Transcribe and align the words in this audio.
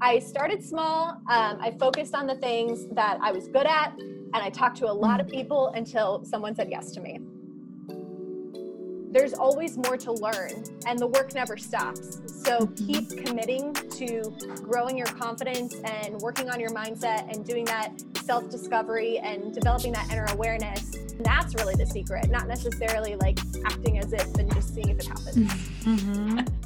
I 0.00 0.18
started 0.18 0.62
small. 0.62 1.08
Um, 1.28 1.58
I 1.60 1.74
focused 1.78 2.14
on 2.14 2.26
the 2.26 2.36
things 2.36 2.86
that 2.92 3.18
I 3.22 3.32
was 3.32 3.48
good 3.48 3.66
at, 3.66 3.94
and 3.98 4.36
I 4.36 4.50
talked 4.50 4.76
to 4.78 4.90
a 4.90 4.92
lot 4.92 5.20
of 5.20 5.28
people 5.28 5.68
until 5.68 6.24
someone 6.24 6.54
said 6.54 6.68
yes 6.70 6.92
to 6.92 7.00
me. 7.00 7.18
There's 9.10 9.32
always 9.32 9.78
more 9.78 9.96
to 9.96 10.12
learn, 10.12 10.64
and 10.86 10.98
the 10.98 11.06
work 11.06 11.34
never 11.34 11.56
stops. 11.56 12.20
So 12.26 12.66
keep 12.86 13.24
committing 13.24 13.72
to 13.72 14.34
growing 14.62 14.98
your 14.98 15.06
confidence 15.06 15.74
and 15.84 16.16
working 16.20 16.50
on 16.50 16.60
your 16.60 16.70
mindset 16.70 17.32
and 17.34 17.44
doing 17.44 17.64
that 17.64 17.92
self 18.22 18.50
discovery 18.50 19.18
and 19.18 19.54
developing 19.54 19.92
that 19.92 20.12
inner 20.12 20.26
awareness. 20.30 20.94
That's 21.20 21.54
really 21.54 21.74
the 21.74 21.86
secret, 21.86 22.28
not 22.28 22.46
necessarily 22.46 23.16
like 23.16 23.38
acting 23.64 23.98
as 23.98 24.12
if 24.12 24.34
and 24.34 24.52
just 24.52 24.74
seeing 24.74 24.90
if 24.90 24.98
it 24.98 25.06
happens. 25.06 25.36
Mm-hmm. 25.84 26.65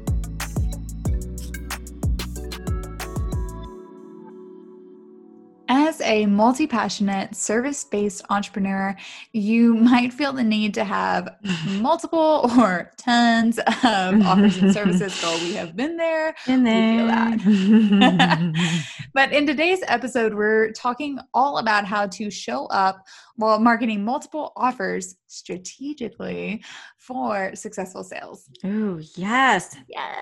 A 6.01 6.25
multi 6.25 6.67
passionate, 6.67 7.35
service 7.35 7.83
based 7.83 8.23
entrepreneur, 8.29 8.95
you 9.33 9.75
might 9.75 10.13
feel 10.13 10.33
the 10.33 10.43
need 10.43 10.73
to 10.75 10.83
have 10.83 11.35
multiple 11.67 12.49
or 12.57 12.91
tons 12.97 13.59
of 13.59 14.21
offers 14.25 14.57
and 14.57 14.73
services. 14.73 15.19
Girl, 15.21 15.37
we 15.39 15.53
have 15.53 15.75
been 15.75 15.97
there. 15.97 16.35
In 16.47 16.63
there. 16.63 17.35
We 17.35 17.87
feel 17.87 17.97
that. 17.97 18.89
but 19.13 19.31
in 19.31 19.45
today's 19.45 19.79
episode, 19.87 20.33
we're 20.33 20.71
talking 20.71 21.19
all 21.33 21.57
about 21.57 21.85
how 21.85 22.07
to 22.07 22.29
show 22.29 22.65
up 22.67 23.05
while 23.41 23.59
marketing 23.59 24.05
multiple 24.05 24.53
offers 24.55 25.15
strategically 25.27 26.63
for 26.97 27.53
successful 27.55 28.03
sales. 28.03 28.47
Oh, 28.63 28.99
yes. 29.15 29.75
Yes. 29.89 30.15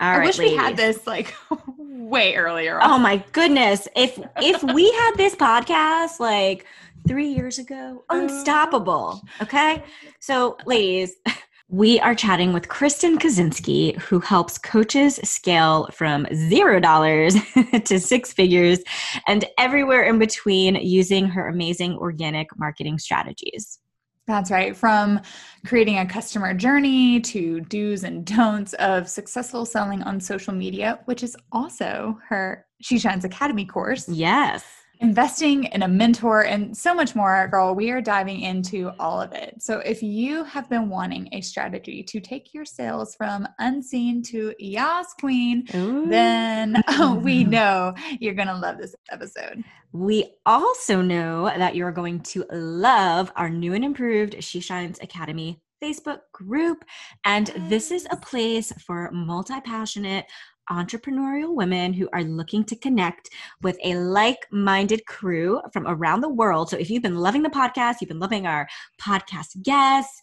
All 0.00 0.08
I 0.08 0.18
right, 0.18 0.26
wish 0.26 0.38
ladies. 0.38 0.52
we 0.52 0.56
had 0.58 0.76
this 0.76 1.06
like 1.06 1.34
way 1.78 2.36
earlier. 2.36 2.78
Oh 2.80 2.84
on. 2.84 2.90
Oh 2.92 2.98
my 2.98 3.22
goodness. 3.32 3.88
If 3.96 4.18
if 4.36 4.62
we 4.74 4.90
had 4.92 5.14
this 5.16 5.34
podcast 5.34 6.20
like 6.20 6.66
3 7.08 7.26
years 7.26 7.58
ago, 7.58 8.04
oh. 8.08 8.20
unstoppable. 8.20 9.20
Okay? 9.42 9.82
So, 10.20 10.56
ladies, 10.66 11.16
we 11.70 12.00
are 12.00 12.16
chatting 12.16 12.52
with 12.52 12.68
Kristen 12.68 13.16
Kacinski, 13.16 13.96
who 13.96 14.18
helps 14.18 14.58
coaches 14.58 15.20
scale 15.22 15.88
from 15.92 16.26
zero 16.34 16.80
dollars 16.80 17.36
to 17.84 18.00
six 18.00 18.32
figures 18.32 18.80
and 19.28 19.44
everywhere 19.56 20.02
in 20.02 20.18
between 20.18 20.74
using 20.74 21.26
her 21.26 21.46
amazing 21.48 21.96
organic 21.96 22.48
marketing 22.58 22.98
strategies. 22.98 23.78
That's 24.26 24.50
right. 24.50 24.76
From 24.76 25.20
creating 25.64 25.98
a 25.98 26.06
customer 26.06 26.54
journey 26.54 27.20
to 27.20 27.60
do's 27.60 28.02
and 28.02 28.24
don'ts 28.24 28.74
of 28.74 29.08
successful 29.08 29.64
selling 29.64 30.02
on 30.02 30.20
social 30.20 30.52
media, 30.52 30.98
which 31.04 31.22
is 31.22 31.36
also 31.52 32.18
her 32.28 32.66
She 32.80 32.98
Shines 32.98 33.24
Academy 33.24 33.64
course. 33.64 34.08
Yes 34.08 34.64
investing 35.00 35.64
in 35.64 35.82
a 35.82 35.88
mentor, 35.88 36.42
and 36.44 36.76
so 36.76 36.94
much 36.94 37.14
more, 37.14 37.48
girl. 37.48 37.74
We 37.74 37.90
are 37.90 38.00
diving 38.00 38.40
into 38.42 38.92
all 38.98 39.20
of 39.20 39.32
it. 39.32 39.56
So, 39.58 39.78
if 39.80 40.02
you 40.02 40.44
have 40.44 40.68
been 40.68 40.88
wanting 40.88 41.28
a 41.32 41.40
strategy 41.40 42.02
to 42.04 42.20
take 42.20 42.54
your 42.54 42.64
sales 42.64 43.14
from 43.14 43.48
unseen 43.58 44.22
to 44.24 44.54
Yas 44.58 45.14
Queen, 45.18 45.66
oh, 45.74 45.78
Ooh. 45.78 46.06
then 46.08 46.82
we 47.22 47.44
know 47.44 47.94
you're 48.20 48.34
going 48.34 48.48
to 48.48 48.56
love 48.56 48.78
this 48.78 48.94
episode. 49.10 49.64
We 49.92 50.36
also 50.46 51.02
know 51.02 51.46
that 51.46 51.74
you're 51.74 51.92
going 51.92 52.20
to 52.20 52.44
love 52.50 53.32
our 53.36 53.50
new 53.50 53.74
and 53.74 53.84
improved 53.84 54.42
She 54.42 54.60
Shines 54.60 55.00
Academy 55.00 55.60
Facebook 55.82 56.20
group. 56.32 56.84
And 57.24 57.52
this 57.68 57.90
is 57.90 58.06
a 58.10 58.16
place 58.16 58.72
for 58.86 59.10
multi 59.12 59.60
passionate, 59.62 60.26
entrepreneurial 60.70 61.54
women 61.54 61.92
who 61.92 62.08
are 62.12 62.22
looking 62.22 62.64
to 62.64 62.76
connect 62.76 63.30
with 63.62 63.78
a 63.84 63.94
like 63.96 64.46
minded 64.50 65.06
crew 65.06 65.60
from 65.72 65.86
around 65.86 66.20
the 66.20 66.28
world. 66.28 66.70
So, 66.70 66.76
if 66.76 66.90
you've 66.90 67.02
been 67.02 67.16
loving 67.16 67.42
the 67.42 67.50
podcast, 67.50 67.96
you've 68.00 68.08
been 68.08 68.20
loving 68.20 68.46
our 68.46 68.68
podcast 69.00 69.62
guests, 69.62 70.20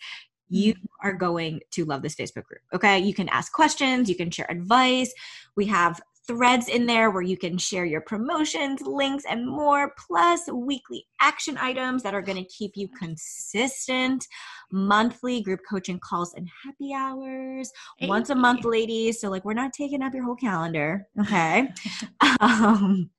you 0.50 0.74
mm-hmm. 0.74 1.08
are 1.08 1.14
going 1.14 1.62
to 1.72 1.86
love 1.86 2.02
this 2.02 2.16
Facebook 2.16 2.46
group. 2.46 2.62
Okay. 2.74 3.00
You 3.00 3.14
can 3.14 3.30
ask 3.30 3.52
questions, 3.52 4.10
you 4.10 4.16
can 4.16 4.32
share 4.32 4.50
advice. 4.50 5.14
We 5.56 5.66
have 5.66 6.02
threads 6.28 6.68
in 6.68 6.86
there 6.86 7.10
where 7.10 7.22
you 7.22 7.38
can 7.38 7.58
share 7.58 7.86
your 7.86 8.02
promotions, 8.02 8.82
links, 8.82 9.24
and 9.30 9.48
more, 9.48 9.94
plus 10.08 10.48
weekly 10.52 11.06
action 11.22 11.58
items 11.58 12.04
that 12.04 12.14
are 12.14 12.22
going 12.22 12.38
to 12.38 12.50
keep 12.50 12.76
you 12.76 12.88
consistent, 12.90 14.28
monthly 14.72 15.42
group 15.42 15.62
coaching 15.70 16.00
calls 16.00 16.34
and 16.34 16.48
happy 16.64 16.94
hours, 16.94 17.72
once 18.04 18.30
a 18.30 18.36
month, 18.36 18.66
ladies. 18.66 19.20
So, 19.22 19.30
like, 19.30 19.46
we're 19.46 19.54
not 19.54 19.74
taking 19.74 20.02
up 20.02 20.14
your 20.14 20.24
whole 20.24 20.36
calendar, 20.36 21.08
okay? 21.20 21.70
um, 22.40 23.10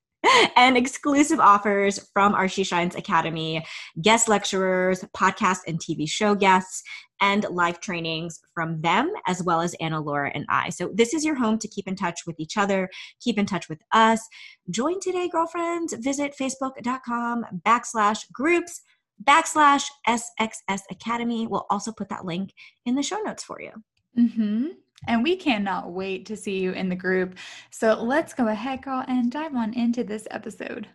and 0.55 0.77
exclusive 0.77 1.39
offers 1.39 1.99
from 2.13 2.33
our 2.33 2.47
She 2.47 2.63
Shines 2.63 2.95
Academy, 2.95 3.65
guest 4.01 4.27
lecturers, 4.27 5.03
podcast 5.15 5.59
and 5.67 5.79
TV 5.79 6.09
show 6.09 6.35
guests, 6.35 6.83
and 7.21 7.45
live 7.49 7.79
trainings 7.79 8.39
from 8.53 8.81
them, 8.81 9.11
as 9.27 9.43
well 9.43 9.61
as 9.61 9.75
Anna 9.81 9.99
Laura 9.99 10.31
and 10.33 10.45
I. 10.49 10.69
So, 10.69 10.91
this 10.93 11.13
is 11.13 11.25
your 11.25 11.35
home 11.35 11.57
to 11.59 11.67
keep 11.67 11.87
in 11.87 11.95
touch 11.95 12.21
with 12.25 12.39
each 12.39 12.57
other, 12.57 12.89
keep 13.21 13.37
in 13.37 13.45
touch 13.45 13.69
with 13.69 13.79
us. 13.91 14.21
Join 14.69 14.99
today, 14.99 15.29
girlfriends. 15.29 15.93
Visit 15.93 16.33
facebook.com 16.39 17.45
backslash 17.65 18.31
groups 18.31 18.81
backslash 19.23 19.85
SXS 20.07 20.81
Academy. 20.89 21.47
We'll 21.47 21.65
also 21.69 21.91
put 21.91 22.09
that 22.09 22.25
link 22.25 22.53
in 22.85 22.95
the 22.95 23.03
show 23.03 23.19
notes 23.19 23.43
for 23.43 23.61
you. 23.61 23.71
Mm-hmm. 24.17 24.67
And 25.07 25.23
we 25.23 25.35
cannot 25.35 25.91
wait 25.91 26.25
to 26.27 26.37
see 26.37 26.59
you 26.59 26.71
in 26.71 26.89
the 26.89 26.95
group. 26.95 27.35
So 27.71 28.01
let's 28.01 28.33
go 28.33 28.47
ahead, 28.47 28.81
girl, 28.81 29.03
and 29.07 29.31
dive 29.31 29.55
on 29.55 29.73
into 29.73 30.03
this 30.03 30.27
episode. 30.31 30.87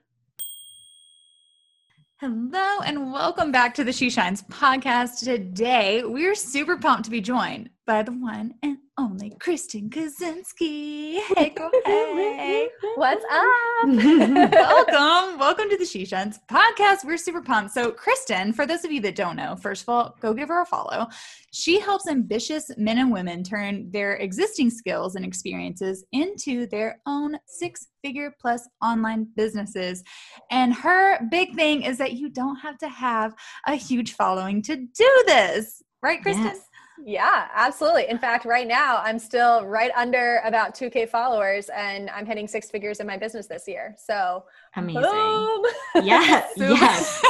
Hello, 2.21 2.81
and 2.85 3.13
welcome 3.13 3.51
back 3.51 3.75
to 3.75 3.85
the 3.85 3.93
She 3.93 4.09
Shines 4.09 4.43
podcast. 4.45 5.25
Today, 5.25 6.05
we're 6.05 6.35
super 6.35 6.77
pumped 6.77 7.05
to 7.07 7.11
be 7.11 7.21
joined 7.21 7.71
by 7.87 8.03
the 8.03 8.13
one 8.13 8.55
and 8.63 8.79
only 8.97 9.31
Kristen 9.41 9.91
Kacinski. 9.91 11.19
Hey, 11.37 11.53
hey. 11.85 12.69
What's 12.95 13.25
up? 13.31 13.87
welcome. 13.87 15.39
Welcome 15.39 15.69
to 15.69 15.77
the 15.77 15.85
She 15.85 16.07
Shines 16.07 16.41
podcast. 16.51 17.05
We're 17.05 17.19
super 17.19 17.43
pumped. 17.43 17.75
So, 17.75 17.91
Kristen, 17.91 18.55
for 18.55 18.65
those 18.65 18.85
of 18.85 18.93
you 18.93 19.03
that 19.03 19.17
don't 19.17 19.37
know, 19.37 19.57
first 19.57 19.83
of 19.83 19.91
all, 19.91 20.17
go 20.21 20.33
give 20.33 20.49
her 20.49 20.63
a 20.63 20.67
follow. 20.67 21.09
She 21.53 21.79
helps 21.79 22.09
ambitious 22.09 22.71
men 22.79 22.99
and 22.99 23.13
women 23.13 23.43
turn 23.43 23.91
their 23.91 24.15
existing 24.15 24.71
skills 24.71 25.15
and 25.15 25.25
experiences 25.25 26.05
into 26.13 26.67
their 26.69 27.01
own 27.07 27.37
six 27.47 27.89
figure 28.03 28.35
plus 28.41 28.67
online 28.83 29.29
businesses. 29.37 30.03
And 30.51 30.73
her 30.73 31.19
big 31.31 31.55
thing 31.55 31.83
is 31.83 31.99
that 31.99 32.15
you 32.15 32.31
don't 32.31 32.57
have 32.57 32.79
to 32.79 32.89
have 32.89 33.35
a 33.67 33.75
huge 33.75 34.13
following 34.13 34.63
to 34.63 34.77
do 34.77 35.25
this. 35.27 35.83
Right, 36.03 36.21
Kristen? 36.23 36.45
Yes. 36.45 36.61
Yeah, 37.03 37.49
absolutely. 37.53 38.09
In 38.09 38.19
fact, 38.19 38.45
right 38.45 38.67
now 38.67 38.99
I'm 38.99 39.19
still 39.19 39.65
right 39.67 39.91
under 39.97 40.41
about 40.45 40.75
2K 40.75 41.09
followers 41.09 41.69
and 41.75 42.09
I'm 42.11 42.27
hitting 42.27 42.47
six 42.47 42.71
figures 42.71 43.01
in 43.01 43.07
my 43.07 43.17
business 43.17 43.47
this 43.47 43.67
year. 43.67 43.95
So 43.99 44.45
amazing. 44.77 45.03
Boom. 45.03 45.63
Yes. 46.03 46.53
yes. 46.57 47.23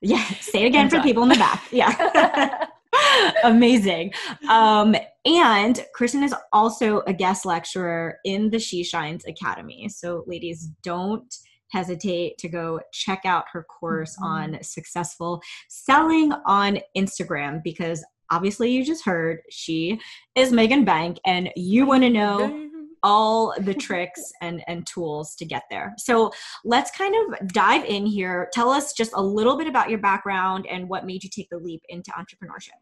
yeah. 0.00 0.24
Say 0.40 0.64
it 0.64 0.66
again 0.66 0.88
for 0.88 0.96
the 0.96 1.02
people 1.02 1.22
in 1.24 1.28
the 1.28 1.36
back. 1.36 1.62
Yeah. 1.70 2.66
amazing. 3.44 4.12
Um, 4.48 4.94
and 5.24 5.84
Kristen 5.94 6.22
is 6.22 6.34
also 6.52 7.00
a 7.06 7.12
guest 7.12 7.44
lecturer 7.44 8.18
in 8.24 8.50
the 8.50 8.58
She 8.58 8.82
Shines 8.82 9.24
Academy. 9.26 9.88
So, 9.88 10.24
ladies, 10.26 10.70
don't 10.82 11.32
hesitate 11.72 12.36
to 12.38 12.48
go 12.48 12.80
check 12.92 13.22
out 13.24 13.44
her 13.52 13.64
course 13.64 14.14
mm-hmm. 14.16 14.24
on 14.24 14.62
successful 14.62 15.40
selling 15.68 16.32
on 16.44 16.78
Instagram 16.96 17.62
because 17.62 18.04
obviously 18.32 18.70
you 18.70 18.84
just 18.84 19.04
heard 19.04 19.40
she 19.50 20.00
is 20.34 20.50
Megan 20.52 20.84
Bank 20.84 21.18
and 21.24 21.50
you 21.54 21.86
want 21.86 22.02
to 22.02 22.10
know 22.10 22.68
all 23.02 23.54
the 23.60 23.74
tricks 23.86 24.32
and 24.40 24.62
and 24.66 24.86
tools 24.86 25.34
to 25.36 25.44
get 25.44 25.64
there. 25.70 25.94
So 25.98 26.32
let's 26.64 26.90
kind 26.90 27.14
of 27.14 27.48
dive 27.48 27.84
in 27.84 28.06
here. 28.06 28.48
Tell 28.52 28.70
us 28.70 28.92
just 28.94 29.12
a 29.14 29.22
little 29.22 29.56
bit 29.56 29.66
about 29.66 29.90
your 29.90 29.98
background 29.98 30.66
and 30.66 30.88
what 30.88 31.06
made 31.06 31.22
you 31.22 31.30
take 31.30 31.48
the 31.50 31.58
leap 31.58 31.82
into 31.88 32.10
entrepreneurship. 32.12 32.80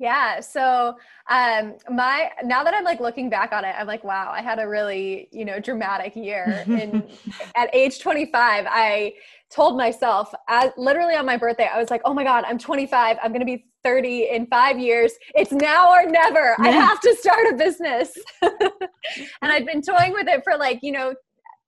Yeah. 0.00 0.40
So 0.40 0.96
um 1.28 1.76
my 1.90 2.30
now 2.42 2.64
that 2.64 2.72
I'm 2.72 2.84
like 2.84 3.00
looking 3.00 3.28
back 3.28 3.52
on 3.52 3.66
it, 3.66 3.74
I'm 3.78 3.86
like, 3.86 4.02
wow, 4.02 4.32
I 4.32 4.40
had 4.40 4.58
a 4.58 4.66
really, 4.66 5.28
you 5.30 5.44
know, 5.44 5.60
dramatic 5.60 6.16
year. 6.16 6.64
And 6.66 7.04
at 7.54 7.72
age 7.74 8.00
25, 8.00 8.66
I 8.66 9.12
told 9.50 9.76
myself 9.76 10.32
as 10.48 10.72
literally 10.78 11.14
on 11.14 11.26
my 11.26 11.36
birthday, 11.36 11.68
I 11.72 11.78
was 11.78 11.90
like, 11.90 12.00
oh 12.06 12.14
my 12.14 12.24
God, 12.24 12.44
I'm 12.46 12.58
25. 12.58 13.18
I'm 13.22 13.30
gonna 13.30 13.44
be 13.44 13.66
30 13.84 14.30
in 14.30 14.46
five 14.46 14.78
years. 14.78 15.12
It's 15.34 15.52
now 15.52 15.90
or 15.92 16.06
never. 16.06 16.56
I 16.60 16.70
have 16.70 17.00
to 17.00 17.14
start 17.20 17.46
a 17.52 17.56
business. 17.56 18.16
and 18.42 19.52
I'd 19.52 19.66
been 19.66 19.82
toying 19.82 20.12
with 20.12 20.28
it 20.28 20.42
for 20.44 20.56
like, 20.56 20.80
you 20.82 20.92
know, 20.92 21.14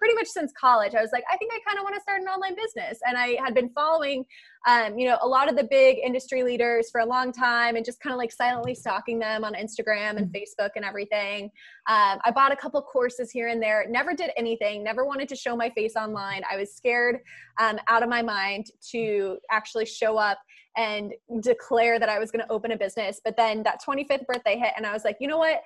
pretty 0.02 0.16
much 0.16 0.26
since 0.26 0.52
college. 0.58 0.96
I 0.96 1.00
was 1.00 1.12
like, 1.12 1.22
I 1.32 1.36
think 1.36 1.52
I 1.54 1.60
kind 1.64 1.78
of 1.78 1.84
want 1.84 1.94
to 1.94 2.00
start 2.00 2.20
an 2.20 2.26
online 2.26 2.56
business. 2.56 2.98
And 3.06 3.16
I 3.16 3.36
had 3.40 3.54
been 3.54 3.68
following, 3.68 4.24
um, 4.66 4.98
you 4.98 5.06
know, 5.06 5.16
a 5.22 5.28
lot 5.28 5.48
of 5.48 5.54
the 5.56 5.62
big 5.62 5.98
industry 6.04 6.42
leaders 6.42 6.90
for 6.90 7.02
a 7.02 7.06
long 7.06 7.30
time 7.30 7.76
and 7.76 7.84
just 7.84 8.00
kind 8.00 8.12
of 8.12 8.18
like 8.18 8.32
silently 8.32 8.74
stalking 8.74 9.20
them 9.20 9.44
on 9.44 9.54
Instagram 9.54 10.16
and 10.16 10.26
mm-hmm. 10.26 10.64
Facebook 10.64 10.70
and 10.74 10.84
everything. 10.84 11.44
Um, 11.86 12.18
I 12.24 12.32
bought 12.34 12.50
a 12.50 12.56
couple 12.56 12.82
courses 12.82 13.30
here 13.30 13.46
and 13.46 13.62
there, 13.62 13.86
never 13.88 14.12
did 14.12 14.32
anything, 14.36 14.82
never 14.82 15.04
wanted 15.04 15.28
to 15.28 15.36
show 15.36 15.54
my 15.54 15.70
face 15.70 15.94
online. 15.94 16.42
I 16.50 16.56
was 16.56 16.74
scared 16.74 17.20
um, 17.60 17.78
out 17.86 18.02
of 18.02 18.08
my 18.08 18.22
mind 18.22 18.72
to 18.90 19.38
actually 19.52 19.86
show 19.86 20.16
up 20.16 20.40
and 20.76 21.12
declare 21.42 22.00
that 22.00 22.08
I 22.08 22.18
was 22.18 22.32
going 22.32 22.44
to 22.44 22.50
open 22.50 22.72
a 22.72 22.76
business. 22.76 23.20
But 23.24 23.36
then 23.36 23.62
that 23.62 23.80
25th 23.86 24.26
birthday 24.26 24.58
hit, 24.58 24.72
and 24.76 24.84
I 24.84 24.92
was 24.92 25.04
like, 25.04 25.18
you 25.20 25.28
know 25.28 25.38
what? 25.38 25.60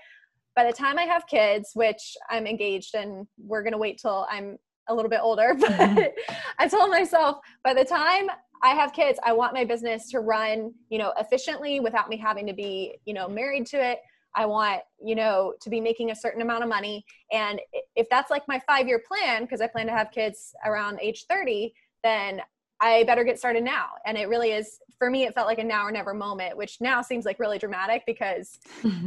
By 0.57 0.65
the 0.65 0.73
time 0.73 0.99
I 0.99 1.03
have 1.03 1.27
kids, 1.27 1.71
which 1.75 2.17
I'm 2.31 2.47
engaged 2.47 2.95
and 2.95 3.27
we're 3.39 3.63
going 3.63 3.75
to 3.75 3.79
wait 3.79 3.99
till 3.99 4.27
I'm 4.29 4.57
a 4.89 4.95
little 4.95 5.11
bit 5.11 5.21
older, 5.23 5.55
but 5.61 5.71
mm-hmm. 5.71 6.35
I 6.59 6.67
told 6.67 6.91
myself 6.91 7.39
by 7.63 7.75
the 7.75 7.85
time 7.85 8.29
I 8.63 8.71
have 8.71 8.95
kids, 8.95 9.21
I 9.25 9.33
want 9.35 9.53
my 9.53 9.65
business 9.65 10.11
to 10.11 10.21
run, 10.21 10.73
you 10.89 10.99
know, 10.99 11.13
efficiently 11.19 11.79
without 11.79 12.09
me 12.09 12.17
having 12.17 12.47
to 12.47 12.55
be, 12.55 12.97
you 13.05 13.13
know, 13.13 13.29
married 13.29 13.67
to 13.67 13.77
it. 13.77 14.01
I 14.35 14.47
want, 14.47 14.83
you 15.03 15.15
know, 15.15 15.55
to 15.61 15.71
be 15.71 15.81
making 15.81 16.11
a 16.11 16.17
certain 16.17 16.43
amount 16.43 16.63
of 16.63 16.69
money. 16.69 17.05
And 17.33 17.61
if 17.95 18.07
that's 18.11 18.31
like 18.31 18.43
my 18.49 18.61
five 18.67 18.87
year 18.87 19.03
plan, 19.07 19.43
because 19.43 19.61
I 19.61 19.67
plan 19.67 19.87
to 19.87 19.93
have 19.93 20.11
kids 20.11 20.55
around 20.65 20.99
age 21.01 21.27
30, 21.29 21.73
then 22.03 22.41
I 22.81 23.05
better 23.05 23.25
get 23.25 23.39
started 23.39 23.65
now. 23.65 23.87
And 24.05 24.19
it 24.19 24.29
really 24.29 24.51
is, 24.51 24.79
for 24.99 25.11
me, 25.11 25.25
it 25.25 25.35
felt 25.35 25.47
like 25.47 25.59
a 25.59 25.65
now 25.65 25.85
or 25.85 25.91
never 25.91 26.13
moment, 26.13 26.57
which 26.57 26.79
now 26.81 27.01
seems 27.01 27.25
like 27.25 27.39
really 27.39 27.59
dramatic 27.59 28.03
because 28.07 28.59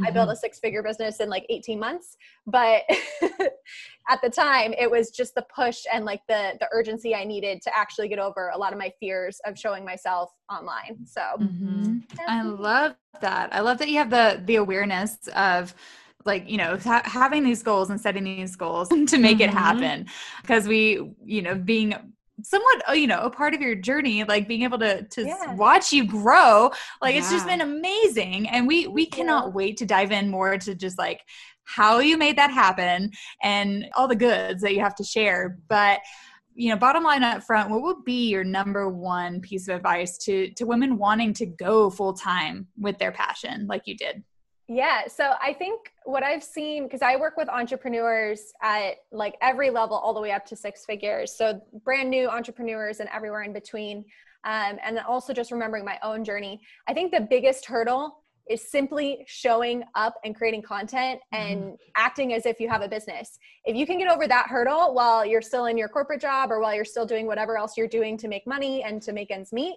I 0.04 0.10
built 0.10 0.30
a 0.30 0.36
six 0.44 0.58
figure 0.58 0.82
business 0.82 1.20
in 1.20 1.28
like 1.28 1.46
18 1.48 1.78
months. 1.78 2.16
But 2.46 2.82
at 4.08 4.20
the 4.22 4.30
time, 4.30 4.74
it 4.76 4.90
was 4.90 5.10
just 5.10 5.34
the 5.34 5.46
push 5.54 5.84
and 5.92 6.04
like 6.04 6.20
the, 6.28 6.56
the 6.58 6.68
urgency 6.72 7.14
I 7.14 7.24
needed 7.24 7.62
to 7.62 7.76
actually 7.76 8.08
get 8.08 8.18
over 8.18 8.50
a 8.52 8.58
lot 8.58 8.72
of 8.72 8.78
my 8.78 8.92
fears 8.98 9.40
of 9.44 9.58
showing 9.58 9.84
myself 9.84 10.32
online. 10.50 11.06
So 11.06 11.22
mm-hmm. 11.38 11.98
I 12.26 12.42
love 12.42 12.96
that. 13.20 13.54
I 13.54 13.60
love 13.60 13.78
that 13.78 13.88
you 13.88 13.98
have 13.98 14.10
the, 14.10 14.42
the 14.44 14.56
awareness 14.56 15.16
of, 15.34 15.74
like 16.26 16.50
you 16.50 16.58
know 16.58 16.76
ha- 16.76 17.02
having 17.06 17.42
these 17.42 17.62
goals 17.62 17.88
and 17.88 17.98
setting 17.98 18.24
these 18.24 18.54
goals 18.54 18.88
to 19.06 19.16
make 19.16 19.38
mm-hmm. 19.38 19.42
it 19.42 19.50
happen 19.50 20.06
because 20.42 20.68
we 20.68 21.14
you 21.24 21.40
know 21.40 21.54
being 21.54 21.94
somewhat 22.42 22.82
uh, 22.88 22.92
you 22.92 23.06
know 23.06 23.20
a 23.20 23.30
part 23.30 23.54
of 23.54 23.60
your 23.60 23.74
journey 23.74 24.24
like 24.24 24.48
being 24.48 24.62
able 24.62 24.78
to 24.78 25.02
to 25.08 25.24
yeah. 25.24 25.54
watch 25.54 25.92
you 25.92 26.04
grow 26.04 26.70
like 27.00 27.14
yeah. 27.14 27.20
it's 27.20 27.30
just 27.30 27.46
been 27.46 27.60
amazing 27.60 28.48
and 28.48 28.66
we 28.66 28.86
we 28.86 29.06
cannot 29.06 29.46
yeah. 29.46 29.50
wait 29.50 29.76
to 29.76 29.86
dive 29.86 30.12
in 30.12 30.30
more 30.30 30.56
to 30.56 30.74
just 30.74 30.98
like 30.98 31.20
how 31.64 31.98
you 31.98 32.16
made 32.16 32.36
that 32.36 32.50
happen 32.50 33.10
and 33.42 33.86
all 33.94 34.08
the 34.08 34.16
goods 34.16 34.62
that 34.62 34.74
you 34.74 34.80
have 34.80 34.94
to 34.94 35.04
share 35.04 35.58
but 35.68 36.00
you 36.54 36.68
know 36.68 36.76
bottom 36.76 37.04
line 37.04 37.22
up 37.22 37.42
front 37.42 37.70
what 37.70 37.82
would 37.82 38.04
be 38.04 38.28
your 38.28 38.44
number 38.44 38.88
one 38.88 39.40
piece 39.40 39.68
of 39.68 39.76
advice 39.76 40.18
to 40.18 40.50
to 40.54 40.64
women 40.64 40.98
wanting 40.98 41.32
to 41.32 41.46
go 41.46 41.88
full 41.90 42.12
time 42.12 42.66
with 42.78 42.98
their 42.98 43.12
passion 43.12 43.66
like 43.66 43.82
you 43.86 43.96
did 43.96 44.22
yeah. 44.72 45.08
So 45.08 45.32
I 45.42 45.52
think 45.52 45.92
what 46.04 46.22
I've 46.22 46.44
seen, 46.44 46.84
because 46.84 47.02
I 47.02 47.16
work 47.16 47.36
with 47.36 47.48
entrepreneurs 47.48 48.52
at 48.62 48.98
like 49.10 49.34
every 49.42 49.68
level, 49.68 49.96
all 49.96 50.14
the 50.14 50.20
way 50.20 50.30
up 50.30 50.46
to 50.46 50.54
six 50.54 50.84
figures. 50.84 51.36
So 51.36 51.60
brand 51.84 52.08
new 52.08 52.28
entrepreneurs 52.28 53.00
and 53.00 53.08
everywhere 53.12 53.42
in 53.42 53.52
between. 53.52 54.04
Um, 54.44 54.78
and 54.84 54.96
then 54.96 55.04
also 55.04 55.32
just 55.32 55.50
remembering 55.50 55.84
my 55.84 55.98
own 56.04 56.22
journey. 56.22 56.60
I 56.86 56.94
think 56.94 57.10
the 57.10 57.20
biggest 57.20 57.66
hurdle 57.66 58.22
is 58.48 58.70
simply 58.70 59.24
showing 59.26 59.82
up 59.96 60.14
and 60.24 60.36
creating 60.36 60.62
content 60.62 61.18
and 61.32 61.62
mm-hmm. 61.62 61.74
acting 61.96 62.32
as 62.32 62.46
if 62.46 62.60
you 62.60 62.68
have 62.68 62.82
a 62.82 62.88
business. 62.88 63.40
If 63.64 63.74
you 63.74 63.86
can 63.86 63.98
get 63.98 64.08
over 64.08 64.28
that 64.28 64.46
hurdle 64.46 64.94
while 64.94 65.26
you're 65.26 65.42
still 65.42 65.66
in 65.66 65.76
your 65.76 65.88
corporate 65.88 66.20
job 66.20 66.52
or 66.52 66.60
while 66.60 66.76
you're 66.76 66.84
still 66.84 67.06
doing 67.06 67.26
whatever 67.26 67.58
else 67.58 67.76
you're 67.76 67.88
doing 67.88 68.16
to 68.18 68.28
make 68.28 68.46
money 68.46 68.84
and 68.84 69.02
to 69.02 69.12
make 69.12 69.32
ends 69.32 69.52
meet, 69.52 69.74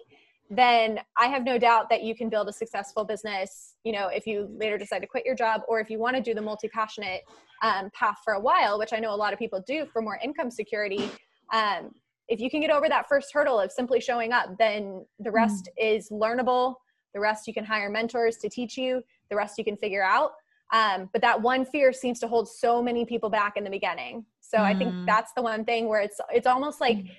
then 0.50 1.00
I 1.16 1.26
have 1.26 1.44
no 1.44 1.58
doubt 1.58 1.88
that 1.90 2.02
you 2.02 2.14
can 2.14 2.28
build 2.28 2.48
a 2.48 2.52
successful 2.52 3.04
business. 3.04 3.74
You 3.84 3.92
know, 3.92 4.08
if 4.08 4.26
you 4.26 4.48
later 4.58 4.76
decide 4.76 5.00
to 5.00 5.06
quit 5.06 5.24
your 5.24 5.34
job, 5.34 5.62
or 5.68 5.80
if 5.80 5.88
you 5.90 5.98
want 5.98 6.16
to 6.16 6.22
do 6.22 6.34
the 6.34 6.42
multi 6.42 6.68
passionate 6.68 7.22
um, 7.62 7.90
path 7.94 8.16
for 8.24 8.34
a 8.34 8.40
while, 8.40 8.78
which 8.78 8.92
I 8.92 8.98
know 8.98 9.14
a 9.14 9.16
lot 9.16 9.32
of 9.32 9.38
people 9.38 9.62
do 9.66 9.86
for 9.86 10.02
more 10.02 10.18
income 10.22 10.50
security. 10.50 11.10
Um, 11.52 11.90
if 12.28 12.40
you 12.40 12.50
can 12.50 12.60
get 12.60 12.70
over 12.70 12.88
that 12.88 13.08
first 13.08 13.32
hurdle 13.32 13.60
of 13.60 13.70
simply 13.70 14.00
showing 14.00 14.32
up, 14.32 14.56
then 14.58 15.04
the 15.18 15.30
mm. 15.30 15.34
rest 15.34 15.68
mm. 15.78 15.96
is 15.96 16.10
learnable. 16.10 16.74
The 17.14 17.20
rest 17.20 17.46
you 17.46 17.54
can 17.54 17.64
hire 17.64 17.90
mentors 17.90 18.36
to 18.38 18.48
teach 18.48 18.76
you. 18.76 19.02
The 19.30 19.36
rest 19.36 19.56
you 19.56 19.64
can 19.64 19.76
figure 19.76 20.04
out. 20.04 20.32
Um, 20.72 21.08
but 21.12 21.22
that 21.22 21.40
one 21.40 21.64
fear 21.64 21.92
seems 21.92 22.18
to 22.20 22.28
hold 22.28 22.48
so 22.48 22.82
many 22.82 23.04
people 23.04 23.30
back 23.30 23.56
in 23.56 23.64
the 23.64 23.70
beginning. 23.70 24.24
So 24.40 24.58
mm. 24.58 24.62
I 24.62 24.74
think 24.74 24.92
mm. 24.92 25.06
that's 25.06 25.32
the 25.36 25.42
one 25.42 25.64
thing 25.64 25.88
where 25.88 26.00
it's 26.00 26.20
it's 26.30 26.46
almost 26.46 26.80
like 26.80 26.98
mm 26.98 27.10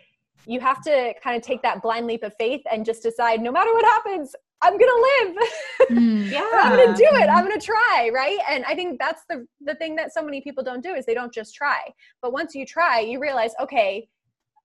you 0.45 0.59
have 0.59 0.81
to 0.83 1.13
kind 1.23 1.35
of 1.35 1.41
take 1.41 1.61
that 1.63 1.81
blind 1.81 2.07
leap 2.07 2.23
of 2.23 2.33
faith 2.37 2.61
and 2.71 2.85
just 2.85 3.03
decide 3.03 3.41
no 3.41 3.51
matter 3.51 3.73
what 3.73 3.85
happens 3.85 4.35
i'm 4.61 4.77
gonna 4.77 4.91
live. 5.31 5.37
Mm, 5.91 6.31
yeah. 6.31 6.49
i'm 6.63 6.75
gonna 6.75 6.95
do 6.95 7.03
it. 7.03 7.29
I'm 7.29 7.43
gonna 7.43 7.59
try 7.59 8.09
right? 8.13 8.39
And 8.49 8.63
i 8.65 8.73
think 8.73 8.97
that's 8.97 9.23
the 9.29 9.45
the 9.61 9.75
thing 9.75 9.95
that 9.97 10.13
so 10.13 10.23
many 10.23 10.41
people 10.41 10.63
don't 10.63 10.81
do 10.81 10.93
is 10.95 11.05
they 11.05 11.13
don't 11.13 11.33
just 11.33 11.53
try. 11.53 11.79
But 12.21 12.33
once 12.33 12.55
you 12.55 12.65
try 12.65 13.01
you 13.01 13.19
realize 13.19 13.51
okay 13.59 14.07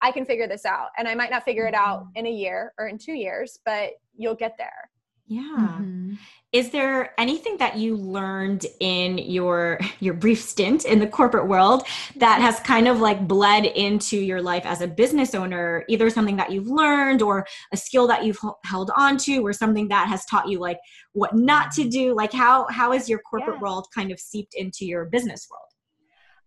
i 0.00 0.10
can 0.10 0.24
figure 0.24 0.48
this 0.48 0.64
out. 0.64 0.88
And 0.96 1.06
i 1.06 1.14
might 1.14 1.30
not 1.30 1.44
figure 1.44 1.66
it 1.66 1.74
out 1.74 2.04
mm-hmm. 2.04 2.16
in 2.20 2.26
a 2.26 2.30
year 2.30 2.72
or 2.78 2.88
in 2.88 2.96
two 2.98 3.12
years 3.12 3.58
but 3.64 3.90
you'll 4.16 4.34
get 4.34 4.54
there 4.56 4.90
yeah. 5.30 5.42
Mm-hmm. 5.60 6.14
Is 6.50 6.70
there 6.70 7.14
anything 7.16 7.56
that 7.58 7.76
you 7.76 7.96
learned 7.96 8.66
in 8.80 9.16
your 9.16 9.78
your 10.00 10.12
brief 10.12 10.40
stint 10.40 10.84
in 10.84 10.98
the 10.98 11.06
corporate 11.06 11.46
world 11.46 11.84
that 12.16 12.40
has 12.40 12.58
kind 12.58 12.88
of 12.88 12.98
like 12.98 13.28
bled 13.28 13.64
into 13.64 14.16
your 14.16 14.42
life 14.42 14.66
as 14.66 14.80
a 14.80 14.88
business 14.88 15.32
owner, 15.32 15.84
either 15.88 16.10
something 16.10 16.36
that 16.36 16.50
you've 16.50 16.66
learned 16.66 17.22
or 17.22 17.46
a 17.72 17.76
skill 17.76 18.08
that 18.08 18.24
you've 18.24 18.40
held 18.64 18.90
on 18.96 19.16
to 19.18 19.38
or 19.46 19.52
something 19.52 19.86
that 19.86 20.08
has 20.08 20.24
taught 20.26 20.48
you 20.48 20.58
like 20.58 20.78
what 21.12 21.32
not 21.36 21.70
to 21.72 21.88
do? 21.88 22.12
Like 22.12 22.32
how 22.32 22.66
how 22.68 22.90
has 22.90 23.08
your 23.08 23.20
corporate 23.20 23.58
yeah. 23.58 23.62
world 23.62 23.86
kind 23.94 24.10
of 24.10 24.18
seeped 24.18 24.54
into 24.54 24.84
your 24.84 25.04
business 25.04 25.46
world? 25.48 25.62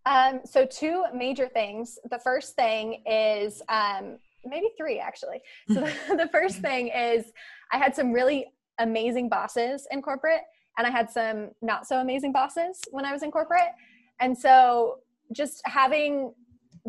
Um, 0.05 0.41
so 0.43 0.65
two 0.65 1.05
major 1.15 1.47
things. 1.47 1.97
The 2.11 2.19
first 2.19 2.55
thing 2.55 3.01
is 3.05 3.61
um, 3.69 4.17
maybe 4.43 4.67
three 4.77 4.99
actually. 4.99 5.39
So 5.69 5.75
the, 5.75 5.93
the 6.17 6.29
first 6.33 6.57
thing 6.57 6.89
is 6.89 7.31
I 7.71 7.77
had 7.77 7.95
some 7.95 8.11
really 8.11 8.47
amazing 8.79 9.29
bosses 9.29 9.87
in 9.91 10.01
corporate 10.01 10.41
and 10.77 10.87
I 10.87 10.89
had 10.89 11.09
some 11.09 11.51
not 11.61 11.87
so 11.87 11.99
amazing 11.99 12.31
bosses 12.31 12.79
when 12.91 13.05
I 13.05 13.11
was 13.11 13.23
in 13.23 13.31
corporate. 13.31 13.71
And 14.19 14.37
so 14.37 14.99
just 15.31 15.61
having 15.65 16.33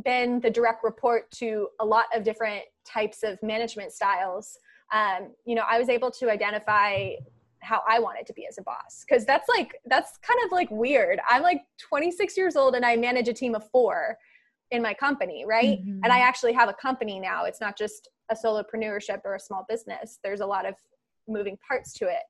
been 0.04 0.40
the 0.40 0.50
direct 0.50 0.82
report 0.82 1.30
to 1.32 1.68
a 1.80 1.84
lot 1.84 2.06
of 2.14 2.24
different 2.24 2.62
types 2.84 3.22
of 3.22 3.42
management 3.42 3.92
styles, 3.92 4.58
um, 4.92 5.32
you 5.44 5.54
know, 5.54 5.64
I 5.68 5.78
was 5.78 5.88
able 5.88 6.10
to 6.12 6.30
identify 6.30 7.10
how 7.60 7.82
I 7.88 7.98
wanted 7.98 8.26
to 8.26 8.32
be 8.34 8.46
as 8.46 8.58
a 8.58 8.62
boss. 8.62 9.04
Cause 9.08 9.24
that's 9.24 9.48
like, 9.48 9.74
that's 9.86 10.18
kind 10.18 10.38
of 10.44 10.52
like 10.52 10.70
weird. 10.70 11.20
I'm 11.28 11.42
like 11.42 11.62
26 11.78 12.36
years 12.36 12.56
old 12.56 12.74
and 12.74 12.84
I 12.84 12.96
manage 12.96 13.28
a 13.28 13.32
team 13.32 13.54
of 13.54 13.68
four 13.70 14.18
in 14.70 14.82
my 14.82 14.92
company, 14.92 15.44
right? 15.46 15.80
Mm-hmm. 15.80 16.00
And 16.02 16.12
I 16.12 16.18
actually 16.20 16.52
have 16.52 16.68
a 16.68 16.74
company 16.74 17.20
now. 17.20 17.44
It's 17.44 17.60
not 17.60 17.78
just 17.78 18.08
a 18.30 18.34
solopreneurship 18.34 19.20
or 19.24 19.34
a 19.34 19.40
small 19.40 19.64
business. 19.68 20.18
There's 20.22 20.40
a 20.40 20.46
lot 20.46 20.66
of 20.66 20.74
moving 21.28 21.58
parts 21.66 21.92
to 21.94 22.06
it. 22.06 22.22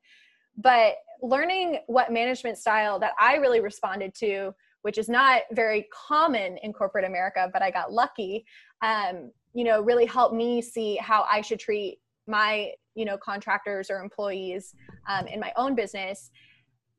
But 0.57 0.95
learning 1.21 1.79
what 1.87 2.11
management 2.11 2.57
style 2.57 2.99
that 2.99 3.13
i 3.19 3.35
really 3.35 3.61
responded 3.61 4.13
to 4.13 4.53
which 4.81 4.97
is 4.97 5.07
not 5.07 5.43
very 5.53 5.87
common 5.93 6.57
in 6.57 6.73
corporate 6.73 7.05
america 7.05 7.49
but 7.53 7.61
i 7.61 7.71
got 7.71 7.93
lucky 7.93 8.45
um, 8.81 9.31
you 9.53 9.63
know 9.63 9.81
really 9.81 10.05
helped 10.05 10.35
me 10.35 10.61
see 10.61 10.97
how 10.97 11.25
i 11.31 11.39
should 11.39 11.57
treat 11.57 11.99
my 12.27 12.69
you 12.95 13.05
know 13.05 13.17
contractors 13.17 13.89
or 13.89 14.01
employees 14.01 14.73
um, 15.07 15.27
in 15.27 15.39
my 15.39 15.51
own 15.57 15.75
business. 15.75 16.31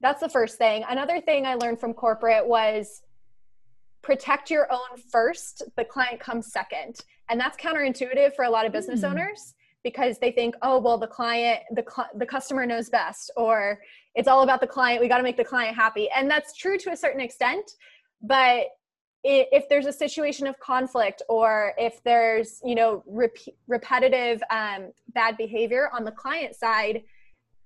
That's 0.00 0.20
the 0.20 0.28
first 0.28 0.58
thing. 0.58 0.84
Another 0.88 1.20
thing 1.20 1.46
i 1.46 1.54
learned 1.54 1.80
from 1.80 1.94
corporate 1.94 2.46
was 2.46 3.02
protect 4.02 4.50
your 4.50 4.70
own 4.72 5.00
first 5.10 5.62
the 5.76 5.84
client 5.84 6.20
comes 6.20 6.52
second. 6.52 7.00
And 7.28 7.40
that's 7.40 7.56
counterintuitive 7.56 8.36
for 8.36 8.44
a 8.44 8.50
lot 8.50 8.66
of 8.66 8.72
business 8.72 9.00
mm. 9.00 9.10
owners 9.10 9.54
because 9.86 10.18
they 10.18 10.32
think 10.32 10.56
oh 10.62 10.80
well 10.80 10.98
the 10.98 11.06
client 11.06 11.60
the 11.70 11.84
the 12.16 12.26
customer 12.26 12.66
knows 12.66 12.88
best 12.90 13.30
or 13.36 13.78
it's 14.16 14.26
all 14.26 14.42
about 14.42 14.60
the 14.60 14.66
client 14.66 15.00
we 15.00 15.06
got 15.06 15.18
to 15.18 15.22
make 15.22 15.36
the 15.36 15.44
client 15.44 15.76
happy 15.76 16.08
and 16.10 16.28
that's 16.28 16.56
true 16.56 16.76
to 16.76 16.90
a 16.90 16.96
certain 16.96 17.20
extent 17.20 17.70
but 18.20 18.66
if 19.22 19.68
there's 19.68 19.86
a 19.86 19.92
situation 19.92 20.48
of 20.48 20.58
conflict 20.58 21.22
or 21.28 21.72
if 21.78 22.02
there's 22.02 22.60
you 22.64 22.74
know 22.74 23.04
rep- 23.06 23.54
repetitive 23.68 24.42
um, 24.50 24.90
bad 25.14 25.36
behavior 25.36 25.88
on 25.92 26.04
the 26.04 26.10
client 26.10 26.56
side 26.56 27.02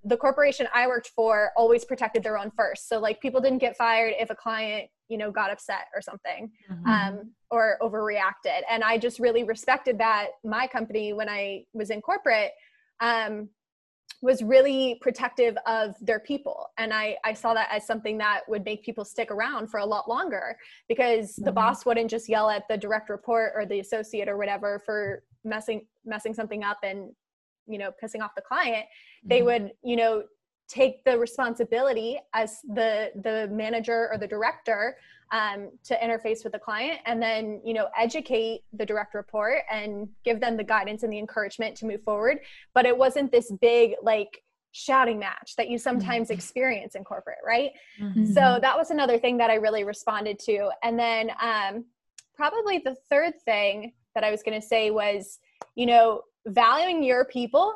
the 0.03 0.17
corporation 0.17 0.67
I 0.73 0.87
worked 0.87 1.09
for 1.15 1.51
always 1.55 1.85
protected 1.85 2.23
their 2.23 2.35
own 2.35 2.51
first. 2.57 2.89
So 2.89 2.99
like 2.99 3.21
people 3.21 3.39
didn't 3.39 3.59
get 3.59 3.77
fired 3.77 4.13
if 4.19 4.31
a 4.31 4.35
client, 4.35 4.89
you 5.11 5.17
know, 5.17 5.29
got 5.29 5.51
upset 5.51 5.87
or 5.93 6.01
something 6.01 6.49
mm-hmm. 6.71 6.89
um, 6.89 7.31
or 7.49 7.77
overreacted. 7.81 8.61
And 8.69 8.81
I 8.81 8.97
just 8.97 9.19
really 9.19 9.43
respected 9.43 9.97
that. 9.97 10.29
My 10.45 10.67
company, 10.67 11.11
when 11.11 11.27
I 11.27 11.65
was 11.73 11.89
in 11.89 12.01
corporate, 12.01 12.51
um, 13.01 13.49
was 14.21 14.41
really 14.41 14.99
protective 15.01 15.57
of 15.65 15.95
their 15.99 16.19
people. 16.19 16.67
And 16.77 16.93
I, 16.93 17.17
I 17.25 17.33
saw 17.33 17.53
that 17.55 17.67
as 17.71 17.85
something 17.85 18.17
that 18.19 18.41
would 18.47 18.63
make 18.63 18.85
people 18.85 19.03
stick 19.03 19.31
around 19.31 19.67
for 19.67 19.81
a 19.81 19.85
lot 19.85 20.07
longer 20.07 20.55
because 20.87 21.31
mm-hmm. 21.31 21.43
the 21.43 21.51
boss 21.51 21.85
wouldn't 21.85 22.09
just 22.09 22.29
yell 22.29 22.49
at 22.49 22.63
the 22.69 22.77
direct 22.77 23.09
report 23.09 23.51
or 23.53 23.65
the 23.65 23.81
associate 23.81 24.29
or 24.29 24.37
whatever 24.37 24.81
for 24.85 25.23
messing 25.43 25.87
messing 26.05 26.35
something 26.35 26.63
up 26.63 26.77
and 26.83 27.09
you 27.67 27.79
know 27.79 27.91
pissing 28.01 28.21
off 28.21 28.35
the 28.35 28.41
client 28.41 28.85
mm-hmm. 28.85 29.29
they 29.29 29.41
would 29.41 29.71
you 29.83 29.95
know 29.95 30.21
take 30.71 31.03
the 31.03 31.17
responsibility 31.17 32.17
as 32.33 32.59
the 32.73 33.11
the 33.23 33.49
manager 33.51 34.09
or 34.11 34.17
the 34.17 34.27
director 34.27 34.97
um, 35.31 35.69
to 35.83 35.97
interface 35.97 36.43
with 36.43 36.53
the 36.53 36.59
client 36.59 36.99
and 37.05 37.21
then 37.21 37.61
you 37.65 37.73
know 37.73 37.87
educate 37.97 38.61
the 38.73 38.85
direct 38.85 39.13
report 39.13 39.63
and 39.69 40.07
give 40.23 40.39
them 40.39 40.55
the 40.55 40.63
guidance 40.63 41.03
and 41.03 41.11
the 41.11 41.19
encouragement 41.19 41.75
to 41.75 41.85
move 41.85 42.01
forward 42.03 42.39
but 42.73 42.85
it 42.85 42.97
wasn't 42.97 43.29
this 43.31 43.51
big 43.61 43.95
like 44.01 44.43
shouting 44.71 45.19
match 45.19 45.55
that 45.57 45.69
you 45.69 45.77
sometimes 45.77 46.27
mm-hmm. 46.27 46.35
experience 46.35 46.95
in 46.95 47.03
corporate 47.03 47.39
right 47.45 47.71
mm-hmm. 47.99 48.25
so 48.25 48.57
that 48.61 48.77
was 48.77 48.91
another 48.91 49.17
thing 49.19 49.35
that 49.37 49.49
i 49.49 49.55
really 49.55 49.83
responded 49.83 50.39
to 50.39 50.69
and 50.83 50.97
then 50.97 51.31
um, 51.41 51.83
probably 52.33 52.77
the 52.77 52.95
third 53.09 53.33
thing 53.43 53.91
that 54.15 54.23
i 54.23 54.31
was 54.31 54.41
going 54.41 54.59
to 54.59 54.65
say 54.65 54.89
was 54.89 55.39
you 55.75 55.85
know 55.85 56.21
valuing 56.47 57.03
your 57.03 57.25
people 57.25 57.75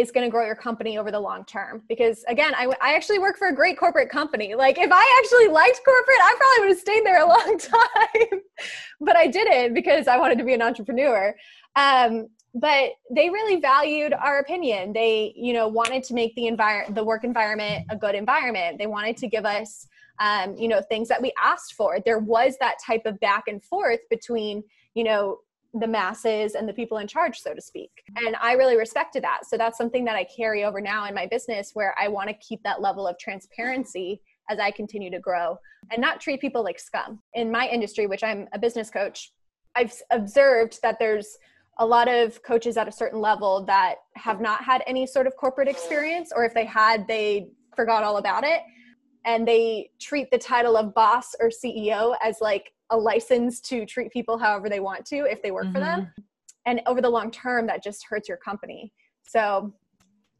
is 0.00 0.10
going 0.10 0.26
to 0.26 0.30
grow 0.30 0.44
your 0.44 0.54
company 0.54 0.98
over 0.98 1.10
the 1.10 1.20
long 1.20 1.44
term. 1.44 1.82
Because 1.88 2.24
again 2.28 2.54
I, 2.54 2.66
I 2.80 2.94
actually 2.94 3.18
work 3.18 3.38
for 3.38 3.48
a 3.48 3.54
great 3.54 3.78
corporate 3.78 4.10
company. 4.10 4.54
Like 4.54 4.78
if 4.78 4.90
i 4.92 5.22
actually 5.22 5.52
liked 5.52 5.80
corporate 5.84 6.18
i 6.20 6.34
probably 6.38 6.60
would 6.60 6.74
have 6.74 6.80
stayed 6.80 7.04
there 7.04 7.22
a 7.22 7.28
long 7.28 7.58
time. 7.58 8.40
But 9.00 9.16
i 9.16 9.26
didn't 9.26 9.74
because 9.74 10.08
i 10.08 10.16
wanted 10.16 10.38
to 10.38 10.44
be 10.44 10.54
an 10.54 10.62
entrepreneur. 10.62 11.34
Um, 11.76 12.28
but 12.54 12.90
they 13.10 13.30
really 13.30 13.60
valued 13.60 14.12
our 14.12 14.40
opinion. 14.40 14.92
They 14.92 15.32
you 15.36 15.52
know 15.52 15.68
wanted 15.68 16.02
to 16.04 16.14
make 16.14 16.34
the 16.34 16.46
environment 16.46 16.94
the 16.94 17.04
work 17.04 17.24
environment 17.24 17.86
a 17.90 17.96
good 17.96 18.14
environment. 18.14 18.78
They 18.78 18.86
wanted 18.86 19.16
to 19.18 19.28
give 19.28 19.46
us 19.46 19.86
um, 20.18 20.56
you 20.56 20.68
know 20.68 20.82
things 20.82 21.08
that 21.08 21.22
we 21.22 21.32
asked 21.42 21.74
for. 21.74 21.98
There 22.04 22.18
was 22.18 22.56
that 22.60 22.76
type 22.84 23.06
of 23.06 23.18
back 23.20 23.44
and 23.48 23.62
forth 23.62 24.00
between 24.10 24.62
you 24.94 25.04
know 25.04 25.38
the 25.74 25.86
masses 25.86 26.54
and 26.54 26.68
the 26.68 26.72
people 26.72 26.98
in 26.98 27.06
charge, 27.06 27.40
so 27.40 27.54
to 27.54 27.60
speak. 27.60 27.90
And 28.16 28.36
I 28.40 28.52
really 28.52 28.76
respected 28.76 29.24
that. 29.24 29.46
So 29.46 29.56
that's 29.56 29.78
something 29.78 30.04
that 30.04 30.16
I 30.16 30.24
carry 30.24 30.64
over 30.64 30.80
now 30.80 31.06
in 31.06 31.14
my 31.14 31.26
business 31.26 31.70
where 31.72 31.94
I 31.98 32.08
want 32.08 32.28
to 32.28 32.34
keep 32.34 32.62
that 32.64 32.82
level 32.82 33.06
of 33.06 33.18
transparency 33.18 34.20
as 34.50 34.58
I 34.58 34.70
continue 34.70 35.10
to 35.10 35.18
grow 35.18 35.56
and 35.90 36.00
not 36.00 36.20
treat 36.20 36.40
people 36.40 36.62
like 36.62 36.78
scum. 36.78 37.20
In 37.34 37.50
my 37.50 37.68
industry, 37.68 38.06
which 38.06 38.22
I'm 38.22 38.48
a 38.52 38.58
business 38.58 38.90
coach, 38.90 39.32
I've 39.74 39.94
observed 40.10 40.78
that 40.82 40.98
there's 40.98 41.38
a 41.78 41.86
lot 41.86 42.06
of 42.06 42.42
coaches 42.42 42.76
at 42.76 42.86
a 42.86 42.92
certain 42.92 43.20
level 43.20 43.64
that 43.64 43.96
have 44.16 44.40
not 44.42 44.62
had 44.62 44.82
any 44.86 45.06
sort 45.06 45.26
of 45.26 45.36
corporate 45.36 45.68
experience, 45.68 46.30
or 46.34 46.44
if 46.44 46.52
they 46.52 46.66
had, 46.66 47.08
they 47.08 47.48
forgot 47.74 48.04
all 48.04 48.18
about 48.18 48.44
it. 48.44 48.60
And 49.24 49.48
they 49.48 49.90
treat 50.00 50.30
the 50.30 50.38
title 50.38 50.76
of 50.76 50.92
boss 50.94 51.34
or 51.40 51.48
CEO 51.48 52.14
as 52.22 52.38
like 52.42 52.72
a 52.92 52.96
license 52.96 53.60
to 53.62 53.84
treat 53.84 54.12
people 54.12 54.38
however 54.38 54.68
they 54.68 54.80
want 54.80 55.04
to 55.06 55.24
if 55.24 55.42
they 55.42 55.50
work 55.50 55.64
mm-hmm. 55.64 55.74
for 55.74 55.80
them. 55.80 56.00
Mm-hmm. 56.02 56.22
And 56.66 56.80
over 56.86 57.00
the 57.00 57.10
long 57.10 57.30
term, 57.30 57.66
that 57.66 57.82
just 57.82 58.06
hurts 58.08 58.28
your 58.28 58.38
company. 58.38 58.92
So 59.26 59.72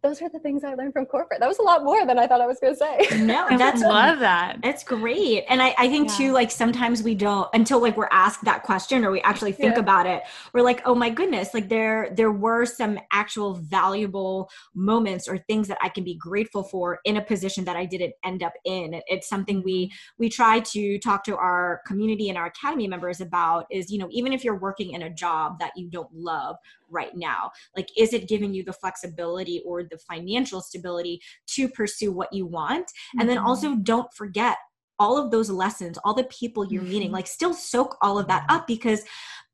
those 0.02 0.21
are 0.21 0.28
the 0.28 0.40
things 0.40 0.64
I 0.64 0.75
learned 0.75 0.94
from 0.94 1.06
corporate. 1.06 1.38
That 1.38 1.49
was 1.49 1.61
a 1.61 1.62
lot 1.62 1.85
more 1.85 2.04
than 2.04 2.18
I 2.18 2.26
thought 2.26 2.40
I 2.40 2.47
was 2.47 2.59
going 2.59 2.75
to 2.75 2.78
say. 2.78 3.23
No, 3.23 3.47
that's 3.56 3.80
love 3.80 4.18
that. 4.18 4.59
It's 4.64 4.82
great. 4.82 5.44
And 5.49 5.62
I, 5.62 5.75
I 5.78 5.88
think 5.88 6.09
yeah. 6.09 6.16
too, 6.16 6.32
like 6.32 6.50
sometimes 6.50 7.02
we 7.02 7.14
don't 7.14 7.49
until 7.54 7.80
like 7.80 7.97
we're 7.97 8.09
asked 8.11 8.44
that 8.44 8.64
question 8.64 9.04
or 9.04 9.12
we 9.12 9.21
actually 9.21 9.52
think 9.52 9.75
yeah. 9.75 9.80
about 9.80 10.06
it. 10.06 10.25
We're 10.52 10.62
like, 10.62 10.82
oh 10.85 10.94
my 10.94 11.09
goodness, 11.09 11.54
like 11.54 11.68
there 11.68 12.12
there 12.16 12.32
were 12.32 12.66
some 12.66 12.99
actual 13.12 13.54
valuable 13.54 14.50
moments 14.75 15.28
or 15.28 15.38
things 15.38 15.68
that 15.68 15.78
I 15.82 15.88
can 15.88 16.02
be 16.02 16.16
grateful 16.16 16.64
for 16.64 16.99
in 17.04 17.16
a 17.18 17.23
position 17.23 17.64
that 17.66 17.76
I 17.76 17.85
didn't 17.85 18.14
end 18.25 18.42
up 18.42 18.54
in. 18.64 19.00
It's 19.06 19.28
something 19.28 19.62
we 19.62 19.92
we 20.18 20.28
try 20.28 20.61
to 20.61 20.99
talk 20.99 21.23
to 21.25 21.37
our 21.37 21.80
community 21.87 22.28
and 22.28 22.37
our 22.37 22.47
academy 22.47 22.88
members 22.88 23.21
about. 23.21 23.66
Is 23.71 23.90
you 23.90 23.99
know 23.99 24.09
even 24.11 24.32
if 24.32 24.42
you're 24.42 24.59
working 24.59 24.92
in 24.92 25.02
a 25.02 25.11
job 25.11 25.61
that 25.61 25.73
you 25.76 25.88
don't 25.88 26.12
love, 26.12 26.56
right 26.92 27.16
now 27.16 27.50
like 27.76 27.88
is 27.96 28.12
it 28.12 28.28
giving 28.28 28.54
you 28.54 28.62
the 28.62 28.72
flexibility 28.72 29.62
or 29.66 29.82
the 29.82 29.99
financial 29.99 30.61
stability 30.61 31.20
to 31.46 31.68
pursue 31.68 32.12
what 32.12 32.32
you 32.32 32.46
want 32.46 32.87
mm-hmm. 32.87 33.20
and 33.20 33.28
then 33.28 33.38
also 33.38 33.70
mm-hmm. 33.70 33.82
don't 33.82 34.12
forget 34.14 34.58
all 34.99 35.18
of 35.18 35.30
those 35.30 35.50
lessons 35.50 35.99
all 36.04 36.14
the 36.14 36.25
people 36.25 36.66
you're 36.66 36.82
mm-hmm. 36.82 36.92
meeting 36.92 37.12
like 37.12 37.26
still 37.26 37.54
soak 37.54 37.96
all 38.02 38.18
of 38.18 38.28
that 38.28 38.44
up 38.49 38.66
because 38.66 39.02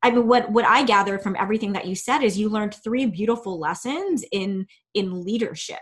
i 0.03 0.11
mean 0.11 0.27
what 0.27 0.51
what 0.51 0.65
i 0.65 0.83
gathered 0.83 1.21
from 1.21 1.35
everything 1.39 1.73
that 1.73 1.87
you 1.87 1.95
said 1.95 2.21
is 2.21 2.37
you 2.37 2.49
learned 2.49 2.75
three 2.83 3.05
beautiful 3.05 3.59
lessons 3.59 4.23
in 4.31 4.65
in 4.93 5.23
leadership 5.23 5.79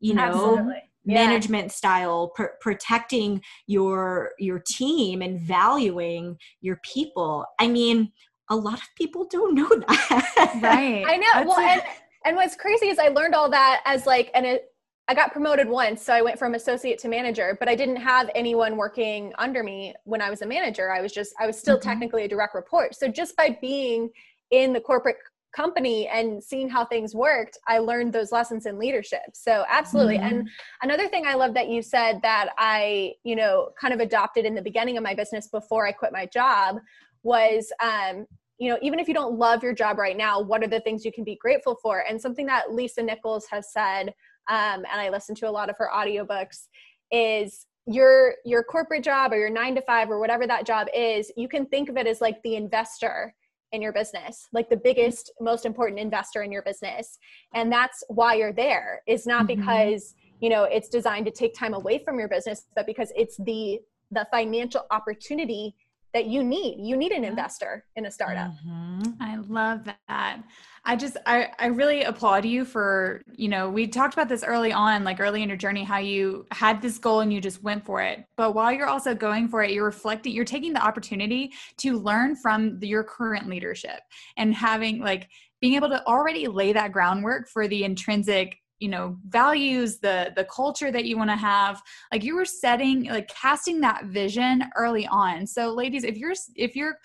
you 0.00 0.14
know 0.14 0.22
Absolutely. 0.22 0.82
Yeah. 1.04 1.14
management 1.14 1.72
style 1.72 2.32
pr- 2.34 2.56
protecting 2.60 3.40
your 3.66 4.32
your 4.38 4.62
team 4.64 5.22
and 5.22 5.40
valuing 5.40 6.36
your 6.60 6.78
people 6.84 7.46
i 7.58 7.66
mean 7.66 8.12
a 8.50 8.56
lot 8.56 8.78
of 8.78 8.88
people 8.96 9.26
don't 9.30 9.54
know 9.54 9.68
that. 9.68 10.60
Right. 10.62 11.04
I 11.06 11.16
know. 11.16 11.26
That's 11.32 11.48
well, 11.48 11.58
and, 11.58 11.82
and 12.24 12.36
what's 12.36 12.56
crazy 12.56 12.88
is 12.88 12.98
I 12.98 13.08
learned 13.08 13.34
all 13.34 13.48
that 13.50 13.82
as 13.86 14.06
like, 14.06 14.30
and 14.34 14.44
it, 14.44 14.66
I 15.08 15.14
got 15.14 15.32
promoted 15.32 15.68
once. 15.68 16.02
So 16.02 16.12
I 16.12 16.22
went 16.22 16.38
from 16.38 16.54
associate 16.54 16.98
to 17.00 17.08
manager, 17.08 17.56
but 17.58 17.68
I 17.68 17.74
didn't 17.74 17.96
have 17.96 18.30
anyone 18.34 18.76
working 18.76 19.32
under 19.38 19.62
me 19.62 19.94
when 20.04 20.20
I 20.20 20.30
was 20.30 20.42
a 20.42 20.46
manager. 20.46 20.92
I 20.92 21.00
was 21.00 21.12
just, 21.12 21.34
I 21.40 21.46
was 21.46 21.58
still 21.58 21.78
mm-hmm. 21.78 21.88
technically 21.88 22.24
a 22.24 22.28
direct 22.28 22.54
report. 22.54 22.94
So 22.94 23.08
just 23.08 23.36
by 23.36 23.58
being 23.60 24.10
in 24.50 24.72
the 24.72 24.80
corporate 24.80 25.16
company 25.54 26.06
and 26.06 26.42
seeing 26.42 26.68
how 26.68 26.84
things 26.84 27.12
worked, 27.12 27.58
I 27.66 27.78
learned 27.78 28.12
those 28.12 28.30
lessons 28.30 28.66
in 28.66 28.78
leadership. 28.78 29.34
So 29.34 29.64
absolutely. 29.68 30.18
Mm-hmm. 30.18 30.38
And 30.38 30.48
another 30.82 31.08
thing 31.08 31.26
I 31.26 31.34
love 31.34 31.54
that 31.54 31.68
you 31.68 31.82
said 31.82 32.20
that 32.22 32.50
I, 32.56 33.14
you 33.24 33.34
know, 33.34 33.70
kind 33.80 33.92
of 33.92 33.98
adopted 33.98 34.44
in 34.44 34.54
the 34.54 34.62
beginning 34.62 34.96
of 34.96 35.02
my 35.02 35.14
business 35.14 35.48
before 35.48 35.88
I 35.88 35.92
quit 35.92 36.12
my 36.12 36.26
job 36.26 36.76
was 37.24 37.72
um, 37.82 38.26
you 38.60 38.68
know, 38.68 38.78
even 38.82 39.00
if 39.00 39.08
you 39.08 39.14
don't 39.14 39.38
love 39.38 39.62
your 39.62 39.72
job 39.72 39.98
right 39.98 40.16
now, 40.16 40.38
what 40.38 40.62
are 40.62 40.68
the 40.68 40.80
things 40.80 41.02
you 41.02 41.10
can 41.10 41.24
be 41.24 41.34
grateful 41.36 41.78
for? 41.82 42.04
And 42.06 42.20
something 42.20 42.44
that 42.46 42.72
Lisa 42.72 43.02
Nichols 43.02 43.46
has 43.50 43.72
said, 43.72 44.08
um, 44.50 44.84
and 44.84 45.00
I 45.00 45.08
listen 45.08 45.34
to 45.36 45.48
a 45.48 45.50
lot 45.50 45.70
of 45.70 45.78
her 45.78 45.88
audiobooks, 45.92 46.68
is 47.10 47.66
your 47.86 48.34
your 48.44 48.62
corporate 48.62 49.02
job 49.02 49.32
or 49.32 49.38
your 49.38 49.48
nine 49.48 49.74
to 49.74 49.82
five 49.82 50.10
or 50.10 50.20
whatever 50.20 50.46
that 50.46 50.66
job 50.66 50.88
is, 50.94 51.32
you 51.38 51.48
can 51.48 51.64
think 51.66 51.88
of 51.88 51.96
it 51.96 52.06
as 52.06 52.20
like 52.20 52.36
the 52.42 52.54
investor 52.54 53.34
in 53.72 53.80
your 53.80 53.92
business, 53.92 54.46
like 54.52 54.68
the 54.68 54.76
biggest, 54.76 55.32
most 55.40 55.64
important 55.64 55.98
investor 55.98 56.42
in 56.42 56.52
your 56.52 56.62
business. 56.62 57.18
And 57.54 57.72
that's 57.72 58.04
why 58.08 58.34
you're 58.34 58.52
there. 58.52 59.00
It's 59.06 59.26
not 59.26 59.46
mm-hmm. 59.46 59.60
because 59.60 60.14
you 60.40 60.50
know 60.50 60.64
it's 60.64 60.90
designed 60.90 61.24
to 61.26 61.32
take 61.32 61.54
time 61.54 61.72
away 61.72 62.04
from 62.04 62.18
your 62.18 62.28
business, 62.28 62.66
but 62.76 62.84
because 62.84 63.10
it's 63.16 63.38
the 63.38 63.80
the 64.10 64.26
financial 64.30 64.84
opportunity 64.90 65.74
that 66.12 66.26
you 66.26 66.42
need. 66.42 66.84
You 66.84 66.96
need 66.96 67.12
an 67.12 67.24
investor 67.24 67.84
in 67.96 68.06
a 68.06 68.10
startup. 68.10 68.50
Mm-hmm. 68.66 69.12
I 69.20 69.36
love 69.36 69.84
that. 70.08 70.42
I 70.84 70.96
just 70.96 71.16
I 71.26 71.48
I 71.58 71.66
really 71.66 72.02
applaud 72.02 72.44
you 72.44 72.64
for, 72.64 73.22
you 73.34 73.48
know, 73.48 73.68
we 73.68 73.86
talked 73.86 74.14
about 74.14 74.28
this 74.28 74.42
early 74.42 74.72
on, 74.72 75.04
like 75.04 75.20
early 75.20 75.42
in 75.42 75.48
your 75.48 75.58
journey 75.58 75.84
how 75.84 75.98
you 75.98 76.46
had 76.50 76.80
this 76.80 76.98
goal 76.98 77.20
and 77.20 77.32
you 77.32 77.40
just 77.40 77.62
went 77.62 77.84
for 77.84 78.00
it. 78.00 78.24
But 78.36 78.54
while 78.54 78.72
you're 78.72 78.88
also 78.88 79.14
going 79.14 79.48
for 79.48 79.62
it, 79.62 79.72
you're 79.72 79.84
reflecting, 79.84 80.32
you're 80.32 80.44
taking 80.44 80.72
the 80.72 80.84
opportunity 80.84 81.52
to 81.78 81.98
learn 81.98 82.34
from 82.34 82.78
the, 82.78 82.88
your 82.88 83.04
current 83.04 83.48
leadership 83.48 84.00
and 84.36 84.54
having 84.54 85.00
like 85.00 85.28
being 85.60 85.74
able 85.74 85.90
to 85.90 86.04
already 86.06 86.48
lay 86.48 86.72
that 86.72 86.92
groundwork 86.92 87.48
for 87.48 87.68
the 87.68 87.84
intrinsic 87.84 88.56
you 88.80 88.88
know 88.88 89.16
values 89.28 89.98
the 89.98 90.32
the 90.36 90.44
culture 90.44 90.90
that 90.90 91.04
you 91.04 91.16
want 91.16 91.30
to 91.30 91.36
have 91.36 91.80
like 92.12 92.24
you 92.24 92.34
were 92.34 92.44
setting 92.44 93.04
like 93.04 93.28
casting 93.28 93.80
that 93.80 94.06
vision 94.06 94.64
early 94.76 95.06
on. 95.06 95.46
So 95.46 95.72
ladies 95.72 96.04
if 96.04 96.16
you're 96.16 96.34
if 96.56 96.74
you're 96.74 96.96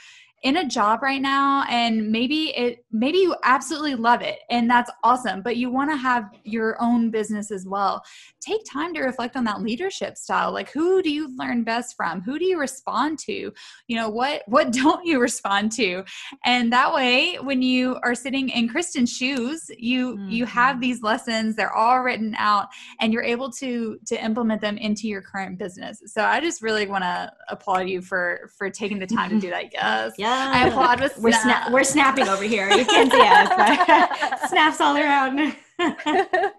in 0.45 0.57
a 0.57 0.65
job 0.65 1.01
right 1.01 1.23
now 1.23 1.65
and 1.69 2.11
maybe 2.11 2.55
it 2.55 2.85
maybe 2.91 3.17
you 3.17 3.35
absolutely 3.43 3.95
love 3.95 4.21
it 4.21 4.37
and 4.51 4.69
that's 4.69 4.91
awesome 5.03 5.41
but 5.41 5.57
you 5.57 5.71
want 5.71 5.89
to 5.89 5.97
have 5.97 6.25
your 6.43 6.79
own 6.79 7.09
business 7.09 7.49
as 7.49 7.65
well. 7.65 8.03
Take 8.41 8.61
time 8.71 8.93
to 8.93 9.01
reflect 9.01 9.35
on 9.35 9.43
that 9.45 9.63
leadership 9.63 10.17
style 10.17 10.53
like 10.53 10.69
who 10.69 11.01
do 11.01 11.11
you 11.11 11.35
learn 11.35 11.63
best 11.63 11.95
from? 11.97 12.21
Who 12.21 12.37
do 12.37 12.45
you 12.45 12.59
respond 12.59 13.17
to? 13.25 13.51
You 13.87 13.95
know 13.95 14.07
what 14.07 14.43
what 14.45 14.71
don't 14.83 15.03
you 15.03 15.19
respond 15.19 15.71
to? 15.73 16.03
And 16.45 16.71
that 16.71 16.93
way 16.93 17.37
when 17.41 17.63
you 17.63 17.97
are 18.03 18.13
sitting 18.13 18.49
in 18.49 18.69
kristen's 18.69 19.11
shoes 19.11 19.65
you 19.79 20.15
mm-hmm. 20.15 20.29
you 20.29 20.45
have 20.45 20.79
these 20.79 21.01
lessons 21.01 21.55
they're 21.55 21.73
all 21.73 22.01
written 22.01 22.35
out 22.37 22.67
and 23.01 23.11
you're 23.11 23.23
able 23.23 23.51
to 23.53 23.97
to 24.05 24.23
implement 24.23 24.61
them 24.61 24.77
into 24.77 25.07
your 25.07 25.23
current 25.23 25.57
business. 25.57 26.03
So 26.05 26.23
i 26.23 26.39
just 26.39 26.61
really 26.61 26.85
want 26.85 27.03
to 27.03 27.33
applaud 27.49 27.89
you 27.89 28.03
for 28.03 28.51
for 28.55 28.69
taking 28.69 28.99
the 28.99 29.07
time 29.07 29.31
to 29.31 29.39
do 29.39 29.49
that 29.49 29.73
yes 29.73 30.13
yeah 30.19 30.34
I 30.35 30.67
applaud 30.67 31.01
with 31.01 31.17
we're, 31.17 31.31
sna- 31.31 31.71
we're 31.71 31.83
snapping 31.83 32.27
over 32.27 32.43
here. 32.43 32.69
You 32.69 32.85
can't 32.85 33.11
see 33.11 33.21
us, 33.21 33.49
but 33.55 34.49
snaps 34.49 34.79
all 34.81 34.95
around. 34.97 35.55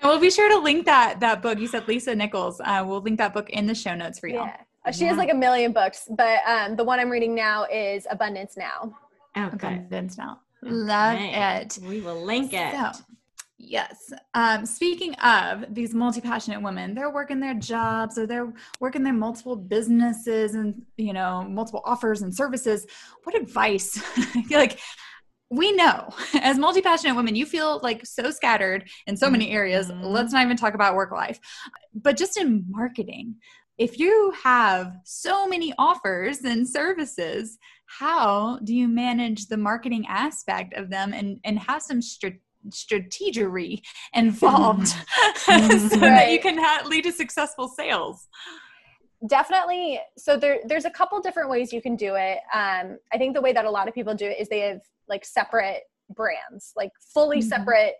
We'll 0.02 0.20
be 0.20 0.30
sure 0.30 0.48
to 0.50 0.58
link 0.58 0.84
that 0.86 1.20
that 1.20 1.40
book. 1.42 1.58
You 1.58 1.66
said 1.66 1.88
Lisa 1.88 2.14
Nichols. 2.14 2.60
Uh, 2.62 2.84
we'll 2.86 3.00
link 3.00 3.16
that 3.18 3.32
book 3.32 3.48
in 3.50 3.66
the 3.66 3.74
show 3.74 3.94
notes 3.94 4.18
for 4.18 4.28
y'all. 4.28 4.44
yeah. 4.46 4.56
Uh, 4.84 4.92
She 4.92 5.04
has 5.04 5.16
like 5.16 5.30
a 5.32 5.34
million 5.34 5.72
books, 5.72 6.06
but 6.10 6.40
um, 6.46 6.76
the 6.76 6.84
one 6.84 7.00
I'm 7.00 7.08
reading 7.10 7.34
now 7.34 7.64
is 7.64 8.06
Abundance 8.10 8.56
Now. 8.58 8.94
Okay. 9.36 9.74
Abundance 9.76 10.18
now. 10.18 10.40
Love 10.62 11.14
Okay. 11.16 11.60
it. 11.62 11.78
We 11.82 12.00
will 12.02 12.22
link 12.22 12.52
it. 12.52 12.72
So, 12.74 13.02
yes. 13.58 14.12
Um, 14.34 14.66
speaking 14.66 15.14
of 15.16 15.64
these 15.74 15.94
multi 15.94 16.20
passionate 16.20 16.62
women, 16.62 16.94
they're 16.94 17.12
working 17.12 17.40
their 17.40 17.54
jobs 17.54 18.18
or 18.18 18.26
they're 18.26 18.52
working 18.80 19.02
their 19.02 19.12
multiple 19.12 19.56
businesses 19.56 20.54
and 20.54 20.82
you 20.96 21.12
know 21.12 21.44
multiple 21.48 21.82
offers 21.84 22.22
and 22.22 22.34
services. 22.34 22.86
What 23.24 23.36
advice? 23.36 24.00
Like 24.50 24.78
we 25.50 25.72
know 25.72 26.08
as 26.40 26.58
multi 26.58 26.80
passionate 26.80 27.14
women, 27.16 27.36
you 27.36 27.46
feel 27.46 27.80
like 27.82 28.04
so 28.04 28.30
scattered 28.30 28.88
in 29.06 29.16
so 29.16 29.30
many 29.30 29.50
areas. 29.50 29.90
Mhm. 29.90 30.02
Let's 30.02 30.32
not 30.32 30.44
even 30.44 30.56
talk 30.56 30.74
about 30.74 30.94
work 30.94 31.12
life, 31.12 31.38
but 31.94 32.16
just 32.16 32.36
in 32.36 32.64
marketing. 32.68 33.36
If 33.78 33.98
you 33.98 34.32
have 34.42 34.96
so 35.04 35.46
many 35.46 35.74
offers 35.78 36.38
and 36.38 36.66
services, 36.66 37.58
how 37.86 38.58
do 38.64 38.74
you 38.74 38.88
manage 38.88 39.46
the 39.46 39.58
marketing 39.58 40.06
aspect 40.08 40.72
of 40.74 40.88
them 40.88 41.12
and, 41.12 41.38
and 41.44 41.58
have 41.58 41.82
some 41.82 42.00
str- 42.00 42.40
strategery 42.70 43.82
involved. 44.14 44.88
So 45.46 45.96
that 46.00 46.30
you 46.30 46.40
can 46.40 46.58
ha- 46.58 46.82
lead 46.86 47.04
to 47.04 47.12
successful 47.12 47.68
sales? 47.68 48.26
definitely. 49.28 50.00
So 50.18 50.36
there 50.36 50.58
there's 50.66 50.84
a 50.84 50.90
couple 50.90 51.20
different 51.20 51.48
ways 51.50 51.72
you 51.72 51.80
can 51.82 51.96
do 51.96 52.14
it. 52.16 52.38
Um 52.52 52.98
i 53.12 53.18
think 53.18 53.34
the 53.34 53.40
way 53.40 53.52
that 53.52 53.64
a 53.64 53.70
lot 53.70 53.88
of 53.88 53.94
people 53.94 54.14
do 54.14 54.26
it 54.26 54.38
is 54.40 54.48
they 54.48 54.60
have 54.60 54.80
like 55.08 55.24
separate 55.24 55.82
brands 56.10 56.72
like 56.76 56.90
fully 57.14 57.38
Mhm. 57.38 57.44
separate 57.48 57.94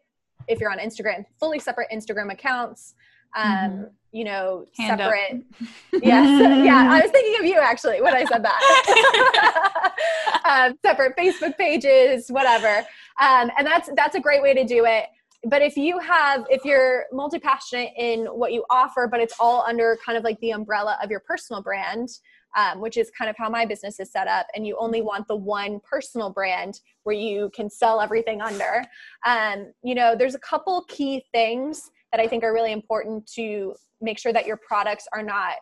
if 0.49 0.61
you're 0.61 0.71
on 0.71 0.79
instagram 0.79 1.25
fully 1.41 1.59
separate 1.59 1.89
instagram 1.91 2.31
accounts 2.33 2.95
um 3.37 3.45
Mhm. 3.45 3.90
you 4.12 4.25
know 4.25 4.64
Hand 4.78 4.99
separate 4.99 5.45
yes. 6.02 6.64
Yeah 6.64 6.88
i 6.90 7.00
was 7.02 7.11
thinking 7.11 7.37
of 7.40 7.45
you 7.47 7.59
actually 7.61 8.00
when 8.00 8.14
i 8.14 8.25
said 8.25 8.45
that. 8.45 9.93
Um, 10.45 10.78
separate 10.85 11.16
facebook 11.16 11.57
pages 11.59 12.28
whatever. 12.31 12.78
Um, 13.21 13.50
and 13.59 13.66
that's 13.66 13.90
that's 13.97 14.14
a 14.14 14.21
great 14.21 14.43
way 14.43 14.55
to 14.55 14.64
do 14.64 14.85
it. 14.85 15.07
But 15.45 15.61
if 15.61 15.76
you 15.76 15.99
have 15.99 16.45
if 16.49 16.64
you're 16.64 17.07
multi-passionate 17.12 17.90
in 17.97 18.26
what 18.26 18.52
you 18.52 18.64
offer 18.71 19.09
but 19.11 19.19
it's 19.21 19.35
all 19.40 19.62
under 19.66 19.99
kind 20.05 20.16
of 20.16 20.23
like 20.25 20.38
the 20.40 20.50
umbrella 20.52 20.99
of 21.02 21.11
your 21.11 21.21
personal 21.21 21.62
brand 21.62 22.09
um, 22.57 22.81
which 22.81 22.97
is 22.97 23.11
kind 23.11 23.28
of 23.28 23.37
how 23.37 23.49
my 23.50 23.66
business 23.66 23.99
is 24.00 24.11
set 24.11 24.28
up 24.28 24.47
and 24.55 24.66
you 24.66 24.76
only 24.78 25.02
want 25.02 25.26
the 25.28 25.37
one 25.37 25.81
personal 25.88 26.31
brand 26.31 26.81
where 27.02 27.16
you 27.16 27.50
can 27.55 27.69
sell 27.69 28.00
everything 28.00 28.40
under 28.40 28.85
um, 29.26 29.73
you 29.83 29.95
know 29.95 30.14
there's 30.16 30.35
a 30.37 30.40
couple 30.40 30.85
key 30.88 31.25
things 31.33 31.90
that 32.17 32.23
i 32.23 32.27
think 32.29 32.43
are 32.43 32.53
really 32.53 32.73
important 32.73 33.27
to 33.27 33.75
make 34.01 34.19
sure 34.19 34.33
that 34.33 34.47
your 34.47 34.57
products 34.57 35.07
are 35.13 35.23
not 35.23 35.55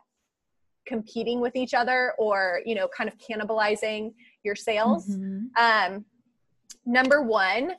competing 0.86 1.40
with 1.40 1.56
each 1.56 1.74
other 1.74 2.12
or 2.18 2.60
you 2.64 2.74
know 2.74 2.86
kind 2.88 3.08
of 3.10 3.16
cannibalizing 3.18 4.12
your 4.42 4.54
sales 4.54 5.08
Mhm. 5.08 5.48
um, 5.58 6.04
number 6.86 7.22
one 7.22 7.72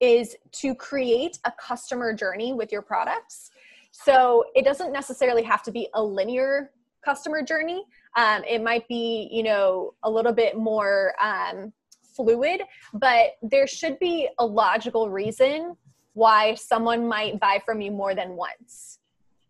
is 0.00 0.36
to 0.52 0.74
create 0.74 1.38
a 1.44 1.52
customer 1.52 2.12
journey 2.12 2.52
with 2.52 2.72
your 2.72 2.82
products. 2.82 3.50
So 3.92 4.44
it 4.56 4.64
doesn't 4.64 4.92
necessarily 4.92 5.44
have 5.44 5.62
to 5.62 5.70
be 5.70 5.88
a 5.94 6.02
linear 6.02 6.72
customer 7.04 7.40
journey. 7.42 7.84
Um, 8.16 8.42
it 8.44 8.62
might 8.62 8.86
be, 8.88 9.28
you 9.30 9.44
know, 9.44 9.94
a 10.02 10.10
little 10.10 10.32
bit 10.32 10.56
more 10.56 11.14
um, 11.22 11.72
fluid, 12.16 12.62
but 12.94 13.34
there 13.42 13.68
should 13.68 13.96
be 14.00 14.28
a 14.40 14.44
logical 14.46 15.08
reason 15.08 15.76
why 16.14 16.54
someone 16.54 17.06
might 17.06 17.40
buy 17.40 17.60
from 17.64 17.80
you 17.80 17.90
more 17.90 18.14
than 18.14 18.36
once 18.36 18.98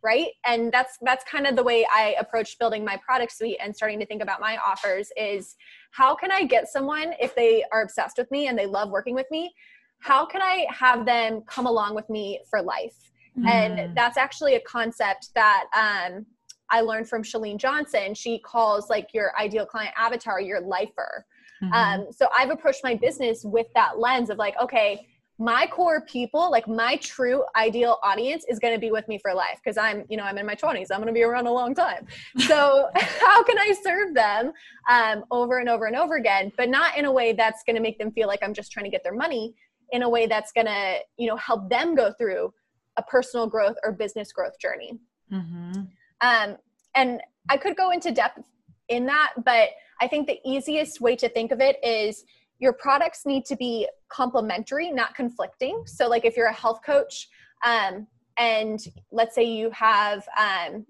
right 0.02 0.28
and 0.44 0.72
that's 0.72 0.98
that's 1.02 1.24
kind 1.24 1.46
of 1.46 1.56
the 1.56 1.62
way 1.62 1.86
i 1.94 2.14
approached 2.18 2.58
building 2.58 2.84
my 2.84 2.96
product 3.04 3.32
suite 3.32 3.56
and 3.62 3.74
starting 3.74 3.98
to 3.98 4.06
think 4.06 4.22
about 4.22 4.40
my 4.40 4.56
offers 4.66 5.10
is 5.16 5.56
how 5.92 6.14
can 6.14 6.30
i 6.30 6.44
get 6.44 6.68
someone 6.68 7.12
if 7.20 7.34
they 7.34 7.64
are 7.72 7.82
obsessed 7.82 8.18
with 8.18 8.30
me 8.30 8.48
and 8.48 8.58
they 8.58 8.66
love 8.66 8.90
working 8.90 9.14
with 9.14 9.26
me 9.30 9.52
how 10.00 10.24
can 10.26 10.42
i 10.42 10.66
have 10.70 11.04
them 11.06 11.42
come 11.46 11.66
along 11.66 11.94
with 11.94 12.08
me 12.10 12.40
for 12.48 12.62
life 12.62 13.08
Mm-hmm. 13.38 13.48
and 13.48 13.96
that's 13.96 14.18
actually 14.18 14.56
a 14.56 14.60
concept 14.60 15.30
that 15.34 15.64
um, 15.74 16.26
i 16.68 16.82
learned 16.82 17.08
from 17.08 17.22
Chalene 17.22 17.56
Johnson 17.56 18.12
she 18.14 18.38
calls 18.40 18.90
like 18.90 19.08
your 19.14 19.32
ideal 19.40 19.64
client 19.64 19.94
avatar 19.96 20.38
your 20.38 20.60
lifer 20.60 21.24
Mhm. 21.62 21.72
um, 21.72 22.06
so 22.10 22.28
I've 22.36 22.50
approached 22.50 22.82
my 22.82 22.94
business 22.96 23.44
with 23.44 23.68
that 23.74 23.98
lens 23.98 24.30
of 24.30 24.36
like, 24.38 24.54
okay, 24.60 25.06
my 25.42 25.66
core 25.66 26.02
people, 26.02 26.50
like 26.50 26.68
my 26.68 26.96
true 26.96 27.44
ideal 27.56 27.98
audience 28.04 28.44
is 28.48 28.58
going 28.58 28.72
to 28.72 28.78
be 28.78 28.92
with 28.92 29.08
me 29.08 29.18
for 29.18 29.34
life 29.34 29.58
because 29.62 29.76
I'm, 29.76 30.04
you 30.08 30.16
know, 30.16 30.22
I'm 30.22 30.38
in 30.38 30.46
my 30.46 30.54
20s. 30.54 30.86
I'm 30.92 30.98
going 30.98 31.06
to 31.08 31.12
be 31.12 31.22
around 31.22 31.46
a 31.46 31.52
long 31.52 31.74
time. 31.74 32.06
So 32.46 32.88
how 32.96 33.42
can 33.42 33.58
I 33.58 33.74
serve 33.82 34.14
them 34.14 34.52
um, 34.88 35.24
over 35.30 35.58
and 35.58 35.68
over 35.68 35.86
and 35.86 35.96
over 35.96 36.16
again, 36.16 36.52
but 36.56 36.68
not 36.68 36.96
in 36.96 37.06
a 37.06 37.12
way 37.12 37.32
that's 37.32 37.62
going 37.64 37.76
to 37.76 37.82
make 37.82 37.98
them 37.98 38.12
feel 38.12 38.28
like 38.28 38.40
I'm 38.42 38.54
just 38.54 38.72
trying 38.72 38.84
to 38.84 38.90
get 38.90 39.02
their 39.02 39.14
money, 39.14 39.54
in 39.92 40.02
a 40.02 40.08
way 40.08 40.26
that's 40.26 40.52
going 40.52 40.66
to, 40.66 40.98
you 41.18 41.28
know, 41.28 41.36
help 41.36 41.68
them 41.68 41.94
go 41.94 42.12
through 42.18 42.52
a 42.96 43.02
personal 43.02 43.46
growth 43.46 43.76
or 43.84 43.92
business 43.92 44.32
growth 44.32 44.58
journey. 44.58 44.98
Mhm. 45.30 45.88
Um, 46.20 46.56
and 46.94 47.20
I 47.48 47.56
could 47.58 47.76
go 47.76 47.90
into 47.90 48.10
depth 48.10 48.42
in 48.88 49.06
that, 49.06 49.32
but 49.44 49.70
I 50.00 50.08
think 50.08 50.26
the 50.26 50.40
easiest 50.44 51.00
way 51.00 51.14
to 51.16 51.28
think 51.28 51.52
of 51.52 51.60
it 51.60 51.82
is 51.84 52.24
your 52.62 52.72
products 52.72 53.26
need 53.26 53.44
to 53.44 53.56
be 53.56 53.88
complementary, 54.08 54.88
not 54.92 55.16
conflicting. 55.16 55.82
So, 55.84 56.08
like 56.08 56.24
if 56.24 56.36
you're 56.36 56.46
a 56.46 56.52
health 56.52 56.80
coach, 56.86 57.28
um, 57.66 58.06
and 58.38 58.78
let's 59.10 59.34
say 59.34 59.42
you 59.42 59.68
have 59.72 60.26
um, 60.38 60.86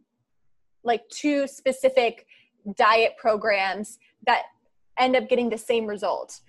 like 0.84 1.00
two 1.08 1.46
specific 1.46 2.26
diet 2.76 3.12
programs 3.16 3.98
that 4.26 4.42
end 4.98 5.16
up 5.16 5.30
getting 5.30 5.48
the 5.48 5.56
same 5.56 5.86
result. 5.86 6.40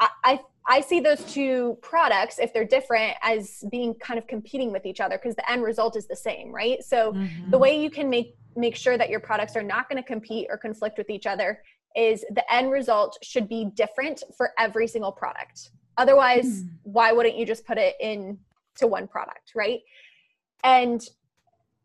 I, 0.00 0.08
I 0.24 0.40
I 0.68 0.80
see 0.80 1.00
those 1.00 1.22
two 1.24 1.78
products, 1.82 2.38
if 2.38 2.52
they're 2.54 2.64
different, 2.64 3.14
as 3.22 3.62
being 3.70 3.94
kind 3.94 4.18
of 4.18 4.26
competing 4.26 4.72
with 4.72 4.86
each 4.86 5.00
other 5.00 5.18
because 5.18 5.36
the 5.36 5.48
end 5.52 5.62
result 5.62 5.96
is 5.96 6.08
the 6.08 6.16
same, 6.16 6.50
right? 6.50 6.82
So 6.82 7.12
Mhm. 7.12 7.50
the 7.50 7.58
way 7.58 7.78
you 7.78 7.90
can 7.90 8.08
make 8.08 8.36
make 8.56 8.74
sure 8.74 8.96
that 8.96 9.10
your 9.10 9.20
products 9.20 9.54
are 9.54 9.62
not 9.62 9.86
going 9.86 10.02
to 10.02 10.06
compete 10.14 10.46
or 10.48 10.56
conflict 10.56 10.96
with 10.96 11.10
each 11.10 11.26
other 11.26 11.62
is 11.96 12.24
the 12.30 12.44
end 12.52 12.70
result 12.70 13.16
should 13.22 13.48
be 13.48 13.70
different 13.74 14.22
for 14.36 14.50
every 14.58 14.86
single 14.86 15.12
product. 15.12 15.70
Otherwise, 15.96 16.60
Hmm. 16.62 16.68
why 16.82 17.12
wouldn't 17.12 17.36
you 17.36 17.46
just 17.46 17.64
put 17.66 17.78
it 17.78 17.96
in 18.00 18.38
to 18.76 18.86
one 18.86 19.08
product, 19.08 19.52
right? 19.54 19.80
And 20.62 21.00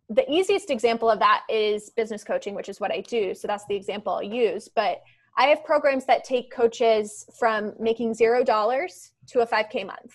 the 0.10 0.30
easiest 0.30 0.70
example 0.70 1.10
of 1.10 1.20
that 1.20 1.44
is 1.50 1.90
business 1.92 2.24
coaching, 2.24 2.54
which 2.54 2.68
is 2.68 2.82
what 2.82 2.92
I 2.92 3.00
do. 3.02 3.34
So 3.34 3.48
that's 3.48 3.66
the 3.68 3.76
example 3.76 4.14
I'll 4.14 4.22
use. 4.24 4.68
But 4.68 5.02
I 5.38 5.46
have 5.48 5.64
programs 5.64 6.06
that 6.08 6.26
take 6.26 6.52
coaches 6.52 7.26
from 7.40 7.74
making 7.80 8.14
zero 8.16 8.44
dollars 8.44 9.14
to 9.28 9.40
a 9.40 9.46
5K 9.48 9.86
month. 9.86 10.14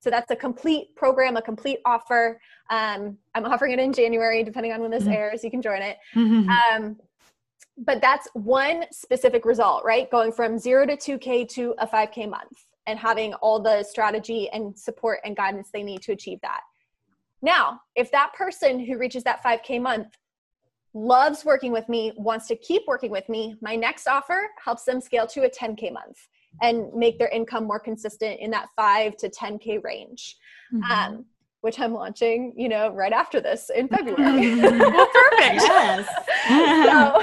So 0.00 0.10
that's 0.10 0.30
a 0.30 0.36
complete 0.36 0.94
program, 0.96 1.36
a 1.38 1.42
complete 1.42 1.78
offer. 1.86 2.38
Um, 2.68 3.16
I'm 3.34 3.46
offering 3.46 3.72
it 3.72 3.78
in 3.78 3.92
January, 3.94 4.42
depending 4.42 4.72
on 4.72 4.80
when 4.82 4.90
this 4.90 5.04
Mhm. 5.04 5.14
airs. 5.14 5.42
You 5.44 5.50
can 5.50 5.62
join 5.62 5.80
it. 5.80 5.96
Mhm. 6.14 6.48
Um, 6.48 7.00
but 7.80 8.00
that's 8.00 8.28
one 8.34 8.84
specific 8.92 9.44
result, 9.44 9.84
right? 9.84 10.10
Going 10.10 10.32
from 10.32 10.58
zero 10.58 10.86
to 10.86 10.96
2K 10.96 11.48
to 11.50 11.74
a 11.78 11.86
5K 11.86 12.28
month 12.28 12.64
and 12.86 12.98
having 12.98 13.32
all 13.34 13.60
the 13.60 13.82
strategy 13.82 14.50
and 14.50 14.78
support 14.78 15.20
and 15.24 15.34
guidance 15.34 15.70
they 15.72 15.82
need 15.82 16.02
to 16.02 16.12
achieve 16.12 16.40
that. 16.42 16.60
Now, 17.42 17.80
if 17.96 18.10
that 18.12 18.32
person 18.34 18.78
who 18.80 18.98
reaches 18.98 19.24
that 19.24 19.42
5K 19.42 19.80
month 19.80 20.08
loves 20.92 21.44
working 21.44 21.72
with 21.72 21.88
me, 21.88 22.12
wants 22.16 22.46
to 22.48 22.56
keep 22.56 22.82
working 22.86 23.10
with 23.10 23.28
me, 23.28 23.54
my 23.62 23.76
next 23.76 24.06
offer 24.06 24.48
helps 24.62 24.84
them 24.84 25.00
scale 25.00 25.26
to 25.28 25.44
a 25.44 25.50
10K 25.50 25.92
month 25.92 26.28
and 26.62 26.92
make 26.92 27.18
their 27.18 27.28
income 27.28 27.64
more 27.64 27.80
consistent 27.80 28.40
in 28.40 28.50
that 28.50 28.68
5 28.76 29.16
to 29.18 29.30
10K 29.30 29.78
range. 29.82 30.36
Mhm. 30.72 30.90
Um, 30.90 31.24
which 31.60 31.78
I'm 31.78 31.92
launching, 31.92 32.52
you 32.56 32.68
know, 32.68 32.90
right 32.90 33.12
after 33.12 33.40
this 33.40 33.70
in 33.74 33.88
February. 33.96 34.56
well, 34.60 35.06
perfect. 35.12 35.54
yes. 35.56 36.08
so, 36.48 37.22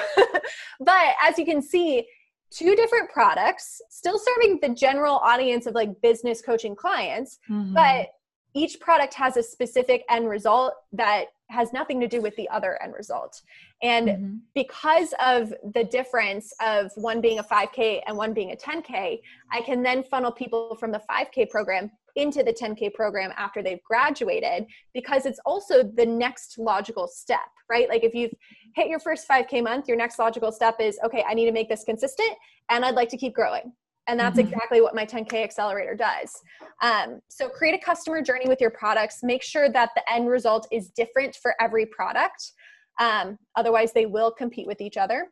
but 0.79 1.15
as 1.23 1.37
you 1.37 1.45
can 1.45 1.61
see, 1.61 2.07
two 2.51 2.75
different 2.75 3.09
products, 3.09 3.81
still 3.89 4.17
serving 4.19 4.59
the 4.61 4.69
general 4.69 5.15
audience 5.17 5.65
of 5.65 5.73
like 5.75 5.89
business 6.01 6.41
coaching 6.41 6.75
clients, 6.75 7.39
Mhm. 7.49 7.73
but 7.73 8.07
each 8.53 8.79
product 8.79 9.13
has 9.13 9.37
a 9.37 9.43
specific 9.43 10.03
end 10.09 10.27
result 10.29 10.73
that 10.93 11.25
has 11.49 11.71
nothing 11.73 11.99
to 11.99 12.07
do 12.07 12.21
with 12.21 12.35
the 12.35 12.47
other 12.49 12.81
end 12.81 12.93
result. 12.93 13.41
And 13.83 14.07
Mhm. 14.07 14.39
because 14.55 15.13
of 15.23 15.53
the 15.73 15.83
difference 15.83 16.53
of 16.61 16.91
one 16.95 17.21
being 17.21 17.39
a 17.39 17.43
5K 17.43 18.01
and 18.07 18.17
one 18.17 18.33
being 18.33 18.51
a 18.51 18.55
10K, 18.55 19.21
I 19.51 19.61
can 19.61 19.83
then 19.83 20.03
funnel 20.03 20.31
people 20.31 20.75
from 20.75 20.91
the 20.91 20.99
5K 20.99 21.45
program 21.49 21.91
into 22.17 22.43
the 22.43 22.51
10K 22.51 22.93
program 22.93 23.31
after 23.37 23.63
they've 23.63 23.81
graduated 23.83 24.65
because 24.93 25.25
it's 25.25 25.39
also 25.45 25.83
the 25.83 26.05
next 26.05 26.57
logical 26.57 27.07
step, 27.07 27.47
right? 27.69 27.87
Like 27.87 28.03
if 28.03 28.13
you've 28.13 28.33
hit 28.75 28.87
your 28.87 28.99
first 28.99 29.27
5K 29.27 29.63
month, 29.63 29.87
your 29.87 29.97
next 29.97 30.19
logical 30.19 30.51
step 30.51 30.75
is 30.79 30.99
okay, 31.05 31.23
I 31.27 31.33
need 31.33 31.45
to 31.45 31.51
make 31.51 31.69
this 31.69 31.83
consistent 31.83 32.31
and 32.69 32.83
I'd 32.83 32.95
like 32.95 33.09
to 33.09 33.17
keep 33.17 33.33
growing. 33.33 33.71
And 34.07 34.19
that's 34.19 34.37
Mhm. 34.39 34.45
exactly 34.47 34.81
what 34.81 34.95
my 34.95 35.05
10K 35.05 35.43
accelerator 35.43 35.93
does. 35.93 36.41
Um, 36.81 37.21
so 37.27 37.49
create 37.49 37.75
a 37.75 37.85
customer 37.85 38.21
journey 38.21 38.47
with 38.47 38.59
your 38.59 38.71
products. 38.71 39.21
Make 39.21 39.43
sure 39.43 39.69
that 39.69 39.91
the 39.95 40.11
end 40.11 40.27
result 40.27 40.67
is 40.71 40.89
different 40.89 41.35
for 41.35 41.53
every 41.59 41.85
product. 41.85 42.51
Um, 42.99 43.37
otherwise, 43.55 43.93
they 43.93 44.05
will 44.07 44.31
compete 44.31 44.65
with 44.65 44.81
each 44.81 44.97
other. 44.97 45.31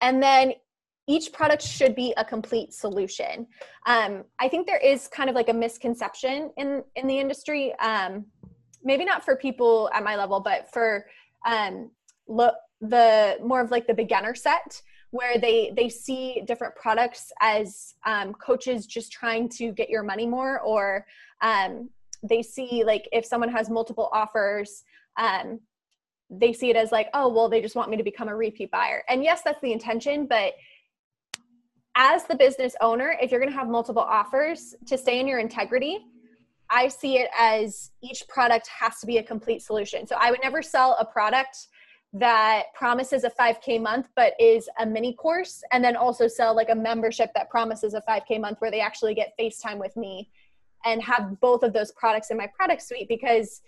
And 0.00 0.20
then 0.20 0.54
each 1.08 1.32
product 1.32 1.62
should 1.62 1.94
be 1.94 2.14
a 2.16 2.24
complete 2.24 2.72
solution. 2.72 3.46
Um, 3.86 4.24
I 4.38 4.48
think 4.48 4.66
there 4.66 4.78
is 4.78 5.08
kind 5.08 5.28
of 5.28 5.34
like 5.34 5.48
a 5.48 5.54
misconception 5.54 6.50
in 6.56 6.82
in 6.96 7.06
the 7.06 7.18
industry. 7.18 7.74
Um, 7.80 8.26
maybe 8.84 9.04
not 9.04 9.24
for 9.24 9.36
people 9.36 9.90
at 9.92 10.04
my 10.04 10.16
level, 10.16 10.40
but 10.40 10.72
for 10.72 11.06
um, 11.46 11.90
lo- 12.28 12.52
the 12.80 13.38
more 13.42 13.60
of 13.60 13.70
like 13.70 13.86
the 13.86 13.94
beginner 13.94 14.34
set 14.34 14.82
where 15.10 15.38
they 15.38 15.72
they 15.76 15.88
see 15.88 16.42
different 16.46 16.74
products 16.74 17.32
as 17.40 17.94
um, 18.04 18.32
coaches 18.34 18.86
just 18.86 19.12
trying 19.12 19.48
to 19.48 19.70
get 19.72 19.88
your 19.88 20.02
money 20.02 20.26
more 20.26 20.60
or 20.60 21.06
um, 21.42 21.88
they 22.22 22.42
see 22.42 22.82
like 22.84 23.08
if 23.12 23.24
someone 23.24 23.50
has 23.50 23.70
multiple 23.70 24.08
offers 24.12 24.82
um, 25.18 25.60
they 26.30 26.52
see 26.52 26.70
it 26.70 26.76
as 26.76 26.90
like 26.90 27.08
oh 27.14 27.28
well 27.28 27.48
they 27.48 27.60
just 27.60 27.76
want 27.76 27.90
me 27.90 27.96
to 27.96 28.02
become 28.02 28.28
a 28.28 28.34
repeat 28.34 28.70
buyer 28.70 29.04
and 29.08 29.22
yes 29.22 29.42
that's 29.44 29.60
the 29.60 29.72
intention 29.72 30.26
but 30.26 30.54
as 31.96 32.24
the 32.24 32.34
business 32.34 32.74
owner 32.80 33.16
if 33.20 33.30
you're 33.30 33.40
going 33.40 33.52
to 33.52 33.58
have 33.58 33.68
multiple 33.68 34.02
offers 34.02 34.74
to 34.86 34.96
stay 34.96 35.20
in 35.20 35.28
your 35.28 35.38
integrity 35.38 36.06
i 36.70 36.88
see 36.88 37.18
it 37.18 37.28
as 37.38 37.90
each 38.02 38.26
product 38.28 38.66
has 38.68 38.98
to 38.98 39.06
be 39.06 39.18
a 39.18 39.22
complete 39.22 39.62
solution. 39.62 40.06
So 40.06 40.16
i 40.20 40.30
would 40.30 40.40
never 40.42 40.62
sell 40.62 40.96
a 40.98 41.04
product 41.04 41.68
that 42.14 42.64
promises 42.74 43.24
a 43.24 43.30
5k 43.30 43.80
month 43.80 44.08
but 44.16 44.34
is 44.38 44.68
a 44.78 44.86
mini 44.86 45.14
course 45.14 45.62
and 45.72 45.82
then 45.82 45.96
also 45.96 46.28
sell 46.28 46.54
like 46.54 46.68
a 46.68 46.74
membership 46.74 47.30
that 47.34 47.48
promises 47.48 47.94
a 47.94 48.02
5k 48.02 48.40
month 48.40 48.60
where 48.60 48.70
they 48.70 48.80
actually 48.80 49.14
get 49.14 49.32
facetime 49.40 49.78
with 49.78 49.96
me 49.96 50.30
and 50.84 51.02
have 51.02 51.40
both 51.40 51.62
of 51.62 51.72
those 51.72 51.92
products 51.92 52.30
in 52.30 52.36
my 52.36 52.46
product 52.54 52.82
suite 52.82 53.08
because 53.08 53.62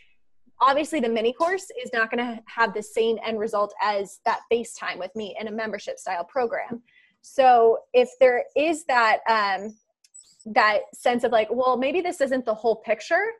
obviously 0.60 1.00
the 1.00 1.08
mini 1.08 1.32
course 1.32 1.70
is 1.82 1.90
not 1.92 2.10
going 2.10 2.24
to 2.24 2.40
have 2.46 2.74
the 2.74 2.82
same 2.82 3.18
end 3.24 3.38
result 3.38 3.72
as 3.82 4.20
that 4.24 4.40
facetime 4.52 4.98
with 4.98 5.14
me 5.16 5.34
in 5.40 5.48
a 5.48 5.50
membership 5.50 5.98
style 5.98 6.24
program 6.24 6.82
so 7.26 7.78
if 7.94 8.10
there 8.20 8.44
is 8.54 8.84
that 8.84 9.20
um 9.28 9.74
that 10.44 10.80
sense 10.92 11.24
of 11.24 11.32
like 11.32 11.48
well 11.50 11.76
maybe 11.76 12.02
this 12.02 12.20
isn't 12.20 12.44
the 12.44 12.54
whole 12.54 12.76
picture 12.76 13.32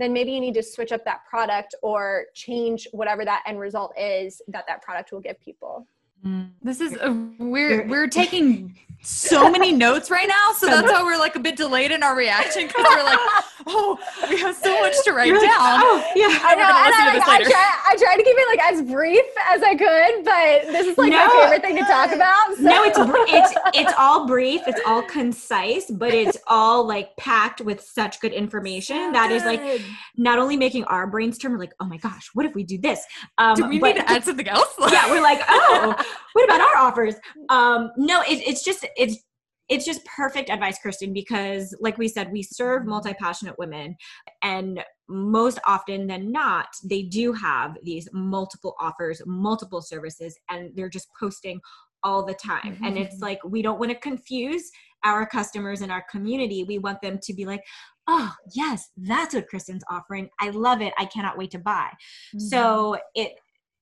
then 0.00 0.12
maybe 0.12 0.32
you 0.32 0.40
need 0.40 0.54
to 0.54 0.62
switch 0.62 0.92
up 0.92 1.04
that 1.04 1.20
product 1.28 1.74
or 1.82 2.24
change 2.34 2.88
whatever 2.92 3.24
that 3.24 3.42
end 3.46 3.60
result 3.60 3.92
is 3.98 4.40
that 4.48 4.64
that 4.66 4.82
product 4.82 5.12
will 5.12 5.20
give 5.20 5.38
people. 5.40 5.86
Mm. 6.24 6.50
This 6.62 6.80
is 6.80 6.96
a 7.00 7.12
we're 7.38 7.86
we're 7.86 8.08
taking 8.08 8.76
so 9.02 9.50
many 9.50 9.72
notes 9.86 10.10
right 10.10 10.28
now, 10.28 10.52
so 10.54 10.66
that's 10.66 10.90
why 10.90 11.02
we're 11.02 11.18
like 11.18 11.36
a 11.36 11.40
bit 11.40 11.56
delayed 11.56 11.90
in 11.90 12.02
our 12.02 12.14
reaction 12.14 12.66
because 12.66 12.84
we're 12.88 13.04
like, 13.04 13.18
oh, 13.66 13.98
we 14.28 14.38
have 14.38 14.54
so 14.54 14.78
much 14.80 14.94
to 15.04 15.12
write 15.12 15.32
down. 15.32 15.40
oh, 15.40 16.04
yeah, 16.14 16.38
I 16.42 16.54
know. 16.54 16.64
I, 16.66 17.16
like, 17.16 17.28
I, 17.28 17.42
try, 17.42 17.78
I 17.88 17.96
try 17.96 18.16
to 18.16 18.22
keep 18.22 18.36
it 18.36 18.48
like 18.48 18.72
as 18.72 18.82
brief 18.82 19.24
as 19.50 19.62
I 19.62 19.74
could, 19.74 20.24
but 20.24 20.72
this 20.72 20.86
is 20.86 20.98
like 20.98 21.10
no, 21.10 21.26
my 21.26 21.42
favorite 21.42 21.62
thing 21.62 21.76
to 21.76 21.82
talk 21.82 22.12
about. 22.12 22.54
So. 22.56 22.62
No, 22.62 22.84
it's 22.84 22.98
it's 22.98 23.60
it's 23.74 23.92
all 23.98 24.26
brief, 24.26 24.62
it's 24.66 24.80
all 24.86 25.02
concise, 25.02 25.90
but 25.90 26.12
it's 26.12 26.38
all 26.46 26.86
like 26.86 27.16
packed 27.16 27.60
with 27.60 27.80
such 27.80 28.20
good 28.20 28.32
information 28.32 28.96
so 28.96 29.12
that 29.12 29.28
good. 29.28 29.36
is 29.36 29.44
like 29.44 29.80
not 30.16 30.38
only 30.38 30.56
making 30.56 30.84
our 30.84 31.06
brains 31.06 31.38
turn. 31.38 31.52
We're 31.52 31.58
like, 31.58 31.74
oh 31.80 31.86
my 31.86 31.96
gosh, 31.96 32.28
what 32.34 32.44
if 32.46 32.54
we 32.54 32.64
do 32.64 32.78
this? 32.78 33.02
Um, 33.38 33.54
do 33.54 33.68
we 33.68 33.78
but, 33.78 33.94
need 33.94 34.02
to 34.02 34.10
add 34.10 34.24
something 34.24 34.48
else? 34.48 34.74
yeah, 34.90 35.10
we're 35.10 35.22
like, 35.22 35.40
oh, 35.48 35.96
what 36.32 36.44
about 36.44 36.60
our 36.60 36.76
offers? 36.76 37.14
Um, 37.48 37.90
no, 37.96 38.22
it, 38.22 38.42
it's 38.46 38.64
just 38.64 38.86
it's 38.96 39.24
it's 39.68 39.84
just 39.84 40.04
perfect 40.04 40.50
advice, 40.50 40.78
Kristen, 40.80 41.12
because 41.12 41.74
like 41.80 41.96
we 41.96 42.08
said, 42.08 42.32
we 42.32 42.42
serve 42.42 42.86
multi 42.86 43.14
passionate 43.14 43.58
women, 43.58 43.96
and 44.42 44.84
most 45.08 45.58
often 45.66 46.06
than 46.06 46.32
not, 46.32 46.68
they 46.84 47.02
do 47.02 47.32
have 47.32 47.76
these 47.82 48.08
multiple 48.12 48.74
offers, 48.80 49.22
multiple 49.26 49.80
services, 49.80 50.36
and 50.48 50.70
they're 50.74 50.88
just 50.88 51.08
posting 51.18 51.60
all 52.02 52.24
the 52.24 52.34
time. 52.34 52.74
Mm-hmm. 52.74 52.84
And 52.84 52.98
it's 52.98 53.16
mm-hmm. 53.16 53.24
like, 53.24 53.44
we 53.44 53.62
don't 53.62 53.78
want 53.78 53.90
to 53.90 53.98
confuse 53.98 54.70
our 55.04 55.26
customers 55.26 55.82
and 55.82 55.92
our 55.92 56.04
community. 56.10 56.64
We 56.64 56.78
want 56.78 57.00
them 57.02 57.18
to 57.22 57.34
be 57.34 57.44
like, 57.44 57.62
oh, 58.06 58.32
yes, 58.54 58.88
that's 58.96 59.34
what 59.34 59.48
Kristen's 59.48 59.84
offering. 59.90 60.28
I 60.40 60.50
love 60.50 60.80
it. 60.80 60.92
I 60.98 61.04
cannot 61.06 61.38
wait 61.38 61.50
to 61.52 61.58
buy. 61.58 61.90
Mm-hmm. 62.34 62.38
So 62.38 62.96
it, 63.14 63.32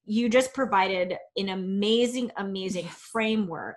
you 0.09 0.29
just 0.29 0.55
provided 0.55 1.17
an 1.37 1.51
amazing, 1.51 2.31
amazing 2.37 2.87
framework 2.87 3.77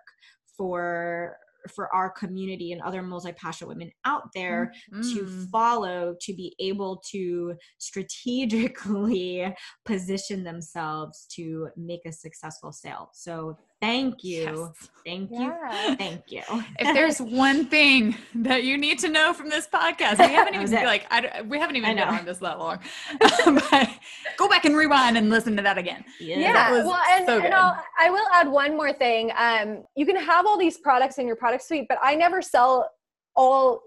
for 0.58 1.38
for 1.70 1.94
our 1.94 2.10
community 2.10 2.72
and 2.72 2.82
other 2.82 3.04
multi-passionate 3.04 3.68
women 3.68 3.92
out 4.06 4.24
there 4.34 4.72
mm-hmm. 4.92 5.02
to 5.14 5.28
follow 5.52 6.16
to 6.20 6.34
be 6.34 6.56
able 6.60 7.00
to 7.12 7.54
strategically 7.78 9.54
position 9.86 10.44
themselves 10.44 11.28
to 11.30 11.70
make 11.78 12.02
a 12.08 12.12
successful 12.12 12.72
sale 12.72 13.12
so 13.14 13.56
Thank 13.82 14.24
you. 14.24 14.72
Yes. 14.78 14.90
Thank 15.04 15.32
you. 15.32 15.40
Yeah. 15.40 15.96
Thank 15.96 16.32
you. 16.32 16.44
If 16.80 16.94
there's 16.94 17.20
one 17.20 17.66
thing 17.66 18.16
that 18.36 18.64
you 18.64 18.78
need 18.78 19.00
to 19.00 19.10
know 19.10 19.34
from 19.34 19.50
this 19.50 19.68
podcast, 19.68 20.20
we 20.20 20.34
haven't 20.34 20.54
even 20.54 20.72
like 20.86 21.08
I, 21.10 21.42
we 21.42 21.58
haven't 21.58 21.76
even 21.76 21.96
been 21.96 22.08
on 22.08 22.24
this 22.24 22.38
that 22.38 22.60
long. 22.60 22.80
but 23.20 23.90
go 24.38 24.48
back 24.48 24.66
and 24.66 24.78
rewind 24.78 25.18
and 25.18 25.32
listen 25.32 25.56
to 25.58 25.64
that 25.64 25.80
again. 25.80 26.06
Yeah. 26.20 26.40
yeah. 26.40 26.72
Well, 26.72 27.02
and, 27.10 27.26
so 27.26 27.40
and 27.40 27.54
I 27.54 28.10
will 28.12 28.28
add 28.32 28.48
one 28.48 28.78
more 28.78 28.94
thing. 28.94 29.32
Um, 29.36 29.84
you 29.96 30.06
can 30.06 30.16
have 30.16 30.46
all 30.46 30.60
these 30.60 30.78
products 30.78 31.18
in 31.18 31.26
your 31.26 31.36
product 31.36 31.64
suite, 31.64 31.88
but 31.90 31.98
I 32.04 32.16
never 32.16 32.42
sell 32.42 32.92
all. 33.36 33.82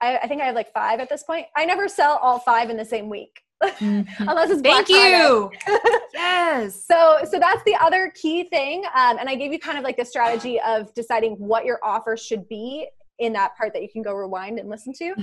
I, 0.00 0.18
I 0.18 0.28
think 0.28 0.40
I 0.40 0.46
have 0.46 0.54
like 0.54 0.72
five 0.72 1.00
at 1.00 1.08
this 1.08 1.24
point. 1.24 1.46
I 1.56 1.64
never 1.64 1.88
sell 1.88 2.18
all 2.22 2.38
five 2.38 2.70
in 2.70 2.76
the 2.76 2.84
same 2.84 3.08
week. 3.08 3.42
Mm-hmm. 3.62 4.28
unless 4.28 4.50
it's 4.50 4.62
Black 4.62 4.86
Thank 4.86 4.88
you. 4.88 5.50
yes. 6.14 6.84
So 6.84 7.18
so 7.30 7.38
that's 7.38 7.62
the 7.64 7.76
other 7.76 8.12
key 8.14 8.44
thing. 8.44 8.84
Um, 8.94 9.18
and 9.18 9.28
I 9.28 9.34
gave 9.34 9.52
you 9.52 9.58
kind 9.58 9.76
of 9.76 9.84
like 9.84 9.96
the 9.96 10.04
strategy 10.04 10.58
of 10.60 10.92
deciding 10.94 11.32
what 11.32 11.64
your 11.64 11.78
offer 11.82 12.16
should 12.16 12.48
be 12.48 12.88
in 13.18 13.34
that 13.34 13.56
part 13.56 13.72
that 13.74 13.82
you 13.82 13.88
can 13.88 14.02
go 14.02 14.14
rewind 14.14 14.58
and 14.58 14.68
listen 14.68 14.92
to. 14.94 15.14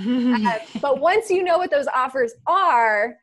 uh, 0.47 0.59
but 0.81 0.99
once 0.99 1.29
you 1.29 1.43
know 1.43 1.57
what 1.57 1.71
those 1.71 1.87
offers 1.87 2.33
are, 2.45 3.17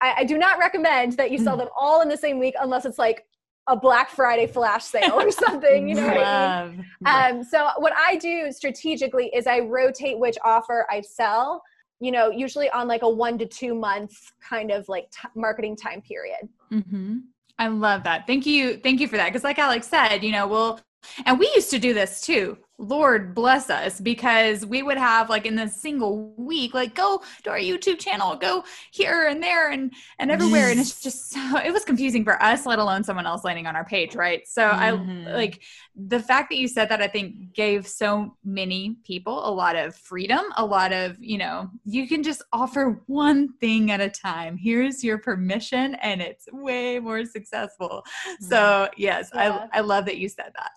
I, 0.00 0.14
I 0.18 0.24
do 0.24 0.38
not 0.38 0.58
recommend 0.58 1.12
that 1.14 1.30
you 1.30 1.38
sell 1.38 1.56
them 1.56 1.68
all 1.76 2.00
in 2.00 2.08
the 2.08 2.16
same 2.16 2.38
week 2.38 2.54
unless 2.58 2.86
it's 2.86 2.98
like 2.98 3.26
a 3.68 3.76
Black 3.76 4.10
Friday 4.10 4.46
flash 4.46 4.84
sale 4.84 5.20
or 5.20 5.30
something, 5.30 5.88
you 5.88 5.96
know 5.96 6.06
what 6.06 6.16
I 6.18 6.68
mean? 6.68 6.84
Um, 7.04 7.44
so 7.44 7.68
what 7.78 7.92
I 7.94 8.16
do 8.16 8.50
strategically 8.52 9.30
is 9.34 9.46
I 9.46 9.60
rotate 9.60 10.18
which 10.18 10.38
offer 10.44 10.86
I 10.90 11.00
sell 11.02 11.62
you 12.00 12.10
know, 12.10 12.30
usually 12.30 12.68
on 12.70 12.88
like 12.88 13.02
a 13.02 13.08
one 13.08 13.38
to 13.38 13.46
two 13.46 13.74
month 13.74 14.12
kind 14.40 14.70
of 14.70 14.88
like 14.88 15.10
t- 15.10 15.28
marketing 15.34 15.76
time 15.76 16.02
period. 16.02 16.48
Mm-hmm. 16.72 17.18
I 17.58 17.68
love 17.68 18.04
that. 18.04 18.26
Thank 18.26 18.44
you. 18.44 18.76
Thank 18.76 19.00
you 19.00 19.08
for 19.08 19.16
that. 19.16 19.26
Because, 19.26 19.44
like 19.44 19.58
Alex 19.58 19.88
said, 19.88 20.18
you 20.18 20.30
know, 20.30 20.46
we'll, 20.46 20.80
and 21.24 21.38
we 21.38 21.50
used 21.54 21.70
to 21.70 21.78
do 21.78 21.94
this 21.94 22.20
too. 22.20 22.58
Lord 22.78 23.34
bless 23.34 23.70
us 23.70 24.00
because 24.00 24.66
we 24.66 24.82
would 24.82 24.98
have 24.98 25.30
like 25.30 25.46
in 25.46 25.58
a 25.58 25.68
single 25.68 26.34
week, 26.36 26.74
like 26.74 26.94
go 26.94 27.22
to 27.44 27.50
our 27.50 27.58
YouTube 27.58 27.98
channel, 27.98 28.36
go 28.36 28.64
here 28.90 29.26
and 29.26 29.42
there 29.42 29.70
and 29.70 29.92
and 30.18 30.30
everywhere, 30.30 30.70
and 30.70 30.78
it's 30.78 31.00
just 31.00 31.30
so 31.32 31.58
it 31.58 31.72
was 31.72 31.84
confusing 31.84 32.22
for 32.24 32.42
us, 32.42 32.66
let 32.66 32.78
alone 32.78 33.02
someone 33.02 33.26
else 33.26 33.44
landing 33.44 33.66
on 33.66 33.76
our 33.76 33.84
page, 33.84 34.14
right? 34.14 34.46
So 34.46 34.62
mm-hmm. 34.62 35.28
I 35.28 35.32
like 35.32 35.62
the 35.94 36.20
fact 36.20 36.50
that 36.50 36.56
you 36.56 36.68
said 36.68 36.90
that. 36.90 37.00
I 37.00 37.08
think 37.08 37.54
gave 37.54 37.86
so 37.86 38.36
many 38.44 38.96
people 39.04 39.48
a 39.48 39.52
lot 39.52 39.76
of 39.76 39.94
freedom, 39.96 40.44
a 40.56 40.64
lot 40.64 40.92
of 40.92 41.16
you 41.18 41.38
know 41.38 41.70
you 41.84 42.06
can 42.06 42.22
just 42.22 42.42
offer 42.52 43.02
one 43.06 43.54
thing 43.54 43.90
at 43.90 44.00
a 44.00 44.10
time. 44.10 44.58
Here's 44.58 45.02
your 45.02 45.18
permission, 45.18 45.94
and 45.96 46.20
it's 46.20 46.46
way 46.52 46.98
more 46.98 47.24
successful. 47.24 48.04
Mm-hmm. 48.28 48.44
So 48.44 48.88
yes, 48.98 49.30
yeah. 49.34 49.66
I 49.72 49.78
I 49.78 49.80
love 49.80 50.04
that 50.06 50.18
you 50.18 50.28
said 50.28 50.52
that. 50.56 50.72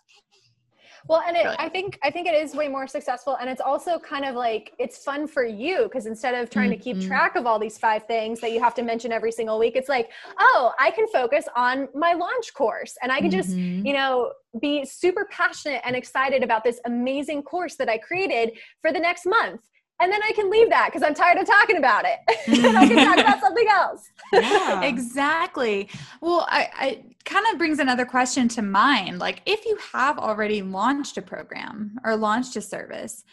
Well, 1.08 1.24
and 1.28 1.36
it, 1.38 1.48
I 1.58 1.70
think 1.70 2.00
I 2.04 2.12
think 2.12 2.28
it 2.28 2.34
is 2.34 2.56
way 2.56 2.68
more 2.68 2.88
successful, 2.88 3.38
and 3.40 3.50
it's 3.50 3.62
also 3.62 4.00
kind 4.00 4.26
of 4.26 4.36
like 4.36 4.74
it's 4.80 5.04
fun 5.04 5.28
for 5.28 5.46
you 5.46 5.84
because 5.84 6.06
instead 6.06 6.36
of 6.36 6.50
trying 6.50 6.72
mm-hmm. 6.72 6.80
to 6.80 6.84
keep 6.84 6.98
mm-hmm. 6.98 7.08
track 7.08 7.36
of 7.36 7.46
all 7.46 7.60
these 7.60 7.78
five 7.78 8.06
things 8.06 8.40
that 8.42 8.52
you 8.52 8.62
have 8.62 8.76
to 8.76 8.84
mention 8.84 9.12
every 9.12 9.32
single 9.32 9.60
week, 9.60 9.76
it's 9.76 9.90
like, 9.90 10.10
oh, 10.40 10.74
I 10.80 10.92
can 10.92 11.08
focus 11.08 11.46
on 11.56 11.88
my 11.96 12.14
launch 12.14 12.54
course, 12.54 12.98
and 13.02 13.12
I 13.12 13.22
can 13.22 13.32
just 13.32 13.52
mm-hmm. 13.52 13.86
you 13.86 13.94
know 13.94 14.34
be 14.60 14.86
super 14.86 15.28
passionate 15.32 15.82
and 15.86 15.96
excited 15.96 16.44
about 16.44 16.64
this 16.64 16.80
amazing 16.86 17.44
course 17.44 17.76
that 17.76 17.90
I 17.90 17.98
created 17.98 18.58
for 18.82 18.92
the 18.92 19.00
next 19.00 19.26
month 19.26 19.62
and 20.02 20.12
then 20.12 20.22
I 20.24 20.32
can 20.32 20.50
leave 20.50 20.70
that 20.70 20.88
because 20.88 21.04
I'm 21.04 21.14
tired 21.14 21.38
of 21.38 21.46
talking 21.46 21.78
about 21.78 22.06
it. 22.06 22.20
and 22.66 22.78
I 22.78 22.88
can 22.88 23.06
talk 23.06 23.18
about 23.18 23.40
something 23.42 23.68
else. 23.70 24.10
Yeah. 24.34 24.84
exactly. 24.84 25.90
Well, 26.22 26.46
I, 26.50 26.70
I 26.74 27.04
kind 27.26 27.46
of 27.52 27.58
brings 27.58 27.80
another 27.80 28.06
question 28.06 28.48
to 28.50 28.62
mind. 28.62 29.20
Like, 29.20 29.42
if 29.46 29.66
you 29.66 29.78
have 29.94 30.18
already 30.18 30.62
launched 30.62 31.18
a 31.18 31.22
program 31.22 31.98
or 32.04 32.16
launched 32.16 32.56
a 32.56 32.62
service, 32.62 33.24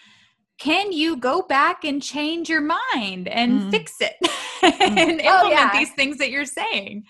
can 0.59 0.90
you 0.90 1.16
go 1.16 1.42
back 1.42 1.85
and 1.85 2.02
change 2.02 2.48
your 2.48 2.62
mind 2.62 3.29
and 3.29 3.62
mm. 3.62 3.70
fix 3.70 4.00
it 4.00 4.14
and 4.62 4.83
oh, 4.83 5.02
implement 5.02 5.22
oh, 5.26 5.50
yeah. 5.50 5.70
these 5.72 5.92
things 5.92 6.18
that 6.18 6.31
you're 6.31 6.46
saying? 6.46 7.05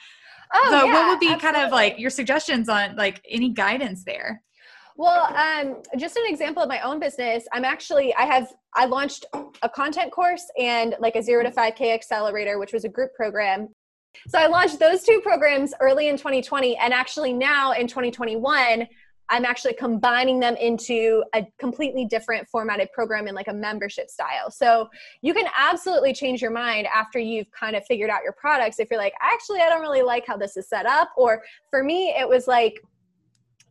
Oh, 0.55 0.69
so, 0.71 0.85
yeah, 0.85 0.93
what 0.93 1.09
would 1.09 1.21
be 1.21 1.29
absolutely. 1.29 1.53
kind 1.53 1.67
of 1.67 1.73
like 1.73 1.99
your 1.99 2.11
suggestions 2.11 2.69
on 2.69 2.97
like 2.97 3.25
any 3.29 3.51
guidance 3.51 4.05
there? 4.05 4.43
Well, 4.99 5.27
um, 5.37 5.83
just 5.99 6.17
an 6.17 6.25
example 6.27 6.63
of 6.63 6.71
my 6.71 6.81
own 6.81 6.99
business. 6.99 7.47
I'm 7.53 7.65
actually 7.65 8.15
I 8.15 8.23
have 8.23 8.55
I 8.75 8.87
launched 8.87 9.27
a 9.63 9.69
content 9.69 10.11
course 10.11 10.45
and 10.59 10.97
like 10.99 11.17
a 11.17 11.23
zero 11.23 11.43
to 11.43 11.51
five 11.51 11.75
K 11.75 11.93
accelerator, 11.93 12.59
which 12.59 12.73
was 12.73 12.85
a 12.85 12.89
group 12.89 13.15
program. 13.15 13.69
So 14.29 14.39
I 14.39 14.47
launched 14.47 14.79
those 14.79 15.03
two 15.03 15.21
programs 15.23 15.75
early 15.81 16.09
in 16.09 16.17
2020, 16.17 16.79
and 16.79 16.95
actually 16.95 17.35
now 17.35 17.73
in 17.73 17.87
2021, 17.87 18.89
I'm 19.29 19.45
actually 19.45 19.75
combining 19.75 20.41
them 20.41 20.57
into 20.57 21.23
a 21.35 21.47
completely 21.59 22.07
different 22.07 22.49
formatted 22.49 22.91
program 22.93 23.29
in 23.29 23.35
like 23.35 23.49
a 23.49 23.53
membership 23.53 24.09
style. 24.09 24.51
So 24.51 24.89
you 25.21 25.35
can 25.35 25.47
absolutely 25.59 26.15
change 26.15 26.41
your 26.41 26.53
mind 26.53 26.87
after 26.87 27.19
you've 27.19 27.51
kind 27.51 27.77
of 27.77 27.85
figured 27.85 28.09
out 28.09 28.23
your 28.23 28.33
products. 28.33 28.79
If 28.79 28.89
you're 28.91 29.01
like, 29.01 29.15
actually, 29.21 29.61
I 29.61 29.69
don't 29.69 29.83
really 29.83 30.03
like 30.03 30.25
how 30.27 30.39
this 30.39 30.57
is 30.57 30.69
set 30.69 30.87
up. 30.87 31.11
Or 31.17 31.43
for 31.71 31.83
me, 31.83 32.15
it 32.17 32.27
was 32.27 32.47
like, 32.47 32.81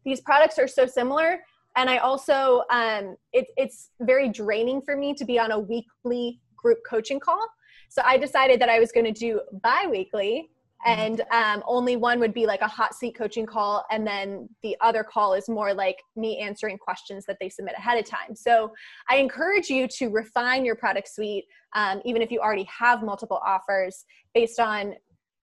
these 0.06 0.22
products 0.22 0.58
are 0.60 0.68
so 0.68 0.86
similar. 0.86 1.40
And 1.76 1.90
I 1.90 1.98
also, 1.98 2.64
um, 2.72 3.18
it, 3.34 3.48
it's 3.58 3.90
very 4.00 4.30
draining 4.30 4.82
for 4.82 4.96
me 4.96 5.14
to 5.16 5.26
be 5.26 5.38
on 5.38 5.52
a 5.52 5.60
weekly 5.60 6.40
group 6.56 6.80
coaching 6.90 7.20
call. 7.20 7.46
So 7.90 8.02
I 8.06 8.18
decided 8.18 8.62
that 8.62 8.70
I 8.70 8.80
was 8.80 8.92
going 8.92 9.06
to 9.06 9.12
do 9.12 9.42
bi 9.62 9.88
weekly 9.90 10.50
Mm-hmm. 10.86 11.02
and 11.02 11.22
um, 11.32 11.64
only 11.66 11.96
one 11.96 12.20
would 12.20 12.34
be 12.34 12.46
like 12.46 12.62
a 12.62 12.68
hot 12.68 12.94
seat 12.94 13.16
coaching 13.16 13.46
call 13.46 13.86
and 13.90 14.06
then 14.06 14.48
the 14.62 14.76
other 14.82 15.04
call 15.04 15.34
is 15.34 15.50
more 15.50 15.74
like 15.74 15.98
me 16.16 16.38
answering 16.38 16.78
questions 16.78 17.26
that 17.26 17.38
they 17.40 17.50
submit 17.50 17.74
ahead 17.78 17.98
of 17.98 18.06
time 18.06 18.36
so 18.36 18.72
i 19.10 19.16
encourage 19.16 19.70
you 19.70 19.88
to 19.88 20.10
refine 20.10 20.64
your 20.64 20.76
product 20.76 21.08
suite 21.08 21.46
um, 21.74 22.02
even 22.06 22.22
if 22.22 22.30
you 22.30 22.40
already 22.40 22.66
have 22.66 23.02
multiple 23.02 23.42
offers 23.44 24.06
based 24.36 24.60
on 24.60 24.94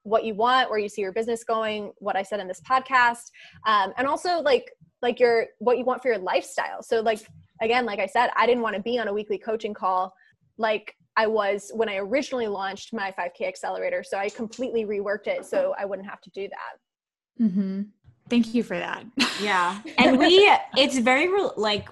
what 0.04 0.24
you 0.24 0.34
want 0.34 0.68
where 0.70 0.78
you 0.78 0.88
see 0.88 1.00
your 1.00 1.12
business 1.12 1.44
going 1.44 1.92
what 1.98 2.16
i 2.16 2.22
said 2.22 2.40
in 2.40 2.48
this 2.48 2.60
podcast 2.60 3.30
um, 3.66 3.92
and 3.96 4.06
also 4.06 4.40
like 4.40 4.70
like 5.00 5.20
your 5.20 5.46
what 5.58 5.78
you 5.78 5.84
want 5.84 6.02
for 6.02 6.08
your 6.08 6.18
lifestyle 6.18 6.82
so 6.82 7.00
like 7.00 7.20
again 7.60 7.84
like 7.84 7.98
i 7.98 8.06
said 8.06 8.30
i 8.36 8.46
didn't 8.46 8.62
want 8.62 8.74
to 8.74 8.82
be 8.82 8.98
on 8.98 9.08
a 9.08 9.12
weekly 9.12 9.38
coaching 9.38 9.74
call 9.74 10.12
like 10.58 10.94
I 11.16 11.26
was 11.26 11.70
when 11.74 11.88
I 11.88 11.96
originally 11.96 12.46
launched 12.46 12.92
my 12.92 13.12
5K 13.18 13.46
accelerator. 13.46 14.02
So 14.02 14.16
I 14.16 14.28
completely 14.30 14.84
reworked 14.84 15.26
it 15.26 15.44
so 15.44 15.74
I 15.78 15.84
wouldn't 15.84 16.08
have 16.08 16.20
to 16.22 16.30
do 16.30 16.48
that. 16.48 17.44
Mm-hmm. 17.44 17.82
Thank 18.28 18.54
you 18.54 18.62
for 18.62 18.78
that. 18.78 19.04
Yeah. 19.42 19.78
And 19.98 20.18
we, 20.18 20.50
it's 20.76 20.98
very 20.98 21.28
re- 21.28 21.50
like 21.56 21.88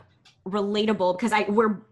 relatable 0.46 1.18
because 1.18 1.32
I, 1.32 1.42
we're 1.48 1.82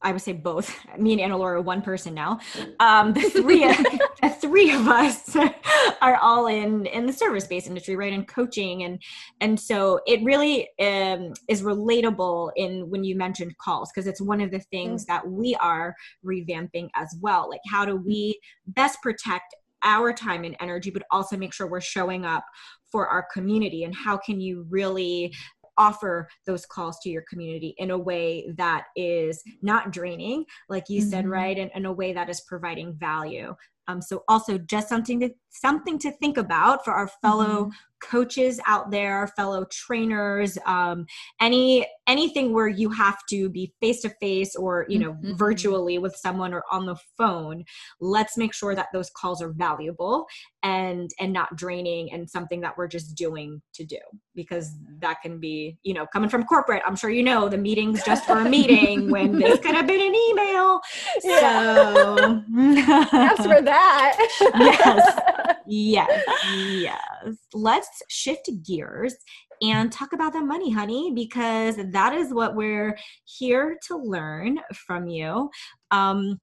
I 0.00 0.12
would 0.12 0.22
say 0.22 0.32
both. 0.32 0.78
Me 0.96 1.12
and 1.12 1.20
Anna 1.20 1.36
Laura 1.36 1.58
are 1.58 1.62
one 1.62 1.82
person 1.82 2.14
now. 2.14 2.38
Um, 2.78 3.12
the 3.12 3.22
three, 3.22 3.66
the 3.66 4.07
three 4.40 4.72
of 4.72 4.88
us 4.88 5.36
are 6.00 6.16
all 6.16 6.46
in 6.46 6.86
in 6.86 7.06
the 7.06 7.12
service-based 7.12 7.66
industry, 7.66 7.96
right? 7.96 8.12
And 8.12 8.26
coaching, 8.26 8.82
and 8.84 9.00
and 9.40 9.58
so 9.58 10.00
it 10.06 10.22
really 10.24 10.68
um, 10.80 11.32
is 11.48 11.62
relatable 11.62 12.52
in 12.56 12.88
when 12.90 13.04
you 13.04 13.16
mentioned 13.16 13.56
calls 13.58 13.90
because 13.92 14.06
it's 14.06 14.20
one 14.20 14.40
of 14.40 14.50
the 14.50 14.60
things 14.60 15.04
mm. 15.04 15.06
that 15.08 15.28
we 15.28 15.54
are 15.56 15.94
revamping 16.24 16.88
as 16.94 17.16
well. 17.20 17.48
Like, 17.48 17.60
how 17.70 17.84
do 17.84 17.96
we 17.96 18.38
best 18.66 19.00
protect 19.02 19.54
our 19.84 20.12
time 20.12 20.44
and 20.44 20.56
energy, 20.60 20.90
but 20.90 21.04
also 21.10 21.36
make 21.36 21.54
sure 21.54 21.68
we're 21.68 21.80
showing 21.80 22.24
up 22.24 22.44
for 22.90 23.06
our 23.06 23.26
community 23.32 23.84
and 23.84 23.94
how 23.94 24.16
can 24.16 24.40
you 24.40 24.66
really 24.68 25.32
offer 25.78 26.28
those 26.46 26.66
calls 26.66 26.98
to 27.00 27.08
your 27.08 27.22
community 27.30 27.74
in 27.78 27.92
a 27.92 27.98
way 27.98 28.52
that 28.56 28.86
is 28.96 29.42
not 29.62 29.92
draining, 29.92 30.44
like 30.68 30.84
you 30.88 31.00
mm-hmm. 31.00 31.10
said, 31.10 31.28
right? 31.28 31.56
And 31.56 31.70
in 31.74 31.86
a 31.86 31.92
way 31.92 32.12
that 32.12 32.28
is 32.28 32.40
providing 32.42 32.94
value. 32.98 33.54
Um, 33.88 34.02
so 34.02 34.22
also 34.28 34.58
just 34.58 34.88
something 34.88 35.18
to 35.20 35.30
something 35.48 35.98
to 36.00 36.12
think 36.12 36.36
about 36.36 36.84
for 36.84 36.92
our 36.92 37.08
fellow 37.08 37.64
mm-hmm 37.64 37.70
coaches 38.02 38.60
out 38.66 38.90
there 38.90 39.28
fellow 39.36 39.64
trainers 39.70 40.58
um, 40.66 41.06
any 41.40 41.86
anything 42.06 42.52
where 42.52 42.68
you 42.68 42.90
have 42.90 43.18
to 43.28 43.48
be 43.48 43.72
face 43.80 44.02
to 44.02 44.10
face 44.20 44.56
or 44.56 44.86
you 44.88 44.98
know 44.98 45.12
mm-hmm. 45.12 45.34
virtually 45.34 45.98
with 45.98 46.14
someone 46.16 46.52
or 46.52 46.62
on 46.70 46.86
the 46.86 46.96
phone 47.16 47.64
let's 48.00 48.36
make 48.36 48.54
sure 48.54 48.74
that 48.74 48.88
those 48.92 49.10
calls 49.10 49.42
are 49.42 49.52
valuable 49.52 50.26
and 50.62 51.10
and 51.20 51.32
not 51.32 51.54
draining 51.56 52.12
and 52.12 52.28
something 52.28 52.60
that 52.60 52.76
we're 52.76 52.88
just 52.88 53.14
doing 53.14 53.60
to 53.74 53.84
do 53.84 53.98
because 54.34 54.74
that 55.00 55.20
can 55.22 55.38
be 55.38 55.76
you 55.82 55.94
know 55.94 56.06
coming 56.12 56.28
from 56.28 56.44
corporate 56.44 56.82
i'm 56.86 56.96
sure 56.96 57.10
you 57.10 57.22
know 57.22 57.48
the 57.48 57.58
meeting's 57.58 58.02
just 58.04 58.24
for 58.24 58.38
a 58.38 58.48
meeting 58.48 59.10
when 59.10 59.38
this 59.38 59.60
could 59.60 59.74
have 59.74 59.86
been 59.86 60.00
an 60.00 60.14
email 60.14 60.80
yeah. 61.24 61.94
so 61.94 62.42
that's 63.12 63.46
for 63.46 63.60
that 63.60 64.16
yes 64.58 65.37
yes 65.68 66.24
yes 66.56 67.36
let's 67.52 68.02
shift 68.08 68.48
gears 68.66 69.14
and 69.62 69.90
talk 69.90 70.12
about 70.12 70.32
the 70.32 70.40
money, 70.40 70.70
honey, 70.70 71.12
because 71.14 71.76
that 71.76 72.12
is 72.12 72.32
what 72.32 72.54
we're 72.54 72.98
here 73.24 73.78
to 73.88 73.96
learn 73.96 74.60
from 74.74 75.08
you. 75.08 75.50
Um, 75.90 76.38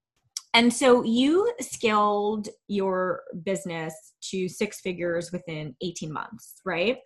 and 0.53 0.73
so 0.73 1.03
you 1.03 1.51
scaled 1.59 2.47
your 2.67 3.21
business 3.43 3.93
to 4.31 4.47
six 4.47 4.79
figures 4.79 5.31
within 5.31 5.75
18 5.81 6.11
months, 6.11 6.61
right? 6.65 6.97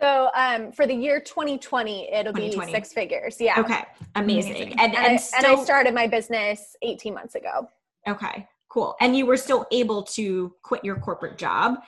So 0.00 0.30
um, 0.34 0.70
for 0.70 0.86
the 0.86 0.94
year 0.94 1.18
2020, 1.18 2.12
it'll 2.12 2.32
2020. 2.32 2.66
be 2.66 2.72
six 2.72 2.92
figures. 2.92 3.40
Yeah. 3.40 3.58
Okay. 3.58 3.82
Amazing. 4.14 4.52
Amazing. 4.52 4.72
And, 4.78 4.80
and, 4.80 4.94
and, 4.94 5.06
I, 5.06 5.16
still, 5.16 5.50
and 5.50 5.60
I 5.60 5.64
started 5.64 5.92
my 5.92 6.06
business 6.06 6.76
18 6.82 7.14
months 7.14 7.34
ago. 7.34 7.68
Okay. 8.06 8.46
Cool. 8.68 8.96
And 9.00 9.16
you 9.16 9.26
were 9.26 9.36
still 9.36 9.66
able 9.72 10.02
to 10.02 10.54
quit 10.62 10.84
your 10.84 10.96
corporate 10.96 11.38
job 11.38 11.78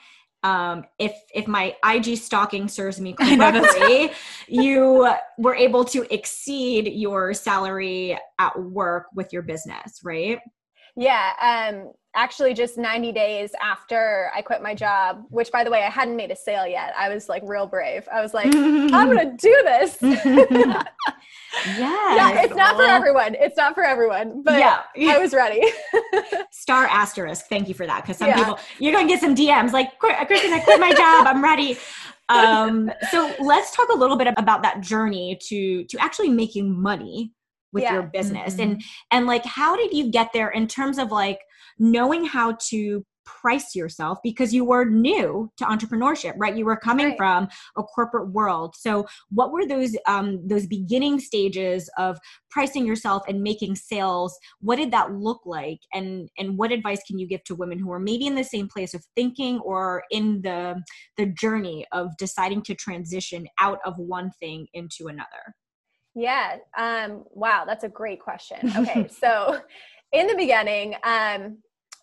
um, 0.43 0.85
if 0.97 1.13
if 1.33 1.47
my 1.47 1.75
IG 1.85 2.17
stalking 2.17 2.67
serves 2.67 2.99
me 2.99 3.13
correctly, 3.19 4.11
you 4.47 5.07
were 5.37 5.55
able 5.55 5.85
to 5.85 6.11
exceed 6.13 6.87
your 6.87 7.33
salary 7.33 8.17
at 8.39 8.59
work 8.59 9.05
with 9.13 9.31
your 9.31 9.43
business, 9.43 9.99
right? 10.03 10.39
Yeah, 10.95 11.69
um, 11.71 11.93
actually, 12.15 12.53
just 12.53 12.77
90 12.77 13.11
days 13.11 13.51
after 13.61 14.31
I 14.35 14.41
quit 14.41 14.61
my 14.61 14.75
job, 14.75 15.23
which 15.29 15.51
by 15.51 15.63
the 15.63 15.71
way, 15.71 15.83
I 15.83 15.89
hadn't 15.89 16.15
made 16.15 16.31
a 16.31 16.35
sale 16.35 16.67
yet. 16.67 16.93
I 16.97 17.09
was 17.09 17.29
like 17.29 17.43
real 17.45 17.67
brave. 17.67 18.07
I 18.11 18.21
was 18.21 18.33
like, 18.33 18.53
I'm 18.53 18.89
gonna 18.89 19.33
do 19.37 19.61
this. 19.63 19.97
yeah, 20.01 20.83
yeah, 21.77 22.41
it's 22.41 22.55
not 22.55 22.75
for 22.75 22.83
everyone. 22.83 23.35
It's 23.35 23.57
not 23.57 23.73
for 23.73 23.83
everyone, 23.83 24.43
but 24.43 24.59
yeah, 24.59 24.83
I 24.99 25.17
was 25.17 25.33
ready. 25.33 25.63
Star 26.51 26.85
asterisk. 26.85 27.45
Thank 27.47 27.67
you 27.67 27.73
for 27.73 27.85
that, 27.85 28.01
because 28.01 28.17
some 28.17 28.29
yeah. 28.29 28.37
people 28.37 28.59
you're 28.79 28.93
gonna 28.93 29.07
get 29.07 29.21
some 29.21 29.35
DMs 29.35 29.71
like, 29.71 29.97
Kristen, 29.99 30.53
I 30.53 30.59
quit 30.59 30.79
my 30.79 30.91
job. 30.91 31.27
I'm 31.27 31.43
ready. 31.43 31.77
Um, 32.29 32.91
so 33.09 33.33
let's 33.39 33.75
talk 33.75 33.89
a 33.89 33.97
little 33.97 34.15
bit 34.15 34.27
about 34.37 34.61
that 34.63 34.81
journey 34.81 35.37
to 35.47 35.83
to 35.85 35.97
actually 35.99 36.29
making 36.29 36.81
money 36.81 37.33
with 37.73 37.83
yeah. 37.83 37.93
your 37.93 38.03
business. 38.03 38.53
Mm-hmm. 38.53 38.61
and 38.61 38.83
and 39.11 39.27
like 39.27 39.45
how 39.45 39.75
did 39.75 39.93
you 39.93 40.11
get 40.11 40.33
there 40.33 40.49
in 40.49 40.67
terms 40.67 40.97
of 40.97 41.11
like 41.11 41.39
knowing 41.79 42.25
how 42.25 42.57
to 42.69 43.05
price 43.25 43.75
yourself? 43.75 44.17
Because 44.23 44.53
you 44.53 44.65
were 44.65 44.85
new 44.85 45.51
to 45.57 45.65
entrepreneurship 45.65 46.33
right? 46.37 46.55
You 46.55 46.65
were 46.65 46.75
coming 46.75 47.07
right. 47.07 47.17
from 47.17 47.47
a 47.77 47.83
corporate 47.83 48.31
world. 48.31 48.75
So 48.77 49.07
what 49.29 49.51
were 49.51 49.65
those 49.65 49.95
um 50.07 50.45
those 50.47 50.67
beginning 50.67 51.19
stages 51.19 51.89
of 51.97 52.17
pricing 52.49 52.85
yourself 52.85 53.23
and 53.27 53.41
making 53.41 53.75
sales? 53.75 54.37
What 54.59 54.77
did 54.77 54.91
that 54.91 55.13
look 55.13 55.41
like? 55.45 55.79
And 55.93 56.29
and 56.37 56.57
what 56.57 56.71
advice 56.71 57.01
can 57.07 57.19
you 57.19 57.27
give 57.27 57.43
to 57.45 57.55
women 57.55 57.79
who 57.79 57.91
are 57.91 57.99
maybe 57.99 58.27
in 58.27 58.35
the 58.35 58.43
same 58.43 58.67
place 58.67 58.93
of 58.93 59.03
thinking 59.15 59.59
or 59.59 60.03
in 60.11 60.41
the 60.41 60.81
the 61.17 61.27
journey 61.27 61.85
of 61.91 62.15
deciding 62.17 62.63
to 62.63 62.75
transition 62.75 63.47
out 63.59 63.79
of 63.85 63.97
one 63.97 64.31
thing 64.39 64.67
into 64.73 65.07
another 65.07 65.55
yeah. 66.15 66.57
Um, 66.77 67.23
wow, 67.31 67.63
that's 67.65 67.83
a 67.83 67.89
great 67.89 68.19
question. 68.19 68.57
Okay, 68.77 69.07
so 69.07 69.59
in 70.11 70.27
the 70.27 70.35
beginning, 70.35 70.95
um, 71.03 71.57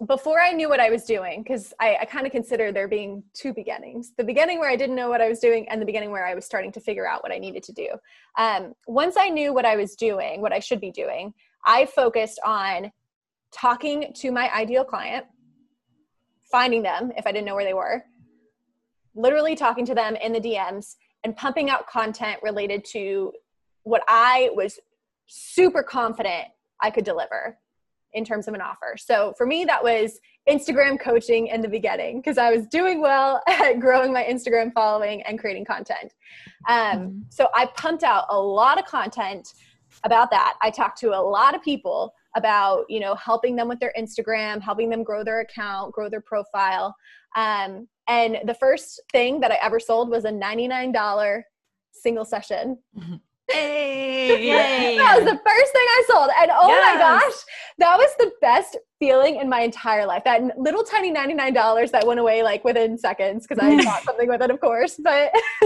before 0.06 0.40
I 0.40 0.52
knew 0.52 0.68
what 0.68 0.78
I 0.78 0.90
was 0.90 1.04
doing, 1.04 1.42
because 1.42 1.74
I, 1.80 1.98
I 2.00 2.04
kind 2.04 2.24
of 2.24 2.30
consider 2.30 2.70
there 2.70 2.86
being 2.86 3.22
two 3.34 3.52
beginnings 3.52 4.12
the 4.16 4.22
beginning 4.22 4.60
where 4.60 4.70
I 4.70 4.76
didn't 4.76 4.94
know 4.94 5.08
what 5.08 5.20
I 5.20 5.28
was 5.28 5.40
doing, 5.40 5.68
and 5.68 5.82
the 5.82 5.86
beginning 5.86 6.10
where 6.10 6.26
I 6.26 6.34
was 6.34 6.44
starting 6.44 6.70
to 6.72 6.80
figure 6.80 7.08
out 7.08 7.22
what 7.22 7.32
I 7.32 7.38
needed 7.38 7.62
to 7.64 7.72
do. 7.72 7.88
Um, 8.38 8.74
once 8.86 9.16
I 9.18 9.28
knew 9.28 9.52
what 9.52 9.64
I 9.64 9.76
was 9.76 9.96
doing, 9.96 10.40
what 10.40 10.52
I 10.52 10.60
should 10.60 10.80
be 10.80 10.92
doing, 10.92 11.34
I 11.66 11.86
focused 11.86 12.40
on 12.46 12.92
talking 13.52 14.12
to 14.16 14.30
my 14.30 14.52
ideal 14.54 14.84
client, 14.84 15.26
finding 16.50 16.82
them 16.82 17.12
if 17.16 17.26
I 17.26 17.32
didn't 17.32 17.46
know 17.46 17.54
where 17.54 17.64
they 17.64 17.74
were, 17.74 18.04
literally 19.14 19.56
talking 19.56 19.84
to 19.86 19.94
them 19.94 20.16
in 20.16 20.32
the 20.32 20.40
DMs, 20.40 20.94
and 21.24 21.36
pumping 21.36 21.70
out 21.70 21.88
content 21.88 22.40
related 22.42 22.84
to 22.84 23.32
what 23.84 24.02
I 24.08 24.50
was 24.54 24.78
super 25.26 25.82
confident 25.82 26.46
I 26.82 26.90
could 26.90 27.04
deliver 27.04 27.58
in 28.14 28.24
terms 28.24 28.48
of 28.48 28.54
an 28.54 28.60
offer. 28.60 28.96
So 28.96 29.34
for 29.36 29.46
me, 29.46 29.64
that 29.66 29.82
was 29.82 30.18
Instagram 30.48 30.98
coaching 30.98 31.48
in 31.48 31.60
the 31.60 31.68
beginning 31.68 32.20
because 32.20 32.38
I 32.38 32.50
was 32.50 32.66
doing 32.66 33.00
well 33.00 33.42
at 33.48 33.80
growing 33.80 34.12
my 34.12 34.24
Instagram 34.24 34.72
following 34.72 35.22
and 35.22 35.38
creating 35.38 35.64
content. 35.64 36.14
Um, 36.68 36.76
mm-hmm. 36.76 37.18
So 37.28 37.48
I 37.54 37.66
pumped 37.76 38.02
out 38.02 38.24
a 38.30 38.38
lot 38.38 38.78
of 38.78 38.86
content 38.86 39.48
about 40.04 40.30
that. 40.30 40.54
I 40.62 40.70
talked 40.70 40.98
to 41.00 41.08
a 41.08 41.20
lot 41.20 41.54
of 41.54 41.62
people 41.62 42.14
about 42.36 42.84
you 42.88 43.00
know 43.00 43.14
helping 43.14 43.56
them 43.56 43.68
with 43.68 43.80
their 43.80 43.92
Instagram, 43.98 44.60
helping 44.60 44.90
them 44.90 45.02
grow 45.02 45.24
their 45.24 45.40
account, 45.40 45.92
grow 45.92 46.08
their 46.08 46.20
profile. 46.20 46.94
Um, 47.36 47.88
and 48.06 48.38
the 48.44 48.54
first 48.54 49.00
thing 49.12 49.40
that 49.40 49.50
I 49.50 49.58
ever 49.62 49.80
sold 49.80 50.08
was 50.08 50.24
a 50.24 50.30
ninety 50.30 50.68
nine 50.68 50.92
dollar 50.92 51.44
single 51.92 52.24
session. 52.24 52.78
Mm-hmm 52.96 53.16
Hey, 53.50 54.28
Yay. 54.46 54.96
that 54.98 55.16
was 55.16 55.24
the 55.24 55.38
first 55.44 55.72
thing 55.72 55.86
I 55.86 56.02
sold. 56.06 56.30
And 56.40 56.50
oh 56.54 56.68
Yes. 56.68 56.94
my 56.94 56.98
gosh, 56.98 57.34
that 57.78 57.96
was 57.96 58.10
the 58.18 58.30
best 58.40 58.76
feeling 58.98 59.36
in 59.36 59.48
my 59.48 59.60
entire 59.60 60.04
life. 60.06 60.22
That 60.24 60.58
little 60.58 60.82
tiny 60.84 61.12
$99 61.12 61.90
that 61.92 62.06
went 62.06 62.20
away 62.20 62.42
like 62.42 62.62
within 62.64 62.98
seconds 62.98 63.46
because 63.46 63.62
I 63.62 63.76
bought 63.84 64.04
something 64.04 64.28
with 64.28 64.42
it, 64.42 64.50
of 64.50 64.60
course. 64.60 64.96
But 65.02 65.32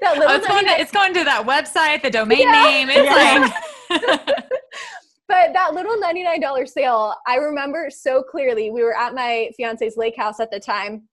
that 0.00 0.18
little 0.18 0.28
Oh, 0.28 0.34
it's 0.36 0.46
going 0.46 0.66
to 0.66 0.80
it's 0.80 0.92
going 0.92 1.14
to 1.14 1.24
that 1.24 1.44
website, 1.46 2.02
the 2.02 2.10
domain 2.10 2.40
Yeah. 2.40 2.52
name. 2.52 2.88
It's 2.90 3.04
Yeah. 3.04 3.48
like 3.90 4.42
But 5.28 5.52
that 5.54 5.74
little 5.74 5.96
$99 5.96 6.68
sale, 6.68 7.12
I 7.26 7.34
remember 7.38 7.90
so 7.90 8.22
clearly. 8.22 8.70
We 8.70 8.84
were 8.84 8.96
at 8.96 9.12
my 9.12 9.50
fiance's 9.56 9.96
lake 9.96 10.16
house 10.16 10.38
at 10.38 10.52
the 10.52 10.60
time. 10.60 11.08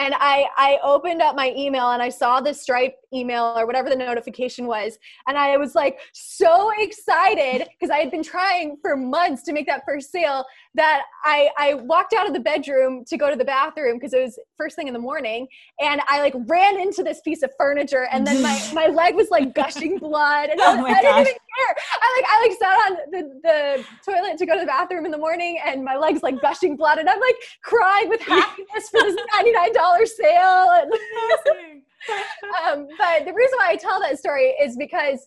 And 0.00 0.14
I, 0.18 0.46
I 0.56 0.78
opened 0.82 1.20
up 1.20 1.36
my 1.36 1.52
email 1.54 1.90
and 1.90 2.02
I 2.02 2.08
saw 2.08 2.40
the 2.40 2.54
Stripe 2.54 2.96
email 3.12 3.52
or 3.54 3.66
whatever 3.66 3.90
the 3.90 3.96
notification 3.96 4.66
was. 4.66 4.98
And 5.28 5.36
I 5.36 5.58
was 5.58 5.74
like 5.74 5.98
so 6.14 6.72
excited 6.78 7.68
because 7.68 7.90
I 7.90 7.98
had 7.98 8.10
been 8.10 8.22
trying 8.22 8.78
for 8.80 8.96
months 8.96 9.42
to 9.42 9.52
make 9.52 9.66
that 9.66 9.84
first 9.86 10.10
sale 10.10 10.46
that 10.74 11.02
I, 11.24 11.50
I 11.58 11.74
walked 11.74 12.12
out 12.12 12.26
of 12.26 12.32
the 12.32 12.40
bedroom 12.40 13.04
to 13.06 13.16
go 13.16 13.28
to 13.28 13.36
the 13.36 13.44
bathroom 13.44 13.96
because 13.96 14.12
it 14.12 14.22
was 14.22 14.38
first 14.56 14.76
thing 14.76 14.86
in 14.86 14.92
the 14.92 15.00
morning. 15.00 15.48
And 15.80 16.00
I 16.06 16.20
like 16.20 16.34
ran 16.46 16.80
into 16.80 17.02
this 17.02 17.20
piece 17.22 17.42
of 17.42 17.50
furniture 17.58 18.06
and 18.12 18.26
then 18.26 18.40
my, 18.40 18.70
my 18.74 18.86
leg 18.86 19.16
was 19.16 19.30
like 19.30 19.54
gushing 19.54 19.98
blood. 19.98 20.50
And 20.50 20.60
I, 20.60 20.66
Oh 20.66 20.76
was, 20.76 20.82
my 20.82 20.90
I 20.90 21.00
didn't 21.00 21.20
even 21.20 21.32
care. 21.32 21.76
I 22.00 22.16
like 22.16 22.26
I 22.28 22.40
like 22.48 22.58
sat 22.58 22.76
on 22.86 22.96
the, 23.10 23.40
the 23.42 24.12
toilet 24.12 24.38
to 24.38 24.46
go 24.46 24.54
to 24.54 24.60
the 24.60 24.66
bathroom 24.66 25.04
in 25.04 25.10
the 25.10 25.18
morning 25.18 25.58
and 25.64 25.84
my 25.84 25.96
legs 25.96 26.22
like 26.22 26.40
gushing 26.40 26.76
blood 26.76 26.98
and 26.98 27.08
I'm 27.08 27.20
like 27.20 27.36
crying 27.64 28.08
with 28.08 28.20
happiness 28.20 28.88
for 28.90 29.00
this 29.00 29.16
$99 29.16 30.06
sale. 30.06 30.68
And, 30.80 30.92
um, 32.64 32.88
but 32.96 33.24
the 33.24 33.32
reason 33.32 33.58
why 33.58 33.70
I 33.70 33.76
tell 33.76 34.00
that 34.00 34.18
story 34.18 34.54
is 34.62 34.76
because 34.76 35.26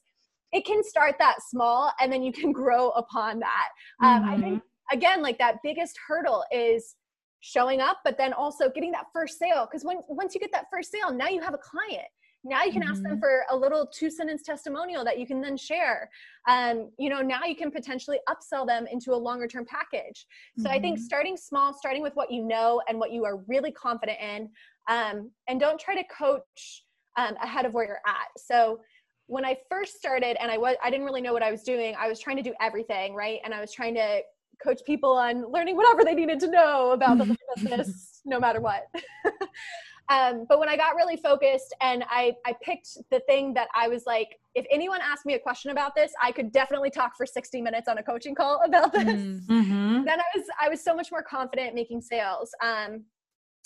it 0.54 0.66
can 0.66 0.84
start 0.84 1.16
that 1.20 1.38
small 1.50 1.92
and 2.00 2.12
then 2.14 2.24
you 2.24 2.32
can 2.32 2.52
grow 2.52 2.90
upon 2.92 3.40
that. 3.40 3.68
Um, 4.02 4.24
I 4.24 4.40
think 4.40 4.64
again, 4.92 5.22
like 5.22 5.38
that 5.40 5.58
biggest 5.64 5.98
hurdle 6.08 6.44
is 6.52 6.96
showing 7.42 7.82
up, 7.82 7.98
but 8.04 8.18
then 8.18 8.34
also 8.34 8.70
getting 8.70 8.92
that 8.92 9.08
first 9.14 9.38
sale. 9.38 9.68
Because 9.70 9.84
when 9.84 9.98
once 10.08 10.34
you 10.34 10.42
get 10.42 10.52
that 10.54 10.66
first 10.72 10.92
sale, 10.92 11.14
now 11.14 11.28
you 11.28 11.42
have 11.42 11.54
a 11.54 11.58
client. 11.60 12.08
Now 12.46 12.64
you 12.64 12.74
can 12.74 12.84
ask 12.84 13.02
them 13.04 13.16
Mhm. 13.16 13.20
for 13.20 13.46
a 13.52 13.56
little 13.56 13.88
two 13.88 14.10
sentence 14.10 14.44
testimonial 14.44 15.06
that 15.06 15.18
you 15.18 15.26
can 15.26 15.40
then 15.40 15.56
share. 15.56 16.10
Um, 16.48 16.92
you 16.98 17.10
know, 17.10 17.22
now 17.22 17.46
you 17.46 17.56
can 17.56 17.72
potentially 17.72 18.20
upsell 18.28 18.68
them 18.68 18.86
into 18.88 19.14
a 19.14 19.16
longer 19.16 19.48
term 19.48 19.66
package. 19.66 20.26
So 20.58 20.70
I 20.70 20.78
think 20.80 21.00
Mhm. 21.00 21.02
starting 21.02 21.38
small, 21.38 21.74
starting 21.74 22.02
with 22.02 22.16
what 22.16 22.32
you 22.32 22.44
know 22.44 22.82
and 22.90 23.00
what 23.00 23.12
you 23.12 23.24
are 23.24 23.38
really 23.48 23.72
confident 23.72 24.20
in, 24.20 24.52
um, 24.90 25.32
and 25.48 25.60
don't 25.60 25.80
try 25.80 25.96
to 25.96 26.04
coach 26.06 26.86
um, 27.16 27.36
ahead 27.42 27.66
of 27.66 27.74
where 27.74 27.86
you're 27.86 28.02
at. 28.06 28.28
So 28.38 28.82
when 29.28 29.46
I 29.46 29.58
first 29.70 29.96
started 29.96 30.36
and 30.42 30.52
I 30.52 30.58
was 30.58 30.76
I 30.84 30.90
didn't 30.90 31.06
really 31.06 31.22
know 31.22 31.32
what 31.32 31.44
I 31.44 31.52
was 31.52 31.64
doing, 31.64 31.96
I 31.96 32.08
was 32.10 32.20
trying 32.20 32.38
to 32.38 32.44
do 32.44 32.54
everything, 32.60 33.16
right? 33.16 33.40
And 33.46 33.54
I 33.54 33.62
was 33.62 33.72
trying 33.72 33.96
to 33.96 34.22
coach 34.62 34.82
people 34.86 35.12
on 35.14 35.50
learning 35.52 35.76
whatever 35.76 36.04
they 36.04 36.14
needed 36.16 36.40
to 36.42 36.48
know 36.48 36.92
about 36.92 37.18
the 37.18 37.38
business, 37.56 38.22
no 38.26 38.40
matter 38.40 38.60
what. 38.62 38.84
um, 40.10 40.46
but 40.50 40.60
when 40.60 40.68
I 40.70 40.76
got 40.76 40.96
really 40.96 41.18
focused 41.18 41.74
and 41.82 42.04
I, 42.10 42.34
I 42.46 42.54
picked 42.62 42.98
the 43.10 43.20
thing 43.22 43.54
that 43.54 43.68
I 43.76 43.88
was 43.88 44.04
like, 44.06 44.40
if 44.54 44.66
anyone 44.70 45.00
asked 45.02 45.26
me 45.26 45.34
a 45.34 45.40
question 45.40 45.72
about 45.72 45.96
this, 45.96 46.12
I 46.22 46.32
could 46.32 46.52
definitely 46.52 46.90
talk 46.90 47.16
for 47.16 47.26
60 47.26 47.62
minutes 47.62 47.88
on 47.88 47.98
a 47.98 48.04
coaching 48.04 48.36
call 48.36 48.62
about 48.66 48.92
this 48.92 49.04
Mm. 49.04 49.46
Mm-hmm. 49.48 50.04
then 50.06 50.20
I 50.20 50.24
was 50.38 50.46
I 50.62 50.70
was 50.70 50.84
so 50.84 50.96
much 50.96 51.12
more 51.12 51.24
confident 51.24 51.74
making 51.76 52.02
sales. 52.02 52.52
Um, 52.64 53.04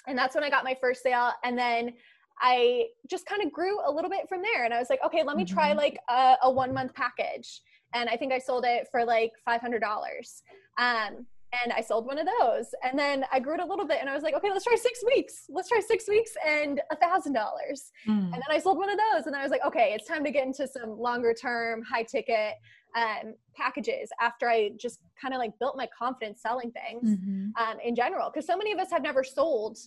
and 0.08 0.18
that's 0.18 0.36
when 0.36 0.44
I 0.44 0.50
got 0.50 0.64
my 0.64 0.76
first 0.80 1.04
sale. 1.04 1.32
And 1.44 1.58
then 1.58 1.94
I 2.40 2.86
just 3.10 3.26
kind 3.26 3.42
of 3.44 3.52
grew 3.52 3.80
a 3.86 3.92
little 3.92 4.10
bit 4.10 4.30
from 4.30 4.42
there. 4.42 4.64
And 4.64 4.74
I 4.74 4.80
was 4.80 4.90
like, 4.90 5.00
okay, 5.06 5.24
let 5.24 5.36
me 5.38 5.44
try 5.44 5.72
Mhm. 5.74 5.78
like 5.78 5.98
a, 6.10 6.36
a 6.44 6.52
one 6.52 6.74
month 6.74 6.94
package. 6.94 7.62
And 7.94 8.10
I 8.10 8.18
think 8.18 8.34
I 8.34 8.40
sold 8.40 8.66
it 8.66 8.88
for 8.92 9.06
like 9.06 9.32
five 9.46 9.62
hundred 9.62 9.80
dollars. 9.82 10.44
Um, 10.78 11.26
and 11.64 11.72
I 11.72 11.80
sold 11.80 12.06
one 12.06 12.20
of 12.20 12.28
those. 12.42 12.68
And 12.84 13.00
then 13.00 13.24
I 13.32 13.40
grew 13.40 13.54
it 13.54 13.62
a 13.62 13.66
little 13.66 13.88
bit, 13.88 13.98
and 14.02 14.10
I 14.10 14.14
was 14.14 14.22
like, 14.22 14.36
okay, 14.36 14.50
let's 14.52 14.66
try 14.66 14.76
six 14.76 15.02
weeks. 15.06 15.46
Let's 15.50 15.70
try 15.70 15.80
six 15.80 16.08
weeks 16.08 16.32
and 16.46 16.82
a 16.92 16.96
thousand 16.98 17.34
dollars. 17.34 17.92
Mm. 18.08 18.26
And 18.26 18.34
then 18.34 18.52
I 18.52 18.60
sold 18.60 18.78
one 18.78 18.90
of 18.90 18.98
those, 18.98 19.28
and 19.28 19.36
I 19.36 19.44
was 19.44 19.52
like, 19.52 19.66
okay, 19.66 19.94
it's 19.96 20.08
time 20.08 20.24
to 20.26 20.32
get 20.32 20.46
into 20.46 20.68
some 20.68 21.00
longer 21.00 21.34
term, 21.34 21.84
high 21.84 22.04
ticket 22.04 22.56
um, 22.98 23.34
packages 23.56 24.10
after 24.20 24.50
I 24.50 24.72
just 24.78 25.00
kind 25.22 25.34
of 25.34 25.40
like 25.40 25.58
built 25.60 25.78
my 25.78 25.88
confidence 25.98 26.42
selling 26.42 26.72
things 26.72 27.18
Mhm. 27.18 27.52
um, 27.58 27.80
in 27.84 27.96
general. 27.96 28.30
Because 28.30 28.46
so 28.46 28.58
many 28.58 28.74
of 28.74 28.80
us 28.80 28.92
have 28.92 29.02
never 29.02 29.24
sold, 29.24 29.78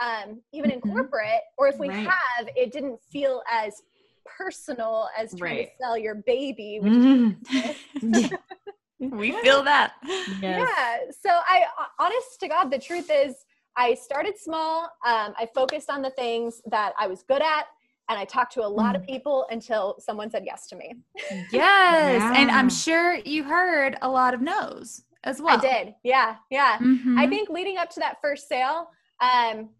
um, 0.00 0.40
even 0.52 0.70
in 0.70 0.80
Mhm. 0.80 0.90
corporate, 0.92 1.42
or 1.58 1.68
if 1.68 1.78
we 1.78 1.88
Right. 1.88 2.06
have, 2.08 2.48
it 2.56 2.72
didn't 2.72 2.98
feel 3.02 3.42
as 3.50 3.82
personal 4.24 5.08
as 5.18 5.34
trying 5.34 5.56
Right. 5.56 5.68
to 5.68 5.84
sell 5.84 5.96
your 5.98 6.16
baby. 6.26 6.78
Which 6.80 6.92
Mhm. 6.92 8.30
We 9.00 9.32
feel 9.40 9.62
that. 9.62 9.94
Yes. 10.02 10.36
yeah 10.42 10.98
so 11.22 11.30
i 11.46 11.64
honest 11.98 12.38
to 12.40 12.48
god 12.48 12.70
the 12.70 12.78
truth 12.78 13.10
is 13.10 13.34
i 13.76 13.94
started 13.94 14.34
small 14.38 14.82
um, 15.06 15.32
i 15.38 15.46
focused 15.54 15.88
on 15.90 16.02
the 16.02 16.10
things 16.10 16.60
that 16.70 16.92
i 16.98 17.06
was 17.06 17.22
good 17.22 17.40
at 17.42 17.64
and 18.10 18.18
i 18.18 18.24
talked 18.26 18.52
to 18.54 18.64
a 18.64 18.68
lot 18.68 18.94
of 18.96 19.02
people 19.06 19.46
until 19.50 19.96
someone 19.98 20.30
said 20.30 20.42
yes 20.44 20.66
to 20.68 20.76
me 20.76 20.94
Yes. 21.50 22.22
And 22.36 22.50
I'm 22.50 22.68
sure 22.68 23.14
you 23.24 23.42
heard 23.44 23.96
a 24.02 24.08
lot 24.08 24.34
of 24.34 24.40
no's 24.42 25.02
as 25.24 25.40
well. 25.40 25.56
i 25.56 25.60
did 25.60 25.94
yeah 26.04 26.36
yeah 26.50 26.76
i 26.80 26.82
Mhm. 26.84 27.28
think 27.30 27.48
leading 27.48 27.78
up 27.78 27.88
to 27.90 28.00
that 28.00 28.18
first 28.22 28.48
sale 28.48 28.88
um, 29.20 29.70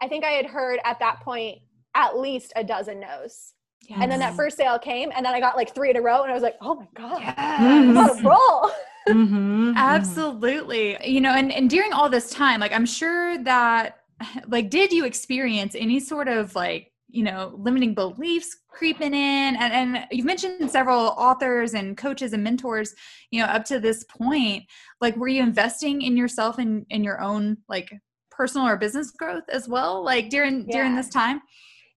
i 0.00 0.08
think 0.08 0.24
i 0.24 0.30
had 0.30 0.46
heard 0.46 0.78
at 0.84 0.98
that 1.00 1.20
point 1.20 1.58
at 1.94 2.18
least 2.18 2.52
a 2.56 2.64
dozen 2.64 3.00
no's 3.00 3.52
and 3.90 4.10
then 4.10 4.18
that 4.20 4.34
first 4.34 4.56
sale 4.56 4.78
came 4.78 5.10
and 5.16 5.24
then 5.24 5.34
i 5.34 5.40
got 5.40 5.56
like 5.56 5.74
three 5.74 5.90
in 5.90 5.96
a 5.96 6.00
row 6.00 6.22
and 6.22 6.30
i 6.30 6.34
was 6.34 6.42
like 6.42 6.56
oh 6.60 6.74
my 6.74 6.86
god 6.94 7.20
Yes. 7.20 7.34
i'm 7.38 7.96
on 7.96 8.10
a 8.10 8.22
roll 8.28 8.70
Mhm. 9.08 9.74
Absolutely. 9.76 10.98
You 11.04 11.20
know, 11.20 11.32
and, 11.32 11.52
and 11.52 11.70
during 11.70 11.92
all 11.92 12.08
this 12.10 12.30
time, 12.30 12.60
like 12.60 12.72
I'm 12.72 12.86
sure 12.86 13.42
that 13.44 14.00
like 14.48 14.70
did 14.70 14.92
you 14.92 15.04
experience 15.04 15.74
any 15.74 16.00
sort 16.00 16.28
of 16.28 16.54
like, 16.54 16.92
you 17.08 17.22
know, 17.22 17.54
limiting 17.56 17.94
beliefs 17.94 18.54
creeping 18.68 19.14
in? 19.14 19.56
And 19.56 19.72
and 19.72 20.06
you've 20.10 20.26
mentioned 20.26 20.70
several 20.70 21.14
authors 21.16 21.74
and 21.74 21.96
coaches 21.96 22.32
and 22.32 22.44
mentors, 22.44 22.94
you 23.30 23.40
know, 23.40 23.46
up 23.46 23.64
to 23.66 23.80
this 23.80 24.04
point. 24.04 24.64
Like 25.00 25.16
were 25.16 25.28
you 25.28 25.42
investing 25.42 26.02
in 26.02 26.16
yourself 26.16 26.58
and 26.58 26.84
in 26.90 27.02
your 27.02 27.20
own 27.20 27.58
like 27.68 27.90
personal 28.30 28.66
or 28.68 28.76
business 28.76 29.10
growth 29.10 29.44
as 29.50 29.68
well? 29.68 30.04
Like 30.04 30.28
during 30.28 30.66
during 30.66 30.96
this 30.96 31.08
time? 31.08 31.40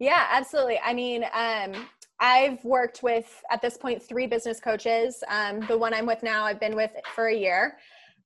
Yeah, 0.02 0.26
absolutely. 0.32 0.80
I 0.84 0.96
mean, 0.96 1.24
um, 1.32 1.88
I've 2.20 2.64
worked 2.66 3.04
with 3.04 3.44
at 3.52 3.62
this 3.62 3.78
point 3.78 4.02
three 4.02 4.26
business 4.26 4.60
coaches. 4.60 5.24
Um, 5.28 5.60
the 5.68 5.78
one 5.78 5.94
I'm 5.94 6.08
with 6.08 6.24
now, 6.24 6.44
I've 6.44 6.60
been 6.60 6.76
with 6.76 6.90
for 7.14 7.28
a 7.28 7.36
year. 7.36 7.78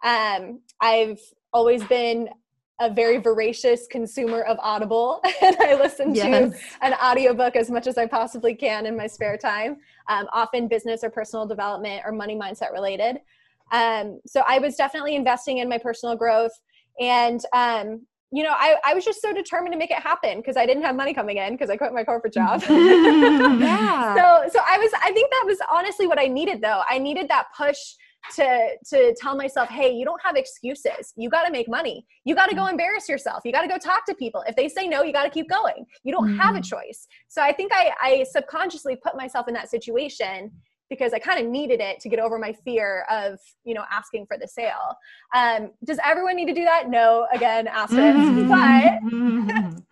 Um, 0.02 0.62
I've 0.80 1.20
always 1.52 1.84
been 1.84 2.30
a 2.80 2.90
very 2.90 3.18
voracious 3.18 3.88
consumer 3.88 4.44
of 4.44 4.58
Audible, 4.62 5.20
and 5.42 5.58
I 5.60 5.76
listen 5.76 6.14
to 6.14 6.54
an 6.82 6.94
audiobook 6.94 7.58
as 7.58 7.70
much 7.70 7.88
as 7.88 7.98
I 7.98 8.06
possibly 8.06 8.56
can 8.56 8.86
in 8.86 8.96
my 8.96 9.08
spare 9.08 9.38
time, 9.38 9.76
um, 10.08 10.28
often 10.32 10.70
business 10.70 11.04
or 11.04 11.10
personal 11.10 11.46
development 11.46 12.04
or 12.06 12.14
money 12.14 12.38
mindset 12.38 12.72
related. 12.72 13.18
Um, 13.74 14.22
so 14.26 14.44
I 14.48 14.60
was 14.60 14.78
definitely 14.78 15.18
investing 15.18 15.58
in 15.58 15.68
my 15.68 15.78
personal 15.78 16.16
growth. 16.16 16.54
And, 17.02 17.42
um, 17.52 18.06
you 18.32 18.44
know, 18.44 18.54
I, 18.54 18.76
I 18.86 18.94
was 18.94 19.06
just 19.06 19.22
so 19.22 19.34
determined 19.34 19.74
to 19.74 19.78
make 19.78 19.92
it 19.92 20.00
happen 20.00 20.38
because 20.40 20.58
I 20.58 20.66
didn't 20.66 20.84
have 20.84 20.96
money 20.96 21.14
coming 21.14 21.38
in 21.38 21.54
because 21.54 21.70
I 21.70 21.78
quit 21.78 21.94
my 21.94 22.04
corporate 22.04 22.34
job. 22.34 22.64
Yeah. 23.58 24.16
so 24.16 24.50
so 24.52 24.60
i 24.68 24.78
was 24.78 24.92
i 25.02 25.12
think 25.12 25.30
that 25.32 25.44
was 25.46 25.58
honestly 25.72 26.08
what 26.08 26.20
i 26.20 26.26
needed 26.28 26.62
though. 26.62 26.82
I 26.90 26.98
needed 27.00 27.28
that 27.30 27.46
push 27.58 27.78
to 28.36 28.70
to 28.90 29.16
tell 29.22 29.36
myself 29.36 29.70
hey 29.70 29.92
you 29.92 30.04
don't 30.04 30.20
have 30.24 30.36
excuses. 30.36 31.14
You 31.16 31.30
got 31.30 31.44
to 31.46 31.52
make 31.52 31.70
money. 31.70 32.06
You 32.26 32.34
got 32.36 32.48
to 32.48 32.56
go 32.56 32.68
embarrass 32.68 33.08
yourself. 33.08 33.42
You 33.46 33.52
got 33.52 33.62
to 33.62 33.68
go 33.68 33.78
talk 33.78 34.06
to 34.08 34.16
people. 34.16 34.44
If 34.48 34.56
they 34.56 34.68
say 34.68 34.88
no 34.88 35.04
you 35.04 35.14
got 35.14 35.24
to 35.24 35.30
keep 35.30 35.48
going. 35.50 35.86
You 36.04 36.12
don't 36.12 36.30
have 36.40 36.56
a 36.56 36.60
Mhm. 36.60 36.66
choice. 36.70 37.08
So 37.28 37.42
i 37.42 37.52
think 37.54 37.72
i 37.74 37.92
i 38.02 38.24
subconsciously 38.30 38.96
put 38.98 39.16
myself 39.16 39.48
in 39.48 39.54
that 39.54 39.70
situation 39.70 40.52
because 40.89 41.13
i 41.13 41.19
kind 41.19 41.43
of 41.43 41.50
needed 41.52 41.80
it 41.80 42.00
to 42.00 42.10
get 42.10 42.19
over 42.19 42.38
my 42.38 42.54
fear 42.63 43.06
of 43.10 43.39
you 43.63 43.74
know 43.74 43.84
asking 43.91 44.26
for 44.26 44.38
the 44.38 44.48
sale 44.48 44.95
um, 45.36 45.71
does 45.84 46.00
everyone 46.04 46.36
need 46.36 46.45
to 46.45 46.54
do 46.54 46.63
that 46.65 46.89
no 46.89 47.28
again 47.34 47.67
asterisk 47.67 48.32
but 48.48 48.93
Mhm. 49.13 49.84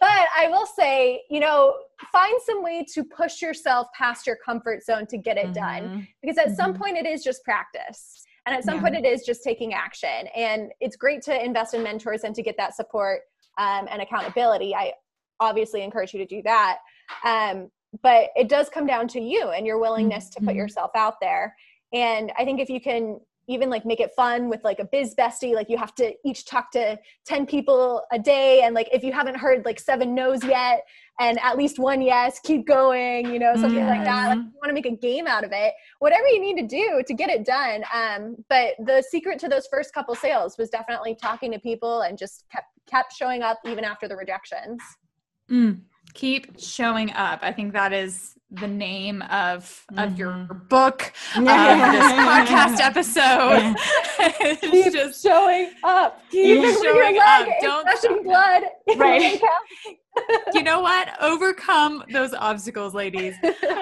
but 0.00 0.26
I 0.36 0.48
will 0.48 0.66
say, 0.66 1.22
you 1.30 1.38
know, 1.38 1.74
find 2.10 2.34
some 2.44 2.62
way 2.62 2.84
to 2.92 3.04
push 3.04 3.40
yourself 3.40 3.86
past 3.96 4.26
your 4.26 4.36
comfort 4.44 4.82
zone 4.82 5.06
to 5.06 5.16
get 5.16 5.36
it 5.36 5.54
done. 5.54 5.84
Mhm. 5.90 6.08
Because 6.20 6.38
at 6.38 6.56
some 6.56 6.72
Mhm. 6.72 6.78
point, 6.78 6.96
it 6.96 7.06
is 7.06 7.22
just 7.22 7.44
practice. 7.44 8.24
And 8.44 8.54
at 8.54 8.64
some 8.64 8.76
Yeah. 8.76 8.82
point, 8.82 8.94
it 8.96 9.04
is 9.04 9.24
just 9.24 9.44
taking 9.44 9.74
action. 9.74 10.26
And 10.34 10.72
it's 10.80 10.96
great 10.96 11.22
to 11.22 11.44
invest 11.44 11.74
in 11.74 11.82
mentors 11.84 12.24
and 12.24 12.34
to 12.34 12.42
get 12.42 12.56
that 12.56 12.74
support 12.74 13.22
um, 13.58 13.86
and 13.90 14.02
accountability. 14.02 14.74
I 14.74 14.94
obviously 15.38 15.82
encourage 15.82 16.12
you 16.14 16.18
to 16.18 16.26
do 16.26 16.42
that. 16.42 16.78
Um, 17.24 17.70
but 18.02 18.30
it 18.36 18.48
does 18.48 18.68
come 18.68 18.86
down 18.86 19.06
to 19.08 19.20
you 19.20 19.50
and 19.50 19.66
your 19.66 19.78
willingness 19.78 20.28
to 20.30 20.40
put 20.40 20.54
Mhm. 20.54 20.56
yourself 20.56 20.90
out 20.94 21.20
there. 21.20 21.54
And 21.92 22.32
I 22.38 22.44
think 22.44 22.58
if 22.60 22.70
you 22.70 22.80
can 22.80 23.20
even 23.48 23.68
like 23.68 23.84
make 23.84 23.98
it 24.00 24.14
fun 24.14 24.48
with 24.48 24.62
like 24.62 24.78
a 24.78 24.84
biz 24.84 25.16
bestie 25.16 25.52
like 25.52 25.68
you 25.68 25.76
have 25.76 25.92
to 25.96 26.14
each 26.24 26.46
talk 26.46 26.70
to 26.70 26.96
10 27.26 27.44
people 27.44 28.00
a 28.12 28.18
day 28.18 28.62
and 28.62 28.72
like 28.72 28.88
if 28.92 29.02
you 29.02 29.12
haven't 29.12 29.36
heard 29.36 29.64
like 29.64 29.80
seven 29.80 30.14
no's 30.14 30.44
yet 30.44 30.84
and 31.18 31.40
at 31.42 31.58
least 31.58 31.76
one 31.80 32.00
yes 32.00 32.38
keep 32.44 32.64
going 32.68 33.26
you 33.32 33.40
know 33.40 33.56
something 33.56 33.84
like 33.84 34.04
that 34.04 34.28
like 34.28 34.38
Mhm. 34.38 34.44
you 34.44 34.58
want 34.62 34.68
to 34.68 34.72
make 34.72 34.86
a 34.86 34.96
game 34.96 35.26
out 35.26 35.42
of 35.42 35.50
it 35.52 35.74
whatever 35.98 36.26
you 36.28 36.40
need 36.40 36.56
to 36.56 36.66
do 36.68 37.02
to 37.04 37.12
get 37.14 37.28
it 37.30 37.44
done 37.44 37.82
um, 37.92 38.36
but 38.48 38.74
the 38.78 39.02
secret 39.10 39.40
to 39.40 39.48
those 39.48 39.66
first 39.66 39.92
couple 39.92 40.14
sales 40.14 40.56
was 40.56 40.70
definitely 40.70 41.16
talking 41.16 41.50
to 41.50 41.58
people 41.58 42.02
and 42.02 42.16
just 42.16 42.44
kept 42.48 42.68
kept 42.88 43.12
showing 43.12 43.42
up 43.42 43.58
even 43.66 43.84
after 43.84 44.06
the 44.06 44.16
rejections 44.16 44.80
Mm, 45.50 45.80
keep 46.14 46.58
showing 46.60 47.10
up. 47.12 47.40
I 47.42 47.52
think 47.52 47.72
that 47.72 47.92
is 47.92 48.34
the 48.50 48.68
name 48.68 49.22
of 49.22 49.86
of 49.96 50.18
your 50.18 50.32
Mhm. 50.32 50.68
book, 50.68 51.12
of 51.36 51.92
this 51.92 52.12
podcast 52.28 52.80
episode. 52.80 53.74
it's 54.42 54.94
just 54.94 55.22
showing 55.22 55.70
up 55.82 56.20
Keep 56.30 56.60
your 56.62 56.82
showing 56.84 57.18
up. 57.18 57.48
Don't 57.62 57.88
blood 58.22 58.62
Right. 58.96 59.40
You 60.52 60.62
know 60.62 60.80
what? 60.80 61.08
Overcome 61.20 62.04
those 62.12 62.34
obstacles, 62.34 62.94
ladies. 62.94 63.34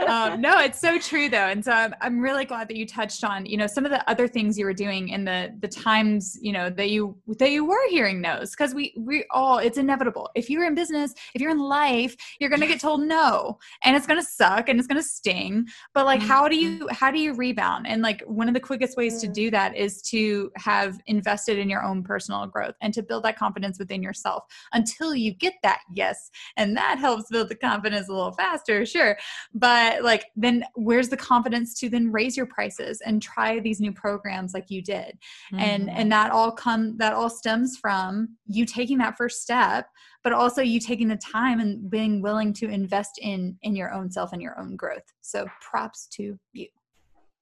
um, 0.08 0.40
no, 0.40 0.58
it's 0.60 0.78
so 0.80 0.98
true 0.98 1.28
though, 1.28 1.48
and 1.48 1.64
so 1.64 1.72
I'm, 1.72 1.94
I'm 2.00 2.20
really 2.20 2.44
glad 2.44 2.68
that 2.68 2.76
you 2.76 2.86
touched 2.86 3.24
on 3.24 3.46
you 3.46 3.56
know 3.56 3.66
some 3.66 3.84
of 3.84 3.90
the 3.90 4.08
other 4.08 4.28
things 4.28 4.58
you 4.58 4.64
were 4.64 4.74
doing 4.74 5.08
in 5.08 5.24
the 5.24 5.54
the 5.60 5.68
times 5.68 6.38
you 6.40 6.52
know 6.52 6.70
that 6.70 6.90
you 6.90 7.16
that 7.38 7.50
you 7.50 7.64
were 7.64 7.88
hearing 7.88 8.20
no's 8.20 8.50
because 8.50 8.74
we 8.74 8.94
we 8.98 9.24
all 9.30 9.58
it's 9.58 9.78
inevitable. 9.78 10.30
If 10.34 10.48
you're 10.50 10.64
in 10.66 10.74
business, 10.74 11.14
if 11.34 11.40
you're 11.40 11.50
in 11.50 11.58
life, 11.58 12.14
you're 12.38 12.50
gonna 12.50 12.66
get 12.66 12.80
told 12.80 13.00
no, 13.02 13.58
and 13.84 13.96
it's 13.96 14.06
gonna 14.06 14.22
suck 14.22 14.68
and 14.68 14.78
it's 14.78 14.86
gonna 14.86 15.02
sting. 15.02 15.66
But 15.94 16.06
like, 16.06 16.20
how 16.20 16.48
do 16.48 16.56
you 16.56 16.88
how 16.90 17.10
do 17.10 17.18
you 17.18 17.34
rebound? 17.34 17.86
And 17.86 18.02
like 18.02 18.22
one 18.26 18.48
of 18.48 18.54
the 18.54 18.60
quickest 18.60 18.96
ways 18.96 19.20
to 19.22 19.26
Mm. 19.30 19.34
do 19.34 19.50
that 19.50 19.76
is 19.76 20.02
to 20.02 20.50
have 20.56 20.98
invested 21.06 21.58
in 21.58 21.68
your 21.70 21.82
own 21.84 22.02
personal 22.02 22.46
growth 22.46 22.74
and 22.80 22.92
to 22.94 23.02
build 23.02 23.22
that 23.24 23.36
confidence 23.38 23.78
within 23.78 24.02
yourself 24.02 24.44
until 24.72 25.14
you 25.14 25.32
get 25.32 25.54
that 25.62 25.80
yes 25.94 26.19
and 26.56 26.76
that 26.76 26.98
helps 26.98 27.30
build 27.30 27.48
the 27.48 27.54
confidence 27.54 28.08
a 28.08 28.12
little 28.12 28.32
faster 28.32 28.84
sure 28.84 29.16
but 29.54 30.02
like 30.02 30.26
then 30.36 30.64
where's 30.74 31.08
the 31.08 31.16
confidence 31.16 31.74
to 31.78 31.88
then 31.88 32.10
raise 32.10 32.36
your 32.36 32.46
prices 32.46 33.00
and 33.06 33.22
try 33.22 33.60
these 33.60 33.80
new 33.80 33.92
programs 33.92 34.52
like 34.54 34.70
you 34.70 34.82
did 34.82 35.18
and 35.58 35.88
Mhm. 35.88 35.94
and 35.96 36.12
that 36.12 36.30
all 36.30 36.52
come 36.52 36.96
that 36.98 37.12
all 37.12 37.30
stems 37.30 37.76
from 37.76 38.36
you 38.46 38.64
taking 38.64 38.98
that 38.98 39.16
first 39.16 39.42
step 39.42 39.86
but 40.22 40.32
also 40.32 40.60
you 40.60 40.80
taking 40.80 41.08
the 41.08 41.16
time 41.16 41.60
and 41.60 41.90
being 41.90 42.20
willing 42.20 42.52
to 42.54 42.68
invest 42.68 43.18
in 43.22 43.56
in 43.62 43.74
your 43.74 43.92
own 43.92 44.10
self 44.10 44.32
and 44.32 44.42
your 44.42 44.58
own 44.58 44.76
growth 44.76 45.04
so 45.20 45.46
props 45.60 46.06
to 46.06 46.38
you 46.52 46.66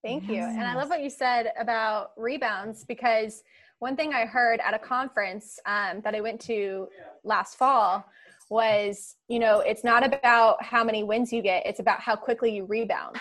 Thank 0.05 0.29
you. 0.29 0.37
And 0.37 0.63
I 0.63 0.75
love 0.75 0.89
what 0.89 1.03
you 1.03 1.11
said 1.11 1.53
about 1.59 2.13
rebounds 2.17 2.85
because 2.85 3.43
one 3.81 3.97
thing 3.97 4.15
I 4.15 4.27
heard 4.27 4.61
at 4.65 4.75
a 4.75 4.79
conference 4.79 5.59
um, 5.67 6.01
that 6.03 6.15
I 6.15 6.21
went 6.21 6.41
to 6.43 6.89
last 7.25 7.57
fall 7.59 8.05
was, 8.51 9.17
you 9.29 9.39
know, 9.39 9.61
it's 9.61 9.85
not 9.85 10.05
about 10.07 10.63
how 10.63 10.83
many 10.85 11.03
wins 11.05 11.33
you 11.33 11.43
get, 11.43 11.67
it's 11.67 11.81
about 11.81 12.01
how 12.01 12.17
quickly 12.17 12.55
you 12.55 12.65
rebound 12.65 13.17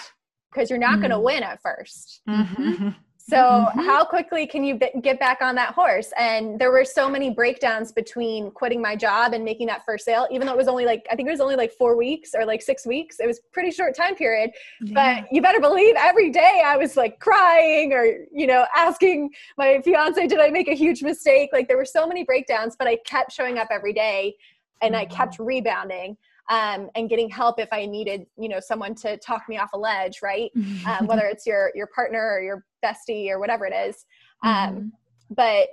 because 0.53 0.69
you're 0.69 0.79
not 0.79 0.99
going 0.99 1.11
to 1.11 1.19
win 1.19 1.43
at 1.43 1.61
first. 1.61 2.21
Mhm. 2.27 2.95
So, 3.19 3.35
Mhm. 3.35 3.85
how 3.85 4.05
quickly 4.05 4.47
can 4.47 4.63
you 4.63 4.75
b- 4.75 4.89
get 5.01 5.19
back 5.19 5.41
on 5.41 5.53
that 5.55 5.73
horse? 5.73 6.13
And 6.17 6.57
there 6.57 6.71
were 6.71 6.85
so 6.85 7.09
many 7.09 7.29
breakdowns 7.29 7.91
between 7.91 8.51
quitting 8.51 8.81
my 8.81 8.95
job 8.95 9.33
and 9.33 9.43
making 9.43 9.67
that 9.67 9.83
first 9.83 10.05
sale, 10.05 10.29
even 10.31 10.47
though 10.47 10.53
it 10.53 10.57
was 10.57 10.69
only 10.69 10.85
like, 10.85 11.05
I 11.11 11.15
think 11.17 11.27
it 11.27 11.31
was 11.31 11.41
only 11.41 11.57
like 11.57 11.73
four 11.73 11.97
weeks 11.97 12.33
or 12.33 12.45
like 12.45 12.61
six 12.61 12.87
weeks. 12.87 13.19
It 13.19 13.27
was 13.27 13.41
pretty 13.51 13.71
short 13.71 13.97
time 13.97 14.15
period 14.15 14.51
Yeah. 14.79 15.19
but 15.19 15.33
you 15.33 15.41
better 15.41 15.59
believe 15.59 15.95
every 15.97 16.29
day 16.29 16.61
I 16.65 16.77
was 16.77 16.95
like 16.95 17.19
crying 17.19 17.91
or 17.91 18.05
you 18.31 18.47
know 18.47 18.65
asking 18.73 19.31
my 19.57 19.81
fiance 19.81 20.25
did 20.25 20.39
I 20.39 20.49
make 20.49 20.69
a 20.69 20.73
huge 20.73 21.03
mistake 21.03 21.49
like 21.51 21.67
there 21.67 21.75
were 21.75 21.83
so 21.97 22.07
many 22.07 22.23
breakdowns 22.23 22.77
but 22.77 22.87
I 22.87 22.95
kept 23.05 23.33
showing 23.33 23.57
up 23.57 23.67
every 23.71 23.91
day 23.91 24.37
and 24.81 24.95
I 24.95 25.05
kept 25.05 25.39
rebounding 25.39 26.17
um, 26.49 26.89
and 26.95 27.09
getting 27.09 27.29
help 27.29 27.59
if 27.59 27.69
I 27.71 27.85
needed 27.85 28.25
you 28.37 28.49
know 28.49 28.59
someone 28.59 28.95
to 28.95 29.17
talk 29.17 29.43
me 29.49 29.57
off 29.57 29.69
a 29.73 29.77
ledge 29.77 30.19
right? 30.23 30.51
Um, 30.87 31.07
whether 31.07 31.25
it's 31.25 31.45
your 31.45 31.71
your 31.75 31.87
partner 31.87 32.23
or 32.33 32.41
your 32.41 32.65
bestie 32.85 33.29
or 33.29 33.39
whatever 33.39 33.65
it 33.65 33.73
is. 33.73 34.05
Um, 34.43 34.51
Mhm. 34.51 34.91
but 35.31 35.67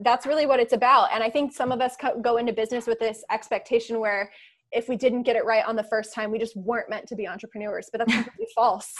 that's 0.00 0.26
really 0.26 0.46
what 0.46 0.60
it's 0.60 0.72
about. 0.72 1.10
And 1.12 1.22
i 1.22 1.30
think 1.30 1.52
some 1.52 1.70
of 1.72 1.80
us 1.80 1.96
co- 2.00 2.20
go 2.20 2.36
into 2.38 2.52
business 2.52 2.86
with 2.86 2.98
this 2.98 3.24
expectation 3.30 4.00
where 4.00 4.30
if 4.72 4.88
we 4.88 4.96
didn't 4.96 5.22
get 5.22 5.36
it 5.36 5.44
right 5.44 5.64
on 5.64 5.76
the 5.76 5.84
first 5.84 6.12
time 6.12 6.30
we 6.30 6.38
just 6.38 6.56
weren't 6.56 6.90
meant 6.90 7.06
to 7.06 7.14
be 7.16 7.26
entrepreneurs 7.28 7.88
but 7.92 7.98
that's 7.98 8.12
completely 8.24 8.46
false 8.54 8.92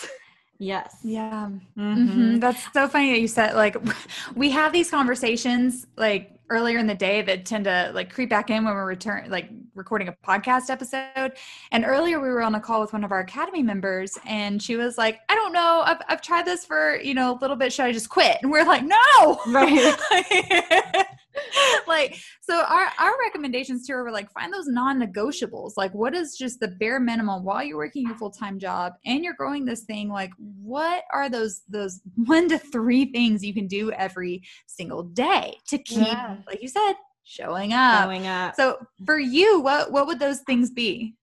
yes. 0.58 0.98
yeah 1.02 1.48
Mhm. 1.78 2.12
hmm 2.12 2.38
That's 2.38 2.66
so 2.72 2.88
funny 2.88 3.12
that 3.12 3.20
you 3.20 3.28
said 3.28 3.54
like 3.54 3.76
we 4.34 4.50
have 4.50 4.72
these 4.72 4.90
conversations 4.90 5.86
like 5.96 6.32
earlier 6.48 6.78
in 6.78 6.86
the 6.86 6.94
day 6.94 7.22
that 7.22 7.44
tend 7.44 7.64
to 7.64 7.90
like 7.92 8.12
creep 8.12 8.30
back 8.30 8.50
in 8.50 8.64
when 8.64 8.72
we're 8.72 8.86
return 8.86 9.28
like 9.30 9.50
recording 9.74 10.06
a 10.08 10.12
podcast 10.12 10.70
episode. 10.70 11.32
And 11.72 11.84
earlier 11.84 12.20
we 12.20 12.28
were 12.28 12.40
on 12.40 12.54
a 12.54 12.60
call 12.60 12.80
with 12.80 12.92
one 12.92 13.02
of 13.04 13.10
our 13.12 13.18
academy 13.20 13.62
members 13.64 14.16
and 14.26 14.62
she 14.62 14.76
was 14.76 14.96
like, 14.96 15.20
I 15.28 15.34
don't 15.34 15.52
know, 15.52 15.82
I've 15.84 15.98
I've 16.08 16.22
tried 16.22 16.44
this 16.46 16.64
for, 16.64 16.96
you 17.00 17.14
know, 17.14 17.32
a 17.36 17.38
little 17.40 17.56
bit. 17.56 17.72
Should 17.72 17.84
I 17.86 17.92
just 17.92 18.08
quit? 18.08 18.38
And 18.42 18.50
we're 18.50 18.64
like, 18.64 18.84
no. 18.84 19.40
Right. 19.48 19.96
like 21.86 22.18
so 22.40 22.54
our 22.62 22.86
our 22.98 23.12
recommendations 23.24 23.86
to 23.86 23.92
her 23.92 24.02
were 24.04 24.10
like 24.10 24.30
find 24.32 24.52
those 24.52 24.66
non-negotiables 24.66 25.72
like 25.76 25.92
what 25.94 26.14
is 26.14 26.36
just 26.36 26.60
the 26.60 26.68
bare 26.68 27.00
minimum 27.00 27.44
while 27.44 27.62
you're 27.62 27.76
working 27.76 28.06
your 28.06 28.16
full-time 28.16 28.58
job 28.58 28.92
and 29.04 29.24
you're 29.24 29.34
growing 29.34 29.64
this 29.64 29.82
thing 29.84 30.08
like 30.08 30.30
what 30.62 31.04
are 31.12 31.28
those 31.28 31.62
those 31.68 32.00
one 32.24 32.48
to 32.48 32.58
three 32.58 33.06
things 33.12 33.44
you 33.44 33.54
can 33.54 33.66
do 33.66 33.90
every 33.92 34.42
single 34.66 35.02
day 35.02 35.56
to 35.68 35.78
keep 35.78 36.06
Yeah. 36.06 36.36
like 36.46 36.62
you 36.62 36.68
said 36.68 36.94
showing 37.24 37.72
up 37.72 38.04
Showing 38.04 38.26
up. 38.26 38.54
so 38.54 38.78
for 39.04 39.18
you 39.18 39.60
what 39.60 39.90
what 39.92 40.06
would 40.06 40.18
those 40.18 40.40
things 40.40 40.70
be 40.70 41.16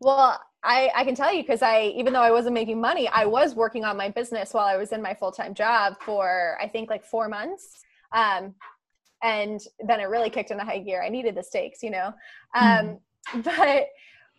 Well, 0.00 0.40
I, 0.62 0.90
I 0.94 1.04
can 1.04 1.14
tell 1.14 1.32
you 1.32 1.42
because 1.42 1.62
I, 1.62 1.92
even 1.96 2.12
though 2.12 2.20
I 2.22 2.32
wasn't 2.32 2.54
making 2.54 2.80
money, 2.80 3.06
I 3.08 3.26
was 3.26 3.54
working 3.54 3.84
on 3.84 3.96
my 3.96 4.08
business 4.10 4.52
while 4.52 4.64
I 4.66 4.76
was 4.76 4.90
in 4.90 5.00
my 5.00 5.14
full 5.14 5.30
time 5.30 5.54
job 5.54 5.94
for 6.04 6.58
I 6.60 6.66
think 6.66 6.90
like 6.90 7.04
four 7.04 7.28
months. 7.28 7.84
Um, 8.12 8.54
and 9.22 9.60
then 9.86 10.00
it 10.00 10.04
really 10.04 10.30
kicked 10.30 10.50
into 10.50 10.64
high 10.64 10.78
gear. 10.78 11.02
I 11.02 11.08
needed 11.08 11.34
the 11.34 11.42
stakes, 11.42 11.82
you 11.82 11.90
know. 11.90 12.12
Um, 12.54 12.98
But 13.44 13.88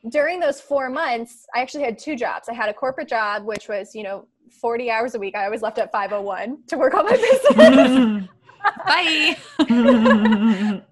during 0.10 0.40
those 0.40 0.62
four 0.62 0.90
months, 0.90 1.46
I 1.56 1.62
actually 1.62 1.84
had 1.84 2.00
two 2.00 2.16
jobs. 2.16 2.50
I 2.50 2.54
had 2.54 2.70
a 2.70 2.74
corporate 2.74 3.08
job, 3.08 3.46
which 3.46 3.68
was, 3.68 3.94
you 3.94 4.04
know, 4.04 4.28
40 4.62 4.90
hours 4.90 5.16
a 5.16 5.20
week. 5.20 5.36
I 5.36 5.46
always 5.46 5.62
left 5.62 5.78
at 5.78 5.92
501 5.92 6.64
to 6.68 6.78
work 6.78 6.94
on 6.94 7.06
my 7.06 7.12
business. 7.58 8.28
bye 8.86 9.38
um, 9.60 10.84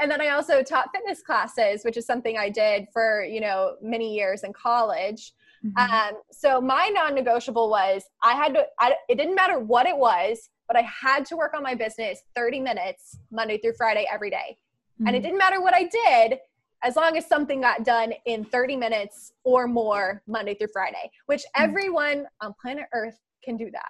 and 0.00 0.10
then 0.10 0.20
I 0.20 0.28
also 0.34 0.62
taught 0.62 0.90
fitness 0.94 1.22
classes, 1.22 1.82
which 1.82 1.96
is 1.96 2.04
something 2.04 2.36
I 2.36 2.50
did 2.50 2.88
for 2.92 3.24
you 3.24 3.40
know 3.40 3.76
many 3.80 4.14
years 4.14 4.42
in 4.42 4.52
college. 4.52 5.32
Mhm. 5.64 5.78
Um, 5.78 6.14
so 6.30 6.60
my 6.60 6.90
non-negotiable 6.92 7.70
was 7.70 8.04
I 8.22 8.34
had 8.34 8.52
to. 8.52 8.66
I, 8.78 8.96
it 9.08 9.16
didn't 9.16 9.34
matter 9.34 9.58
what 9.58 9.86
it 9.86 9.96
was, 9.96 10.50
but 10.68 10.76
I 10.76 10.82
had 10.82 11.24
to 11.26 11.36
work 11.36 11.54
on 11.54 11.62
my 11.62 11.74
business 11.74 12.22
30 12.34 12.60
minutes 12.60 13.18
Monday 13.30 13.58
through 13.58 13.74
Friday 13.76 14.06
every 14.10 14.30
day, 14.30 14.58
and 15.06 15.14
it 15.14 15.20
Mhm. 15.20 15.22
didn't 15.22 15.38
matter 15.38 15.60
what 15.60 15.74
I 15.74 15.84
did. 15.84 16.40
As 16.82 16.94
long 16.94 17.16
as 17.16 17.26
something 17.26 17.62
got 17.62 17.84
done 17.84 18.12
in 18.26 18.44
30 18.44 18.76
minutes 18.76 19.32
or 19.44 19.66
more 19.66 20.22
Monday 20.26 20.54
through 20.54 20.68
Friday, 20.68 21.10
which 21.24 21.42
everyone 21.56 22.28
on 22.42 22.54
planet 22.60 22.86
Earth 22.92 23.18
can 23.42 23.56
do 23.56 23.70
that. 23.70 23.88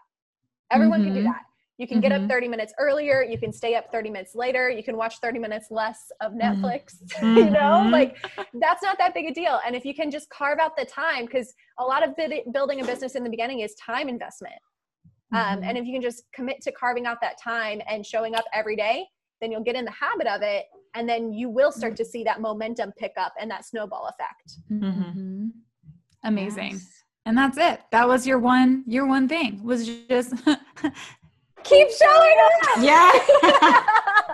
Everyone 0.70 1.03
can 1.03 1.12
do 1.12 1.20
Mhm. 1.20 1.24
that. 1.24 1.43
You 1.79 1.87
can 1.87 2.01
get 2.01 2.12
up 2.12 2.22
Mhm. 2.22 2.29
30 2.29 2.49
minutes 2.49 2.72
earlier. 2.79 3.22
You 3.22 3.39
can 3.39 3.53
stay 3.53 3.74
up 3.74 3.91
30 3.93 4.09
minutes 4.09 4.35
later. 4.35 4.70
You 4.70 4.83
can 4.83 4.97
watch 4.97 5.18
30 5.18 5.39
minutes 5.39 5.70
less 5.70 6.11
of. 6.20 6.33
Netflix. 6.33 6.95
you 7.37 7.51
know, 7.51 7.87
like 7.91 8.16
that's 8.55 8.83
not 8.83 8.97
that 8.99 9.12
big 9.14 9.27
a 9.27 9.35
deal. 9.35 9.61
And 9.66 9.74
if 9.77 9.85
you 9.85 9.95
can 9.95 10.11
just 10.11 10.31
carve 10.31 10.59
out 10.59 10.77
the 10.77 10.87
time, 10.87 11.27
because 11.27 11.55
a 11.79 11.85
lot 11.85 12.07
of 12.07 12.14
building 12.53 12.81
a 12.81 12.85
business 12.85 13.14
in 13.14 13.24
the 13.24 13.31
beginning 13.31 13.61
is 13.61 13.74
time 13.74 14.09
investment. 14.09 14.55
Um, 15.33 15.61
Mhm. 15.61 15.68
and 15.68 15.79
if 15.79 15.85
you 15.87 15.93
can 15.93 16.03
just 16.03 16.24
commit 16.33 16.61
to 16.62 16.72
carving 16.72 17.05
out 17.07 17.20
that 17.20 17.37
time 17.43 17.81
and 17.89 18.05
showing 18.07 18.35
up 18.35 18.45
every 18.53 18.77
day, 18.77 19.07
then 19.41 19.51
you'll 19.51 19.62
get 19.64 19.74
in 19.74 19.85
the 19.85 19.91
habit 19.91 20.27
of 20.27 20.43
it. 20.43 20.66
And 20.95 21.09
then 21.09 21.33
you 21.33 21.51
will 21.51 21.72
start 21.72 21.97
to 21.97 22.05
see 22.05 22.24
that 22.24 22.41
momentum 22.41 22.93
pick 22.97 23.12
up 23.18 23.35
and 23.39 23.51
that 23.51 23.64
snowball 23.66 24.07
effect. 24.07 24.59
Mhm. 24.70 25.51
amazing 26.24 26.72
Yes. 26.72 27.03
and 27.27 27.37
that's 27.39 27.57
it 27.59 27.81
that 27.93 28.09
was 28.09 28.27
your 28.27 28.39
one 28.39 28.83
your 28.87 29.07
one 29.07 29.29
thing 29.29 29.62
was 29.62 29.87
just 30.09 30.33
Keep 31.62 31.89
showing 31.91 32.37
up. 32.45 32.79
Yeah. 32.81 33.12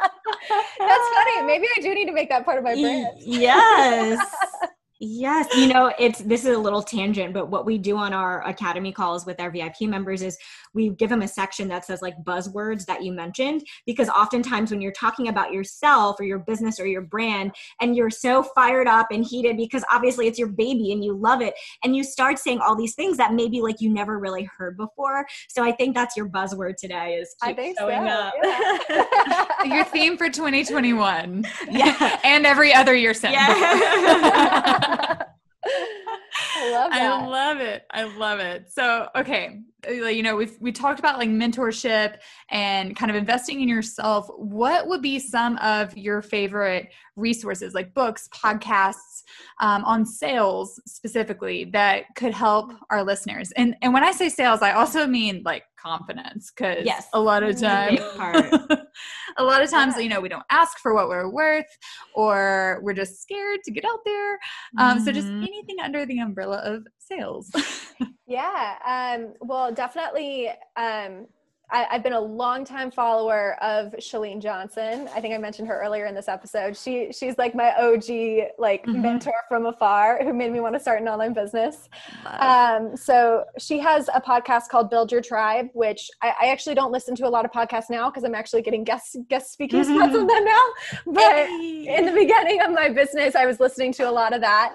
That's 0.78 1.08
funny. 1.14 1.42
Maybe 1.46 1.66
I 1.76 1.80
do 1.80 1.94
need 1.94 2.06
to 2.06 2.12
make 2.12 2.28
that 2.28 2.44
part 2.44 2.58
of 2.58 2.64
my 2.64 2.74
brand. 2.74 3.16
yes. 3.18 4.18
Yes, 5.04 5.48
you 5.56 5.66
know, 5.66 5.92
it's 5.98 6.20
this 6.20 6.44
is 6.44 6.56
a 6.56 6.60
little 6.60 6.80
tangent, 6.80 7.34
but 7.34 7.48
what 7.50 7.66
we 7.66 7.76
do 7.76 7.96
on 7.96 8.12
our 8.12 8.46
academy 8.46 8.92
calls 8.92 9.26
with 9.26 9.40
our 9.40 9.50
VIP 9.50 9.80
members 9.80 10.22
is 10.22 10.38
we 10.74 10.90
give 10.90 11.10
them 11.10 11.22
a 11.22 11.28
section 11.28 11.66
that 11.68 11.84
says 11.84 12.02
like 12.02 12.14
buzzwords 12.22 12.86
that 12.86 13.02
you 13.02 13.10
mentioned 13.10 13.66
because 13.84 14.08
oftentimes 14.08 14.70
when 14.70 14.80
you're 14.80 14.92
talking 14.92 15.26
about 15.26 15.52
yourself 15.52 16.20
or 16.20 16.22
your 16.22 16.38
business 16.38 16.78
or 16.78 16.86
your 16.86 17.02
brand 17.02 17.52
and 17.80 17.96
you're 17.96 18.10
so 18.10 18.44
fired 18.54 18.86
up 18.86 19.08
and 19.10 19.24
heated 19.24 19.56
because 19.56 19.84
obviously 19.90 20.28
it's 20.28 20.38
your 20.38 20.46
baby 20.46 20.92
and 20.92 21.04
you 21.04 21.16
love 21.16 21.42
it 21.42 21.54
and 21.82 21.96
you 21.96 22.04
start 22.04 22.38
saying 22.38 22.60
all 22.60 22.76
these 22.76 22.94
things 22.94 23.16
that 23.16 23.34
maybe 23.34 23.60
like 23.60 23.80
you 23.80 23.92
never 23.92 24.20
really 24.20 24.48
heard 24.56 24.76
before. 24.76 25.26
So 25.48 25.64
I 25.64 25.72
think 25.72 25.96
that's 25.96 26.16
your 26.16 26.28
buzzword 26.28 26.76
today 26.76 27.14
is 27.14 27.34
I 27.42 27.52
think 27.52 27.76
so. 27.76 27.88
showing 27.90 28.06
up. 28.06 28.34
yeah. 28.40 29.46
Your 29.64 29.84
theme 29.84 30.16
for 30.16 30.28
2021. 30.28 31.44
Yeah. 31.70 32.20
and 32.24 32.46
every 32.46 32.72
other 32.72 32.94
year 32.94 33.14
since. 33.14 33.32
Yeah. 33.32 34.90
I 35.64 36.70
love 36.70 36.90
that. 36.90 37.02
I 37.02 37.26
love 37.26 37.60
it. 37.60 37.86
I 37.90 38.02
love 38.04 38.40
it. 38.40 38.70
So, 38.70 39.08
okay, 39.16 39.60
uh, 39.86 39.92
you 39.92 40.22
know, 40.22 40.36
we've 40.36 40.56
we 40.60 40.72
talked 40.72 40.98
about 40.98 41.18
like 41.18 41.28
mentorship 41.28 42.16
and 42.50 42.96
kind 42.96 43.10
of 43.10 43.16
investing 43.16 43.60
in 43.60 43.68
yourself. 43.68 44.28
What 44.36 44.86
would 44.88 45.02
be 45.02 45.18
some 45.18 45.56
of 45.58 45.96
your 45.96 46.22
favorite 46.22 46.88
resources, 47.16 47.74
like 47.74 47.94
books, 47.94 48.28
podcasts, 48.34 49.11
um, 49.60 49.84
on 49.84 50.04
sales 50.04 50.80
specifically, 50.86 51.64
that 51.72 52.04
could 52.16 52.32
help 52.34 52.72
our 52.90 53.02
listeners? 53.04 53.52
And 53.52 53.76
and 53.82 53.92
when 53.94 54.04
I 54.04 54.12
say 54.12 54.28
sales, 54.28 54.62
I 54.62 54.72
also 54.72 55.06
mean 55.06 55.42
like 55.44 55.64
confidence, 55.76 56.52
because 56.56 56.84
Yes. 56.84 57.08
a 57.12 57.20
lot 57.20 57.42
of 57.42 57.50
A 57.50 57.60
time, 57.60 57.96
big 57.96 58.04
part. 58.16 58.52
a 59.38 59.42
lot 59.44 59.62
of 59.62 59.70
times, 59.70 59.94
Yeah. 59.96 60.02
you 60.04 60.08
know, 60.08 60.20
we 60.20 60.28
don't 60.28 60.44
ask 60.50 60.78
for 60.78 60.94
what 60.94 61.08
we're 61.08 61.28
worth, 61.28 61.66
or 62.14 62.80
we're 62.82 62.92
just 62.94 63.20
scared 63.20 63.60
to 63.64 63.70
get 63.72 63.84
out 63.84 64.00
there. 64.04 64.38
Um, 64.78 65.00
so 65.00 65.10
just 65.12 65.28
Mhm. 65.28 65.42
anything 65.48 65.76
under 65.82 66.06
the 66.06 66.20
umbrella 66.20 66.58
of 66.58 66.86
sales. 66.98 67.50
Yeah. 68.26 68.78
Um, 68.86 69.34
well, 69.40 69.72
definitely. 69.72 70.48
Um, 70.76 71.26
I, 71.72 71.86
I've 71.90 72.02
been 72.02 72.12
a 72.12 72.20
longtime 72.20 72.90
follower 72.90 73.56
of 73.62 73.92
Chalene 73.94 74.40
Johnson. 74.42 75.08
I 75.14 75.20
think 75.22 75.34
I 75.34 75.38
mentioned 75.38 75.66
her 75.68 75.80
earlier 75.80 76.04
in 76.04 76.14
this 76.14 76.28
episode. 76.28 76.76
She 76.76 77.10
she's 77.12 77.38
like 77.38 77.54
my 77.54 77.72
OG 77.78 78.50
like 78.58 78.84
Mhm. 78.86 79.00
mentor 79.00 79.32
from 79.48 79.64
afar 79.66 80.22
who 80.22 80.34
made 80.34 80.52
me 80.52 80.60
want 80.60 80.74
to 80.74 80.80
start 80.80 81.00
an 81.00 81.08
online 81.08 81.32
business. 81.32 81.88
Um, 82.26 82.94
so 82.96 83.44
she 83.58 83.78
has 83.78 84.08
a 84.14 84.20
podcast 84.20 84.68
called 84.68 84.90
Build 84.90 85.10
Your 85.10 85.22
Tribe, 85.22 85.68
which 85.72 86.10
I, 86.20 86.34
I 86.42 86.46
actually 86.48 86.74
don't 86.74 86.92
listen 86.92 87.14
to 87.16 87.26
a 87.26 87.30
lot 87.30 87.44
of 87.46 87.50
podcasts 87.50 87.88
now 87.90 88.10
because 88.10 88.24
I'm 88.24 88.34
actually 88.34 88.62
getting 88.62 88.84
guest 88.84 89.16
guest 89.28 89.52
speaking 89.52 89.82
spots 89.82 90.14
on 90.14 90.26
them 90.26 90.44
now. 90.44 90.62
But 91.06 91.48
in 91.48 92.04
the 92.04 92.12
beginning 92.12 92.60
of 92.60 92.70
my 92.72 92.90
business, 92.90 93.34
I 93.34 93.46
was 93.46 93.60
listening 93.60 93.92
to 93.94 94.08
a 94.08 94.12
lot 94.12 94.34
of 94.34 94.42
that. 94.42 94.74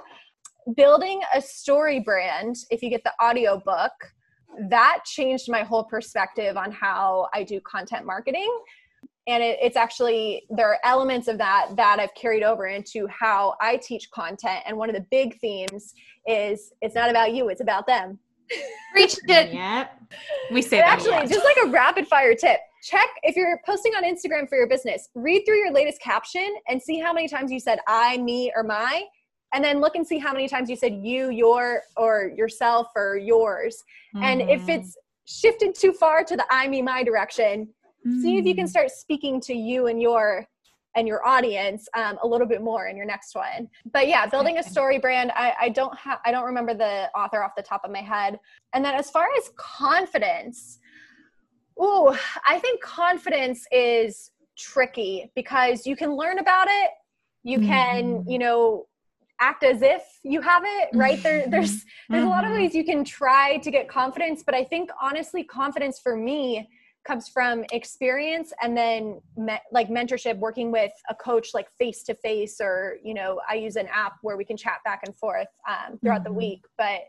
Building 0.75 1.21
a 1.33 1.41
story 1.41 1.99
brand, 1.99 2.55
if 2.71 2.81
you 2.81 2.89
get 2.89 3.03
the 3.03 3.13
audio 3.21 3.57
book, 3.57 3.91
that 4.69 4.99
changed 5.05 5.49
my 5.49 5.63
whole 5.63 5.83
perspective 5.83 6.57
on 6.57 6.71
how 6.71 7.27
I 7.33 7.43
do 7.43 7.59
content 7.61 8.05
marketing. 8.05 8.49
And 9.27 9.43
it, 9.43 9.59
it's 9.61 9.75
actually, 9.75 10.43
there 10.49 10.69
are 10.69 10.79
elements 10.85 11.27
of 11.27 11.37
that 11.37 11.69
that 11.75 11.99
I've 11.99 12.13
carried 12.15 12.43
over 12.43 12.67
into 12.67 13.07
how 13.07 13.55
I 13.61 13.75
teach 13.77 14.09
content. 14.11 14.63
And 14.65 14.77
one 14.77 14.89
of 14.89 14.95
the 14.95 15.05
big 15.11 15.37
themes 15.39 15.93
is 16.25 16.71
it's 16.81 16.95
not 16.95 17.09
about 17.09 17.33
you, 17.33 17.49
it's 17.49 17.61
about 17.61 17.85
them. 17.87 18.19
Preach 18.93 19.17
it. 19.27 19.53
Yep. 19.53 20.01
We 20.51 20.61
say 20.61 20.77
And 20.79 20.87
that. 20.87 20.93
actually, 20.93 21.11
a 21.11 21.19
lot. 21.19 21.29
just 21.29 21.43
like 21.43 21.57
a 21.65 21.69
rapid 21.69 22.07
fire 22.07 22.33
tip, 22.33 22.59
check 22.81 23.07
if 23.23 23.35
you're 23.35 23.59
posting 23.65 23.93
on 23.95 24.03
Instagram 24.05 24.47
for 24.47 24.57
your 24.57 24.67
business, 24.69 25.09
read 25.13 25.43
through 25.45 25.57
your 25.57 25.73
latest 25.73 26.01
caption 26.01 26.55
and 26.69 26.81
see 26.81 26.97
how 26.97 27.11
many 27.11 27.27
times 27.27 27.51
you 27.51 27.59
said 27.59 27.79
I, 27.87 28.17
me, 28.19 28.53
or 28.55 28.63
my, 28.63 29.03
and 29.53 29.63
then 29.63 29.79
look 29.79 29.95
and 29.95 30.05
see 30.05 30.17
how 30.17 30.33
many 30.33 30.47
times 30.47 30.69
you 30.69 30.75
said 30.75 30.99
you, 31.03 31.29
your, 31.29 31.81
or 31.95 32.31
yourself, 32.35 32.87
or 32.95 33.17
yours. 33.17 33.83
And 34.21 34.41
if 34.41 34.65
Mhm. 34.67 34.77
it's 34.77 34.97
shifted 35.25 35.75
too 35.75 35.93
far 35.93 36.23
to 36.23 36.35
the 36.35 36.45
I, 36.49 36.67
me, 36.67 36.81
my 36.81 37.03
direction, 37.03 37.73
see 38.21 38.37
if 38.37 38.45
you 38.45 38.55
can 38.55 38.65
Mm. 38.65 38.69
start 38.69 38.91
speaking 38.91 39.39
to 39.41 39.53
you 39.53 39.87
and 39.87 40.01
your 40.01 40.47
and 40.95 41.07
your 41.07 41.23
audience 41.27 41.87
um, 41.93 42.17
a 42.23 42.27
little 42.27 42.47
bit 42.47 42.61
more 42.61 42.87
in 42.87 42.97
your 42.97 43.05
next 43.05 43.35
one 43.35 43.69
but 43.93 44.07
yeah 44.07 44.25
building 44.25 44.57
a 44.57 44.63
story 44.63 44.97
brand 44.97 45.31
i, 45.35 45.53
I 45.63 45.69
don't 45.69 45.95
have 45.99 46.19
i 46.25 46.31
don't 46.31 46.45
remember 46.45 46.73
the 46.73 47.09
author 47.15 47.43
off 47.43 47.51
the 47.55 47.61
top 47.61 47.81
of 47.83 47.91
my 47.91 48.01
head 48.01 48.39
and 48.73 48.83
then 48.83 48.95
as 48.95 49.11
far 49.11 49.27
as 49.37 49.51
confidence 49.57 50.79
ooh 51.79 52.15
i 52.47 52.57
think 52.57 52.81
confidence 52.81 53.67
is 53.71 54.31
tricky 54.57 55.29
because 55.35 55.85
you 55.85 55.95
can 55.95 56.15
learn 56.15 56.39
about 56.39 56.67
it 56.69 56.91
you 57.43 57.59
can 57.59 58.19
Mhm. 58.19 58.23
you 58.31 58.39
know 58.39 58.87
act 59.39 59.63
as 59.63 59.81
if 59.81 60.01
you 60.23 60.41
have 60.41 60.63
it 60.65 60.89
right 60.95 61.21
there 61.23 61.49
there's 61.49 61.85
there's 62.09 62.23
a 62.23 62.27
lot 62.27 62.43
of 62.43 62.51
Mhm. 62.51 62.59
ways 62.59 62.73
you 62.73 62.83
can 62.83 63.03
try 63.03 63.57
to 63.57 63.69
get 63.69 63.87
confidence 63.87 64.43
but 64.43 64.55
i 64.55 64.63
think 64.63 64.89
honestly 65.01 65.43
confidence 65.43 65.99
for 65.99 66.15
me 66.15 66.67
comes 67.05 67.29
from 67.29 67.63
experience 67.71 68.51
and 68.61 68.75
then 68.75 69.21
me- 69.37 69.59
like 69.71 69.89
mentorship 69.89 70.37
working 70.39 70.71
with 70.71 70.91
a 71.09 71.15
coach 71.15 71.49
like 71.53 71.67
face 71.77 72.03
to 72.03 72.13
face 72.15 72.59
or 72.59 72.97
you 73.03 73.13
know 73.13 73.39
i 73.49 73.53
use 73.53 73.75
an 73.75 73.87
app 73.93 74.13
where 74.23 74.37
we 74.37 74.43
can 74.43 74.57
chat 74.57 74.79
back 74.83 75.01
and 75.05 75.15
forth 75.15 75.47
um, 75.69 75.97
throughout 75.99 76.23
the 76.23 76.31
Mhm. 76.31 76.35
week 76.35 76.65
but 76.77 77.01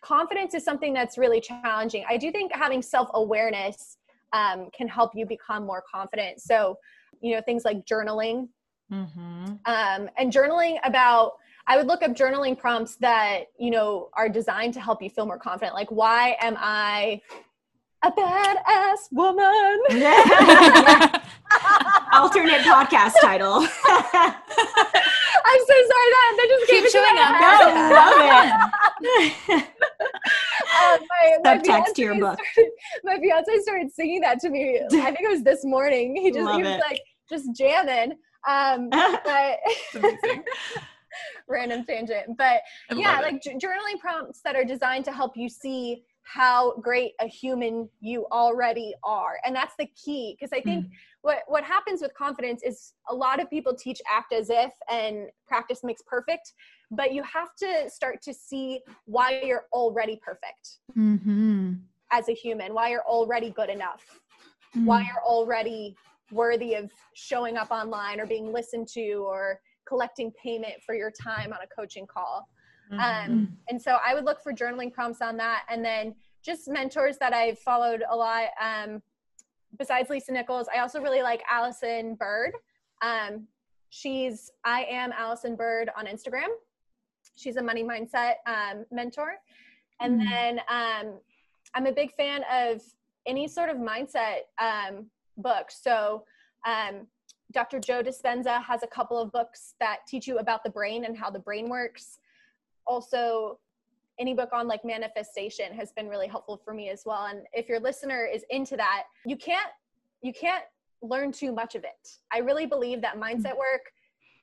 confidence 0.00 0.54
is 0.54 0.64
something 0.64 0.92
that's 0.94 1.18
really 1.18 1.40
challenging 1.40 2.04
i 2.08 2.16
do 2.16 2.30
think 2.30 2.52
having 2.54 2.80
self-awareness 2.80 3.96
um, 4.32 4.68
can 4.76 4.86
help 4.86 5.10
you 5.14 5.26
become 5.26 5.66
more 5.66 5.82
confident 5.92 6.40
so 6.40 6.78
you 7.20 7.34
know 7.34 7.42
things 7.42 7.64
like 7.64 7.84
journaling 7.84 8.48
Mhm. 8.90 9.58
um, 9.66 10.08
and 10.16 10.32
journaling 10.32 10.78
about 10.84 11.32
i 11.68 11.76
would 11.76 11.86
look 11.86 12.02
up 12.02 12.10
journaling 12.12 12.58
prompts 12.58 12.96
that 12.96 13.44
you 13.58 13.70
know 13.70 14.08
are 14.14 14.28
designed 14.28 14.74
to 14.74 14.80
help 14.80 15.00
you 15.02 15.08
feel 15.10 15.26
more 15.26 15.38
confident 15.38 15.74
like 15.74 15.90
why 15.90 16.36
am 16.40 16.56
i 16.58 17.20
a 18.04 18.12
badass 18.12 19.08
woman 19.12 19.80
Yeah. 19.90 21.22
Alternate 22.12 22.60
podcast 22.62 23.14
title. 23.20 23.56
i'm 23.58 23.66
so 25.66 25.76
sorry 25.90 26.10
that 26.14 26.34
that 26.36 26.46
just 26.48 26.70
Keep 26.70 26.78
into 26.84 26.90
showing 26.90 27.14
my 27.16 27.22
up. 27.22 27.34
head. 27.36 27.70
love 27.92 28.16
it. 29.48 29.64
Uh, 30.80 30.98
my, 31.08 31.38
my 31.42 31.58
Subtext 31.58 31.94
to 31.94 32.02
your 32.02 32.14
book. 32.20 32.38
started- 32.52 32.72
my 33.04 33.18
fiance 33.18 33.58
started 33.62 33.90
singing 33.92 34.20
that 34.20 34.38
to 34.40 34.48
me 34.50 34.78
i 34.92 35.06
think 35.06 35.20
it 35.20 35.28
was 35.30 35.42
this 35.42 35.64
morning 35.64 36.14
he 36.16 36.30
just 36.30 36.44
Love 36.44 36.56
he 36.56 36.62
was 36.62 36.72
it. 36.72 36.80
like 36.88 37.00
just 37.28 37.46
jamming 37.56 38.12
um 38.46 38.88
but. 38.90 39.58
Random 41.58 41.84
tangent 41.84 42.26
but 42.36 42.58
yeah 43.04 43.18
it. 43.18 43.22
like 43.26 43.42
j- 43.42 43.54
journaling 43.64 43.98
prompts 44.04 44.40
that 44.44 44.54
are 44.58 44.64
designed 44.74 45.04
to 45.04 45.12
help 45.20 45.32
you 45.42 45.48
see 45.48 45.82
how 46.22 46.58
great 46.88 47.12
a 47.20 47.26
human 47.26 47.88
you 48.00 48.18
already 48.42 48.90
are 49.02 49.34
and 49.44 49.52
that's 49.58 49.74
the 49.78 49.88
key 50.02 50.24
because 50.34 50.52
i 50.58 50.60
think 50.68 50.82
what 51.22 51.38
what 51.54 51.64
happens 51.74 51.98
with 52.04 52.12
confidence 52.24 52.60
is 52.70 52.76
a 53.08 53.14
lot 53.24 53.36
of 53.42 53.48
people 53.54 53.72
teach 53.74 54.00
act 54.18 54.30
as 54.40 54.48
if 54.50 54.72
and 54.98 55.14
practice 55.52 55.80
makes 55.82 56.02
perfect 56.14 56.46
but 57.00 57.08
you 57.16 57.22
have 57.22 57.50
to 57.64 57.70
start 57.98 58.16
to 58.22 58.32
see 58.48 58.80
why 59.06 59.28
you're 59.48 59.66
already 59.72 60.16
perfect 60.28 60.64
Mhm. 60.96 61.80
as 62.18 62.28
a 62.28 62.36
human 62.44 62.68
why 62.78 62.86
you're 62.92 63.08
already 63.16 63.50
good 63.60 63.70
enough 63.78 64.04
why 64.88 65.00
Mm. 65.02 65.06
you're 65.08 65.24
already 65.36 65.96
worthy 66.30 66.74
of 66.80 66.86
showing 67.14 67.56
up 67.62 67.70
online 67.70 68.16
or 68.20 68.26
being 68.26 68.52
listened 68.58 68.86
to 68.98 69.06
or 69.32 69.42
collecting 69.88 70.30
payment 70.32 70.74
for 70.84 70.94
your 70.94 71.10
time 71.10 71.52
on 71.52 71.58
a 71.62 71.66
coaching 71.66 72.06
call 72.06 72.48
Mhm. 72.92 72.98
um, 73.26 73.58
and 73.68 73.80
so 73.80 73.98
I 74.04 74.14
would 74.14 74.24
look 74.24 74.40
for 74.42 74.52
journaling 74.52 74.90
prompts 74.92 75.20
on 75.20 75.36
that. 75.36 75.64
And 75.68 75.84
then 75.84 76.14
just 76.42 76.68
mentors 76.68 77.18
that 77.18 77.34
I've 77.34 77.58
followed 77.58 78.02
a 78.08 78.16
lot. 78.16 78.48
Um, 78.58 79.02
besides 79.76 80.08
Lisa 80.08 80.32
Nichols, 80.32 80.68
I 80.74 80.78
also 80.78 81.02
really 81.02 81.20
like 81.20 81.42
Allyson 81.50 82.14
Byrd. 82.14 82.52
Um, 83.02 83.46
she's, 83.90 84.50
I 84.64 84.84
am 84.84 85.12
Allyson 85.12 85.54
Byrd 85.54 85.90
on 85.98 86.06
Instagram. 86.06 86.48
She's 87.36 87.56
a 87.56 87.62
money 87.62 87.84
mindset 87.84 88.36
um, 88.46 88.86
mentor. 88.90 89.34
And 90.00 90.20
Mm. 90.20 90.28
then 90.30 90.60
um, 90.68 91.20
I'm 91.74 91.86
a 91.86 91.92
big 91.92 92.14
fan 92.14 92.42
of 92.50 92.82
any 93.26 93.46
sort 93.48 93.68
of 93.68 93.76
mindset 93.76 94.44
um, 94.58 95.10
book. 95.36 95.70
So 95.70 96.24
um, 96.64 97.06
Dr. 97.52 97.80
Joe 97.80 98.02
Dispenza 98.02 98.62
has 98.62 98.82
a 98.82 98.86
couple 98.86 99.18
of 99.18 99.32
books 99.32 99.74
that 99.80 99.98
teach 100.06 100.26
you 100.26 100.38
about 100.38 100.62
the 100.62 100.70
brain 100.70 101.04
and 101.04 101.16
how 101.16 101.30
the 101.30 101.38
brain 101.38 101.68
works 101.68 102.18
also 102.86 103.58
any 104.18 104.34
book 104.34 104.50
on 104.52 104.66
like 104.66 104.84
manifestation 104.84 105.72
has 105.72 105.92
been 105.92 106.08
really 106.08 106.26
helpful 106.26 106.60
for 106.64 106.74
me 106.74 106.88
as 106.88 107.04
well 107.06 107.26
and 107.26 107.42
if 107.52 107.68
your 107.68 107.78
listener 107.78 108.24
is 108.24 108.44
into 108.50 108.76
that 108.76 109.04
you 109.24 109.36
can't 109.36 109.70
you 110.22 110.32
can't 110.32 110.64
learn 111.02 111.30
too 111.30 111.52
much 111.52 111.74
of 111.76 111.84
it 111.84 112.18
i 112.32 112.38
really 112.38 112.66
believe 112.66 113.00
that 113.00 113.16
mindset 113.16 113.56
work 113.56 113.92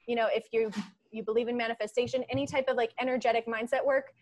you 0.08 0.16
know 0.16 0.28
if 0.34 0.46
you 0.54 0.72
you 1.12 1.24
believe 1.24 1.48
in 1.48 1.58
manifestation 1.58 2.24
any 2.30 2.46
type 2.46 2.66
of 2.70 2.78
like 2.78 2.92
energetic 3.00 3.46
mindset 3.48 3.84
work 3.84 4.14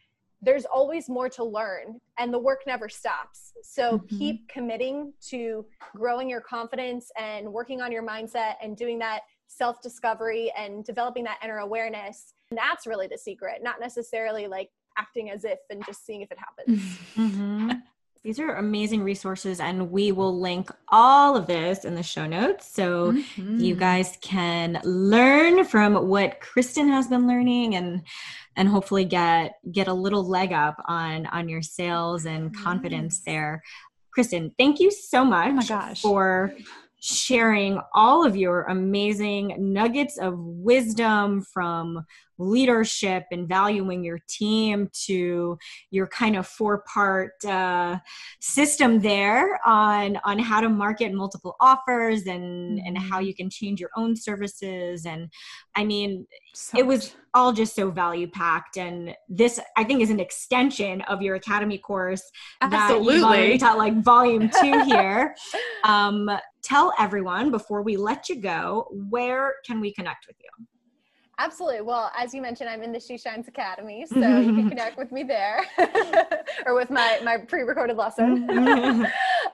there's 0.43 0.65
always 0.65 1.07
more 1.09 1.29
to 1.29 1.43
learn 1.43 1.99
and 2.19 2.33
the 2.33 2.39
work 2.39 2.61
never 2.67 2.89
stops 2.89 3.53
so 3.63 3.99
Mhm. 3.99 4.17
keep 4.19 4.47
committing 4.49 5.13
to 5.21 5.65
growing 5.95 6.29
your 6.29 6.41
confidence 6.41 7.11
and 7.17 7.51
working 7.51 7.81
on 7.81 7.91
your 7.91 8.03
mindset 8.03 8.55
and 8.61 8.75
doing 8.75 8.99
that 8.99 9.21
self 9.47 9.81
discovery 9.81 10.51
and 10.57 10.83
developing 10.83 11.23
that 11.23 11.37
inner 11.43 11.59
awareness 11.59 12.33
And 12.49 12.57
that's 12.57 12.85
really 12.85 13.07
the 13.07 13.17
secret, 13.17 13.63
not 13.63 13.79
necessarily 13.79 14.45
like 14.47 14.69
acting 14.97 15.29
as 15.31 15.43
if 15.43 15.59
and 15.71 15.83
just 15.85 16.05
seeing 16.05 16.21
if 16.21 16.31
it 16.31 16.37
happens. 16.37 16.99
Mm-hmm. 17.15 17.71
These 18.23 18.39
are 18.39 18.55
amazing 18.55 19.03
resources, 19.03 19.59
and 19.59 19.91
we 19.91 20.13
will 20.13 20.39
link 20.39 20.71
all 20.87 21.35
of 21.35 21.45
this 21.45 21.83
in 21.83 21.93
the 21.93 22.03
show 22.03 22.25
notes 22.25 22.73
so 22.73 23.11
Mm-hmm. 23.11 23.59
you 23.59 23.75
guys 23.75 24.17
can 24.21 24.79
learn 24.85 25.65
from 25.65 26.07
what 26.07 26.39
Kristen 26.39 26.87
has 26.87 27.07
been 27.07 27.27
learning 27.27 27.75
and 27.75 28.01
and 28.55 28.69
hopefully 28.69 29.03
get 29.03 29.55
get 29.71 29.87
a 29.89 29.93
little 29.93 30.25
leg 30.25 30.53
up 30.53 30.81
on 30.85 31.25
on 31.27 31.49
your 31.49 31.61
sales 31.61 32.25
and 32.25 32.55
confidence 32.55 33.19
there. 33.25 33.61
Kristen, 34.11 34.53
thank 34.57 34.79
you 34.79 34.89
so 34.89 35.25
much 35.25 35.49
Oh 35.49 35.53
my 35.53 35.65
gosh. 35.65 36.01
for 36.01 36.53
sharing 37.01 37.81
all 37.93 38.25
of 38.25 38.37
your 38.37 38.61
amazing 38.63 39.73
nuggets 39.73 40.17
of 40.17 40.37
wisdom 40.39 41.41
from 41.41 42.05
leadership 42.43 43.23
and 43.31 43.47
valuing 43.47 44.03
your 44.03 44.19
team 44.27 44.89
to 45.05 45.57
your 45.91 46.07
kind 46.07 46.35
of 46.35 46.47
four 46.47 46.83
part 46.93 47.33
uh, 47.45 47.97
system 48.41 48.99
there 48.99 49.59
on 49.65 50.19
on 50.23 50.39
how 50.39 50.61
to 50.61 50.69
market 50.69 51.13
multiple 51.13 51.55
offers 51.61 52.25
and 52.27 52.79
and 52.79 52.97
how 52.97 53.19
you 53.19 53.33
can 53.33 53.49
change 53.49 53.79
your 53.79 53.91
own 53.95 54.15
services. 54.15 55.05
And 55.05 55.29
i 55.75 55.83
mean 55.83 56.27
So 56.53 56.77
it 56.77 56.85
was 56.85 57.15
all 57.33 57.51
just 57.51 57.75
so 57.75 57.89
value 57.89 58.27
packed 58.27 58.77
and 58.77 59.15
this 59.27 59.59
i 59.75 59.83
think 59.83 60.01
is 60.01 60.11
an 60.11 60.19
extension 60.19 61.01
of 61.01 61.21
your 61.21 61.35
academy 61.35 61.77
course 61.77 62.23
that 62.61 62.89
you've 62.89 63.23
already 63.23 63.53
absolutely. 63.53 63.57
taught 63.57 63.77
like 63.77 64.03
volume 64.03 64.49
two 64.61 64.83
here. 64.85 65.35
Um, 65.83 66.29
tell 66.61 66.93
everyone 66.97 67.51
before 67.51 67.81
we 67.81 67.97
let 67.97 68.29
you 68.29 68.41
go 68.41 68.87
where 68.91 69.55
can 69.65 69.79
we 69.79 69.93
connect 69.93 70.27
with 70.27 70.37
you 70.41 70.65
Absolutely. 71.39 71.81
Well, 71.81 72.11
as 72.17 72.33
you 72.33 72.41
mentioned, 72.41 72.69
I'm 72.69 72.83
in 72.83 72.91
the 72.91 72.99
She 72.99 73.17
Shines 73.17 73.47
Academy, 73.47 74.05
so 74.05 74.39
you 74.39 74.53
can 74.53 74.69
connect 74.73 74.97
with 74.97 75.11
me 75.11 75.23
there 75.23 75.65
or 76.65 76.75
with 76.75 76.91
my, 76.91 77.19
my 77.23 77.37
pre 77.37 77.63
recorded 77.63 77.97
lesson. 77.97 78.49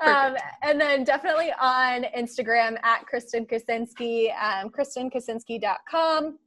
um, 0.02 0.36
and 0.62 0.80
then 0.80 1.06
definitely 1.06 1.54
on 1.60 2.04
Instagram 2.18 2.78
at 2.84 3.06
Kristen 3.06 3.46
Kacinski, 3.46 4.30
um, 4.38 4.70
KristenKacinski.com. 4.70 6.38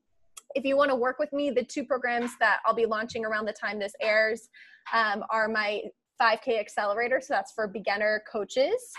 If 0.55 0.65
you 0.65 0.77
want 0.77 0.91
to 0.91 0.97
work 0.97 1.19
with 1.19 1.33
me, 1.33 1.51
the 1.51 1.65
two 1.65 1.85
programs 1.85 2.33
that 2.39 2.59
I'll 2.67 2.75
be 2.75 2.85
launching 2.85 3.25
around 3.25 3.47
the 3.47 3.55
time 3.55 3.79
this 3.79 3.95
airs 4.03 4.51
um, 4.93 5.25
are 5.31 5.49
my 5.49 5.81
5K 6.21 6.61
Accelerator. 6.61 7.23
So 7.23 7.33
that's 7.33 7.53
for 7.53 7.67
beginner 7.67 8.23
coaches. 8.31 8.93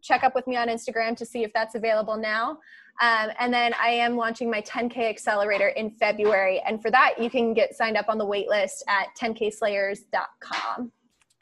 Check 0.00 0.22
up 0.22 0.36
with 0.36 0.46
me 0.46 0.56
on 0.56 0.68
Instagram 0.68 1.16
to 1.16 1.26
see 1.26 1.42
if 1.42 1.52
that's 1.52 1.74
available 1.74 2.16
now. 2.16 2.58
Um, 3.00 3.30
and 3.38 3.52
then 3.52 3.74
I 3.80 3.88
am 3.88 4.16
launching 4.16 4.50
my 4.50 4.62
10K 4.62 5.08
Accelerator 5.08 5.68
in 5.68 5.90
February. 5.90 6.60
And 6.66 6.80
for 6.80 6.90
that, 6.90 7.20
you 7.20 7.28
can 7.28 7.52
get 7.52 7.74
signed 7.74 7.96
up 7.96 8.08
on 8.08 8.18
the 8.18 8.26
waitlist 8.26 8.82
at 8.88 9.08
10kslayers.com. 9.20 10.92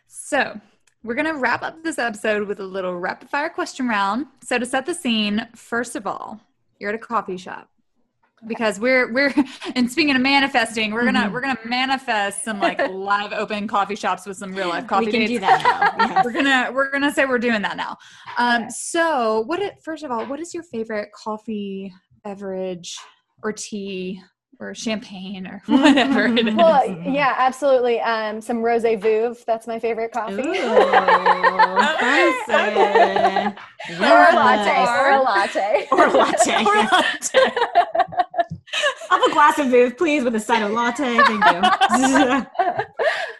So, 0.07 0.61
we're 1.03 1.15
going 1.15 1.27
to 1.27 1.35
wrap 1.35 1.63
up 1.63 1.83
this 1.83 1.99
episode 1.99 2.49
with 2.49 2.61
a 2.61 2.65
little 2.65 2.97
rapid 2.97 3.29
fire 3.29 3.51
question 3.51 3.89
round. 3.89 4.27
So, 4.43 4.59
to 4.59 4.67
set 4.67 4.87
the 4.87 4.95
scene, 4.95 5.49
first 5.55 5.97
of 5.97 6.07
all, 6.07 6.41
you're 6.79 6.91
at 6.91 6.95
a 6.95 6.99
coffee 6.99 7.37
shop 7.37 7.69
because 8.47 8.79
we're 8.81 9.13
we're 9.13 9.33
and 9.75 9.91
speaking 9.91 10.15
of 10.15 10.23
manifesting, 10.23 10.93
we're 10.93 11.05
gonna 11.05 11.21
Mhm. 11.29 11.33
we're 11.33 11.41
gonna 11.41 11.59
manifest 11.65 12.45
some 12.45 12.61
like 12.61 12.79
live 12.91 13.33
open 13.33 13.67
coffee 13.69 13.97
shops 13.97 14.27
with 14.27 14.37
some 14.37 14.55
real 14.55 14.69
life 14.69 14.87
coffee 14.87 15.07
we 15.07 15.11
can 15.13 15.21
dates. 15.21 15.33
do 15.33 15.39
that 15.41 15.95
now 15.99 16.07
yes. 16.15 16.25
We're 16.25 16.33
gonna 16.33 16.71
we're 16.73 16.91
gonna 16.91 17.13
say 17.13 17.25
we're 17.25 17.39
doing 17.39 17.63
that 17.63 17.77
now. 17.77 17.97
Um, 18.39 18.69
so 18.71 19.43
what? 19.47 19.61
It, 19.61 19.75
first 19.83 20.05
of 20.05 20.11
all, 20.11 20.27
what 20.27 20.41
is 20.41 20.53
your 20.55 20.63
favorite 20.65 21.09
coffee 21.13 21.93
beverage 22.23 22.97
or 23.43 23.53
tea 23.53 24.21
or 24.61 24.75
champagne 24.75 25.47
or 25.47 25.63
whatever 25.67 26.27
it 26.27 26.47
is? 26.49 26.55
Well, 26.55 26.87
yeah, 27.07 27.35
absolutely. 27.39 28.01
Um, 28.01 28.41
some 28.41 28.63
Rose 28.63 28.83
Veuve, 28.83 29.45
that's 29.45 29.67
my 29.67 29.79
favorite 29.79 30.13
coffee. 30.13 30.35
Ooh, 30.35 30.43
fancy. 31.99 32.53
or 34.01 34.07
a 34.07 34.35
latte. 34.35 34.85
Or 34.87 35.11
a 35.11 35.19
Or- 35.19 35.23
latte. 35.23 35.87
Or 35.93 36.07
a 36.07 36.11
latte. 36.11 36.65
Or 36.65 36.75
a 36.77 36.83
latte. 36.83 37.53
I'll 39.11 39.21
have 39.21 39.31
a 39.31 39.33
glass 39.33 39.59
of 39.59 39.71
booze, 39.71 39.93
please, 39.95 40.25
with 40.25 40.35
a 40.35 40.41
side 40.41 40.63
of 40.63 40.71
latte. 40.73 41.19
Thank 41.19 41.45
you. 41.99 42.85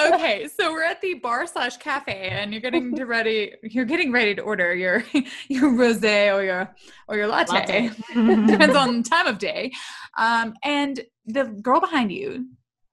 okay, 0.00 0.48
so 0.48 0.72
we're 0.72 0.84
at 0.84 1.00
the 1.00 1.14
bar 1.14 1.46
slash 1.46 1.76
cafe, 1.76 2.28
and 2.30 2.52
you're 2.52 2.60
getting 2.60 2.94
to 2.94 3.04
ready. 3.04 3.52
You're 3.62 3.84
getting 3.84 4.12
ready 4.12 4.34
to 4.34 4.42
order 4.42 4.74
your 4.74 5.04
your 5.48 5.70
rosé 5.70 6.34
or 6.34 6.42
your 6.42 6.74
or 7.08 7.16
your 7.16 7.26
latte. 7.26 7.90
Depends 8.14 8.76
on 8.76 9.02
time 9.02 9.26
of 9.26 9.38
day. 9.38 9.72
Um, 10.18 10.54
and 10.62 11.00
the 11.26 11.44
girl 11.44 11.80
behind 11.80 12.12
you 12.12 12.46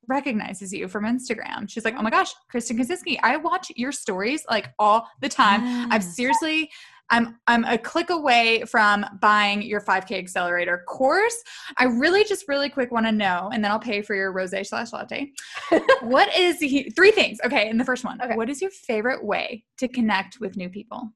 recognizes 0.07 0.71
you 0.71 0.87
from 0.87 1.03
Instagram. 1.03 1.69
She's 1.69 1.85
like, 1.85 1.95
"Oh 1.97 2.01
my 2.01 2.09
gosh, 2.09 2.33
Kristen 2.49 2.77
Kacinski, 2.77 3.17
I 3.23 3.37
watch 3.37 3.71
your 3.75 3.91
stories 3.91 4.43
like 4.49 4.69
all 4.79 5.07
the 5.21 5.29
time. 5.29 5.91
I've 5.91 6.03
Yes. 6.03 6.15
seriously." 6.15 6.69
I'm 7.09 7.39
I'm 7.47 7.63
a 7.65 7.77
click 7.77 8.09
away 8.09 8.63
from 8.65 9.05
buying 9.21 9.61
your 9.61 9.81
5K 9.81 10.17
accelerator 10.17 10.83
course. 10.87 11.35
I 11.77 11.85
really 11.85 12.23
just 12.23 12.47
really 12.47 12.69
quick 12.69 12.91
want 12.91 13.05
to 13.05 13.11
know, 13.11 13.49
and 13.53 13.63
then 13.63 13.71
I'll 13.71 13.79
pay 13.79 14.01
for 14.01 14.15
your 14.15 14.33
rosé 14.33 14.65
slash 14.65 14.91
latte. 14.93 15.31
what 16.01 16.35
is 16.37 16.59
the 16.59 16.91
three 16.95 17.11
things? 17.11 17.39
Okay, 17.45 17.69
in 17.69 17.77
the 17.77 17.85
first 17.85 18.03
one, 18.03 18.21
Okay. 18.21 18.35
what 18.35 18.49
is 18.49 18.61
your 18.61 18.71
favorite 18.71 19.23
way 19.23 19.63
to 19.77 19.87
connect 19.87 20.39
with 20.39 20.57
new 20.57 20.69
people? 20.69 21.11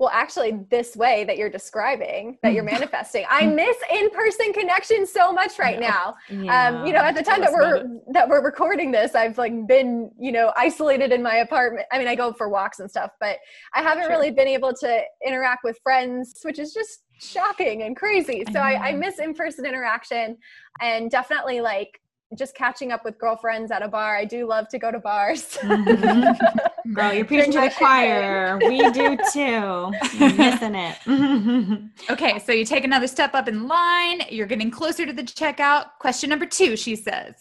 Well, 0.00 0.08
actually, 0.14 0.64
this 0.70 0.96
way 0.96 1.24
that 1.24 1.36
you're 1.36 1.50
describing, 1.50 2.38
that 2.42 2.54
you're 2.54 2.64
manifesting, 2.76 3.26
I 3.28 3.46
miss 3.46 3.76
in-person 3.92 4.54
connection 4.54 5.06
so 5.06 5.30
much 5.30 5.58
right 5.58 5.78
now. 5.78 6.14
Um, 6.30 6.86
you 6.86 6.94
know, 6.94 7.00
at 7.00 7.14
the 7.14 7.22
time 7.22 7.42
that 7.42 7.52
we're 7.52 7.84
that 8.14 8.26
we're 8.26 8.42
recording 8.42 8.90
this, 8.90 9.14
I've 9.14 9.36
like 9.36 9.66
been, 9.68 10.10
you 10.18 10.32
know, 10.32 10.54
isolated 10.56 11.12
in 11.12 11.22
my 11.22 11.36
apartment. 11.36 11.86
I 11.92 11.98
mean, 11.98 12.08
I 12.08 12.14
go 12.14 12.32
for 12.32 12.48
walks 12.48 12.80
and 12.80 12.90
stuff, 12.90 13.10
but 13.20 13.36
I 13.74 13.82
haven't 13.82 14.04
Sure. 14.04 14.10
really 14.10 14.30
been 14.30 14.48
able 14.48 14.72
to 14.72 15.02
interact 15.26 15.64
with 15.64 15.78
friends, 15.82 16.32
which 16.44 16.58
is 16.58 16.72
just 16.72 17.02
shocking 17.20 17.82
and 17.82 17.94
crazy. 17.94 18.46
So 18.50 18.58
I, 18.58 18.80
I 18.82 18.92
know. 18.92 19.00
miss 19.00 19.18
in-person 19.18 19.66
interaction 19.66 20.38
and 20.80 21.10
definitely 21.10 21.60
like 21.60 22.00
just 22.36 22.54
catching 22.54 22.92
up 22.92 23.04
with 23.04 23.18
girlfriends 23.18 23.70
at 23.70 23.82
a 23.82 23.88
bar. 23.88 24.16
I 24.16 24.24
do 24.24 24.46
love 24.46 24.68
to 24.68 24.78
go 24.78 24.90
to 24.90 24.98
bars. 24.98 25.58
Mhm. 25.62 26.94
Girl, 26.94 27.12
you're 27.12 27.24
preaching 27.24 27.52
to 27.52 27.60
the 27.60 27.70
choir. 27.76 28.58
We 28.66 28.90
do 28.90 29.16
too. 29.32 29.92
You're 30.18 30.34
missing 30.34 30.74
it. 30.74 30.96
Okay, 32.10 32.38
so 32.38 32.52
you 32.52 32.64
take 32.64 32.84
another 32.84 33.06
step 33.06 33.34
up 33.34 33.46
in 33.48 33.68
line. 33.68 34.22
You're 34.30 34.46
getting 34.46 34.70
closer 34.70 35.04
to 35.06 35.12
the 35.12 35.22
checkout. 35.22 35.90
Question 36.00 36.30
number 36.30 36.46
two, 36.46 36.76
she 36.76 36.96
says. 36.96 37.34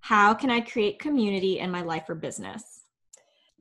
How 0.00 0.34
can 0.34 0.50
I 0.50 0.60
create 0.60 0.98
community 0.98 1.58
in 1.58 1.70
my 1.70 1.82
life 1.82 2.04
or 2.08 2.14
business? 2.14 2.64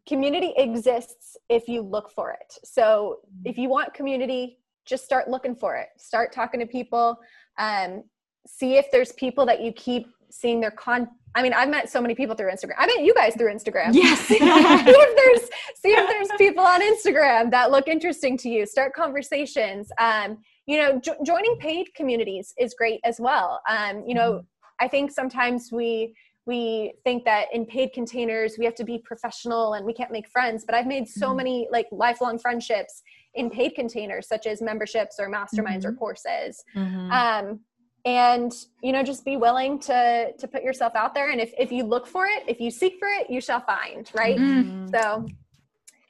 community 0.07 0.53
exists 0.57 1.37
if 1.47 1.67
you 1.67 1.81
look 1.81 2.09
for 2.09 2.31
it. 2.31 2.57
So 2.63 3.19
if 3.45 3.57
you 3.57 3.69
want 3.69 3.93
community, 3.93 4.57
just 4.85 5.05
start 5.05 5.29
looking 5.29 5.55
for 5.55 5.75
it. 5.75 5.89
Start 5.97 6.33
talking 6.33 6.59
to 6.59 6.65
people. 6.65 7.17
Um, 7.59 8.03
see 8.47 8.75
if 8.77 8.89
there's 8.91 9.11
people 9.13 9.45
that 9.45 9.61
you 9.61 9.71
keep 9.73 10.07
seeing 10.31 10.59
their 10.61 10.71
con. 10.71 11.07
I 11.35 11.41
mean, 11.43 11.53
I've 11.53 11.69
met 11.69 11.89
so 11.89 12.01
many 12.01 12.13
people 12.15 12.35
through 12.35 12.51
Instagram. 12.51 12.73
I 12.77 12.85
met 12.87 13.01
you 13.03 13.13
guys 13.13 13.35
through 13.35 13.53
Instagram. 13.53 13.93
Yes. 13.93 14.19
see 14.27 14.37
if 14.41 15.15
there's 15.15 15.49
see 15.79 15.89
if 15.91 16.07
there's 16.07 16.27
people 16.37 16.63
on 16.63 16.81
Instagram 16.81 17.51
that 17.51 17.71
look 17.71 17.87
interesting 17.87 18.37
to 18.39 18.49
you. 18.49 18.65
Start 18.65 18.93
conversations. 18.93 19.89
Um, 19.99 20.37
you 20.65 20.77
know, 20.77 20.99
jo- 20.99 21.15
joining 21.25 21.55
paid 21.57 21.93
communities 21.95 22.53
is 22.59 22.73
great 22.77 22.99
as 23.03 23.19
well. 23.19 23.61
Um, 23.69 24.03
you 24.05 24.13
know, 24.13 24.43
I 24.79 24.87
think 24.87 25.11
sometimes 25.11 25.69
we 25.71 26.13
we 26.47 26.91
think 27.03 27.23
that 27.23 27.45
in 27.53 27.65
paid 27.67 27.93
containers 27.93 28.55
we 28.57 28.65
have 28.65 28.73
to 28.75 28.83
be 28.83 28.97
professional 28.97 29.73
and 29.75 29.85
we 29.85 29.93
can't 29.93 30.11
make 30.11 30.27
friends. 30.27 30.65
But 30.65 30.73
I've 30.75 30.87
made 30.87 31.07
so 31.07 31.27
Mhm. 31.29 31.37
many 31.37 31.67
like 31.71 31.87
lifelong 31.91 32.39
friendships 32.39 33.03
in 33.35 33.49
paid 33.49 33.75
containers, 33.75 34.27
such 34.27 34.47
as 34.47 34.61
memberships 34.61 35.17
or 35.19 35.29
masterminds 35.29 35.85
or 35.85 35.93
courses 35.93 36.61
Mhm. 36.75 37.11
um, 37.11 37.59
and 38.05 38.51
you 38.81 38.91
know 38.91 39.03
just 39.03 39.23
be 39.25 39.37
willing 39.37 39.77
to 39.79 40.31
to 40.37 40.47
put 40.47 40.63
yourself 40.63 40.93
out 40.95 41.13
there 41.13 41.29
and 41.31 41.39
if, 41.39 41.53
if 41.59 41.71
you 41.71 41.83
look 41.83 42.07
for 42.07 42.25
it 42.25 42.43
if 42.47 42.59
you 42.59 42.71
seek 42.71 42.95
for 42.99 43.07
it 43.07 43.29
you 43.29 43.39
shall 43.39 43.61
find 43.61 44.09
right 44.13 44.37
Mhm. 44.39 44.89
so 44.91 45.27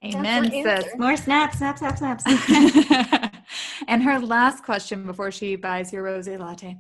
Amen, 0.03 0.43
my 0.45 0.49
sis. 0.49 0.85
More 0.97 1.15
snaps, 1.15 1.59
snaps 1.59 1.79
snaps 1.79 1.99
snaps. 1.99 2.23
and 3.87 4.01
her 4.01 4.17
last 4.17 4.63
question 4.63 5.05
before 5.05 5.29
she 5.29 5.55
buys 5.55 5.93
your 5.93 6.03
rosé 6.03 6.39
latte. 6.39 6.75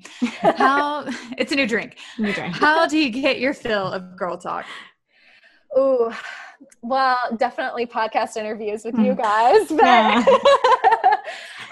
How 0.57 1.05
it's 1.37 1.51
a 1.51 1.55
new 1.55 1.67
drink. 1.67 1.97
New 2.17 2.33
drink. 2.33 2.55
How 2.55 2.87
do 2.87 2.97
you 2.97 3.11
get 3.11 3.39
your 3.39 3.53
fill 3.53 3.91
of 3.91 4.17
girl 4.17 4.37
talk? 4.39 4.65
oh 5.75 6.11
well 6.81 7.17
definitely 7.37 7.85
podcast 7.85 8.37
interviews 8.37 8.83
with 8.85 8.95
you 8.97 9.13
Mm. 9.13 9.17
guys 9.21 9.67
but 9.69 9.85
Yeah. 9.85 10.25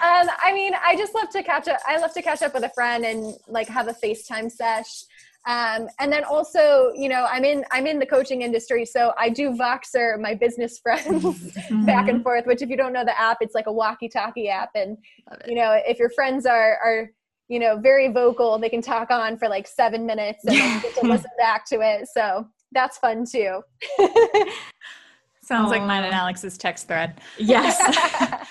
um, 0.02 0.28
i 0.42 0.52
mean 0.52 0.72
i 0.84 0.96
just 0.96 1.14
love 1.14 1.28
to 1.30 1.42
catch 1.42 1.68
up 1.68 1.78
i 1.86 1.98
love 1.98 2.12
to 2.12 2.22
catch 2.22 2.42
up 2.42 2.54
with 2.54 2.64
a 2.64 2.70
friend 2.70 3.04
and 3.04 3.34
like 3.48 3.68
have 3.68 3.88
a 3.88 3.94
facetime 3.94 4.50
sesh 4.50 5.04
um, 5.46 5.88
and 5.98 6.12
then 6.12 6.22
also 6.24 6.92
you 6.94 7.08
know 7.08 7.26
i'm 7.30 7.44
in 7.44 7.64
i'm 7.72 7.86
in 7.86 7.98
the 7.98 8.06
coaching 8.06 8.42
industry 8.42 8.84
so 8.84 9.12
i 9.18 9.28
do 9.28 9.50
voxer 9.50 10.20
my 10.20 10.34
business 10.34 10.78
friends 10.82 11.54
back 11.86 12.08
and 12.08 12.22
forth 12.22 12.46
which 12.46 12.62
if 12.62 12.68
you 12.68 12.76
don't 12.76 12.92
know 12.92 13.04
the 13.04 13.18
app 13.18 13.38
it's 13.40 13.54
like 13.54 13.66
a 13.66 13.72
walkie 13.72 14.08
talkie 14.08 14.48
app 14.48 14.70
and 14.74 14.98
you 15.46 15.54
know 15.54 15.80
if 15.86 15.98
your 15.98 16.10
friends 16.10 16.46
are 16.46 16.78
are 16.84 17.10
you 17.50 17.58
know, 17.58 17.76
very 17.76 18.08
vocal. 18.08 18.58
They 18.58 18.68
can 18.70 18.80
talk 18.80 19.10
on 19.10 19.36
for 19.36 19.48
like 19.48 19.66
seven 19.66 20.06
minutes 20.06 20.44
and 20.46 20.56
then 20.56 20.80
get 20.80 20.94
to 21.00 21.06
listen 21.06 21.30
back 21.36 21.66
to 21.66 21.80
it. 21.80 22.08
So 22.08 22.46
that's 22.72 22.96
fun 22.96 23.26
too. 23.30 23.60
Sounds 25.50 25.70
like 25.70 25.82
mine 25.82 26.04
and 26.04 26.14
Alex's 26.14 26.56
text 26.56 26.86
thread. 26.86 27.20
Yes. 27.36 27.76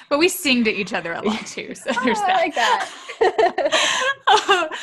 but 0.09 0.19
we 0.19 0.27
sing 0.27 0.65
to 0.65 0.69
each 0.69 0.91
other 0.91 1.13
a 1.13 1.21
lot 1.21 1.47
too. 1.47 1.73
So 1.73 1.91
there's 2.03 2.19
Oh, 2.19 2.25
I 2.27 2.33
like 2.33 2.55
that. 2.55 2.89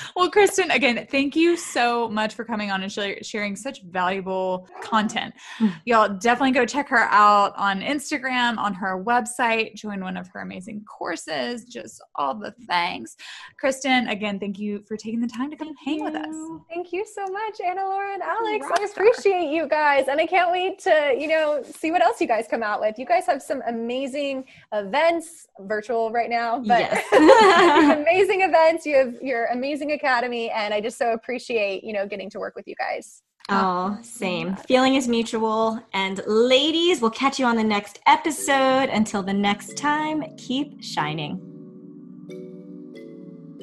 well, 0.16 0.30
Kristen, 0.30 0.70
again, 0.70 1.06
thank 1.10 1.36
you 1.36 1.58
so 1.58 2.08
much 2.08 2.32
for 2.32 2.42
coming 2.42 2.70
on 2.70 2.82
and 2.82 2.90
share, 2.90 3.22
sharing 3.22 3.54
such 3.54 3.82
valuable 3.82 4.66
content. 4.82 5.34
Mm. 5.58 5.74
Y'all 5.84 6.08
definitely 6.08 6.52
go 6.52 6.64
check 6.64 6.88
her 6.88 7.06
out 7.10 7.52
on 7.58 7.82
Instagram, 7.82 8.56
on 8.56 8.72
her 8.72 9.04
website, 9.04 9.74
join 9.74 10.00
one 10.00 10.16
of 10.16 10.26
her 10.28 10.40
amazing 10.40 10.84
courses, 10.84 11.64
just 11.64 12.02
all 12.14 12.34
the 12.34 12.54
things. 12.66 13.16
Kristen, 13.60 14.08
again, 14.08 14.38
thank 14.38 14.58
you 14.58 14.82
for 14.88 14.96
taking 14.96 15.20
the 15.20 15.28
time 15.28 15.50
to 15.50 15.56
come 15.56 15.74
hang 15.84 16.02
with 16.02 16.14
us. 16.14 16.34
Thank 16.72 16.92
you 16.92 17.04
so 17.04 17.26
much, 17.30 17.60
Anna 17.62 17.84
Laura 17.84 18.14
and 18.14 18.22
Alex. 18.22 18.66
I 18.70 18.84
appreciate 18.84 19.50
you 19.50 19.68
guys. 19.68 20.08
And 20.08 20.18
I 20.18 20.26
can't 20.26 20.50
wait 20.50 20.78
to, 20.80 21.14
you 21.18 21.28
know, 21.28 21.62
see 21.62 21.90
what 21.90 22.05
else 22.06 22.20
you 22.20 22.26
guys 22.26 22.46
come 22.48 22.62
out 22.62 22.80
with. 22.80 22.98
You 22.98 23.06
guys 23.06 23.26
have 23.26 23.42
some 23.42 23.62
amazing 23.66 24.44
events, 24.72 25.48
virtual 25.60 26.10
right 26.10 26.30
now, 26.30 26.58
but 26.58 26.80
Yes. 26.80 27.04
amazing 27.98 28.42
events. 28.42 28.86
You 28.86 28.96
have 28.96 29.14
your 29.20 29.46
amazing 29.46 29.92
academy. 29.92 30.50
And 30.50 30.72
I 30.72 30.80
just 30.80 30.98
so 30.98 31.12
appreciate, 31.12 31.84
you 31.84 31.92
know, 31.92 32.06
getting 32.06 32.30
to 32.30 32.38
work 32.38 32.54
with 32.56 32.66
you 32.66 32.74
guys. 32.76 33.22
Oh, 33.48 33.96
same. 34.02 34.56
Feeling 34.56 34.96
is 34.96 35.06
mutual. 35.06 35.80
And 35.92 36.20
ladies, 36.26 37.00
we'll 37.00 37.12
catch 37.12 37.38
you 37.38 37.46
on 37.46 37.56
the 37.56 37.64
next 37.64 38.00
episode. 38.06 38.88
Until 38.88 39.22
the 39.22 39.34
next 39.34 39.76
time, 39.76 40.24
keep 40.36 40.82
shining. 40.82 41.55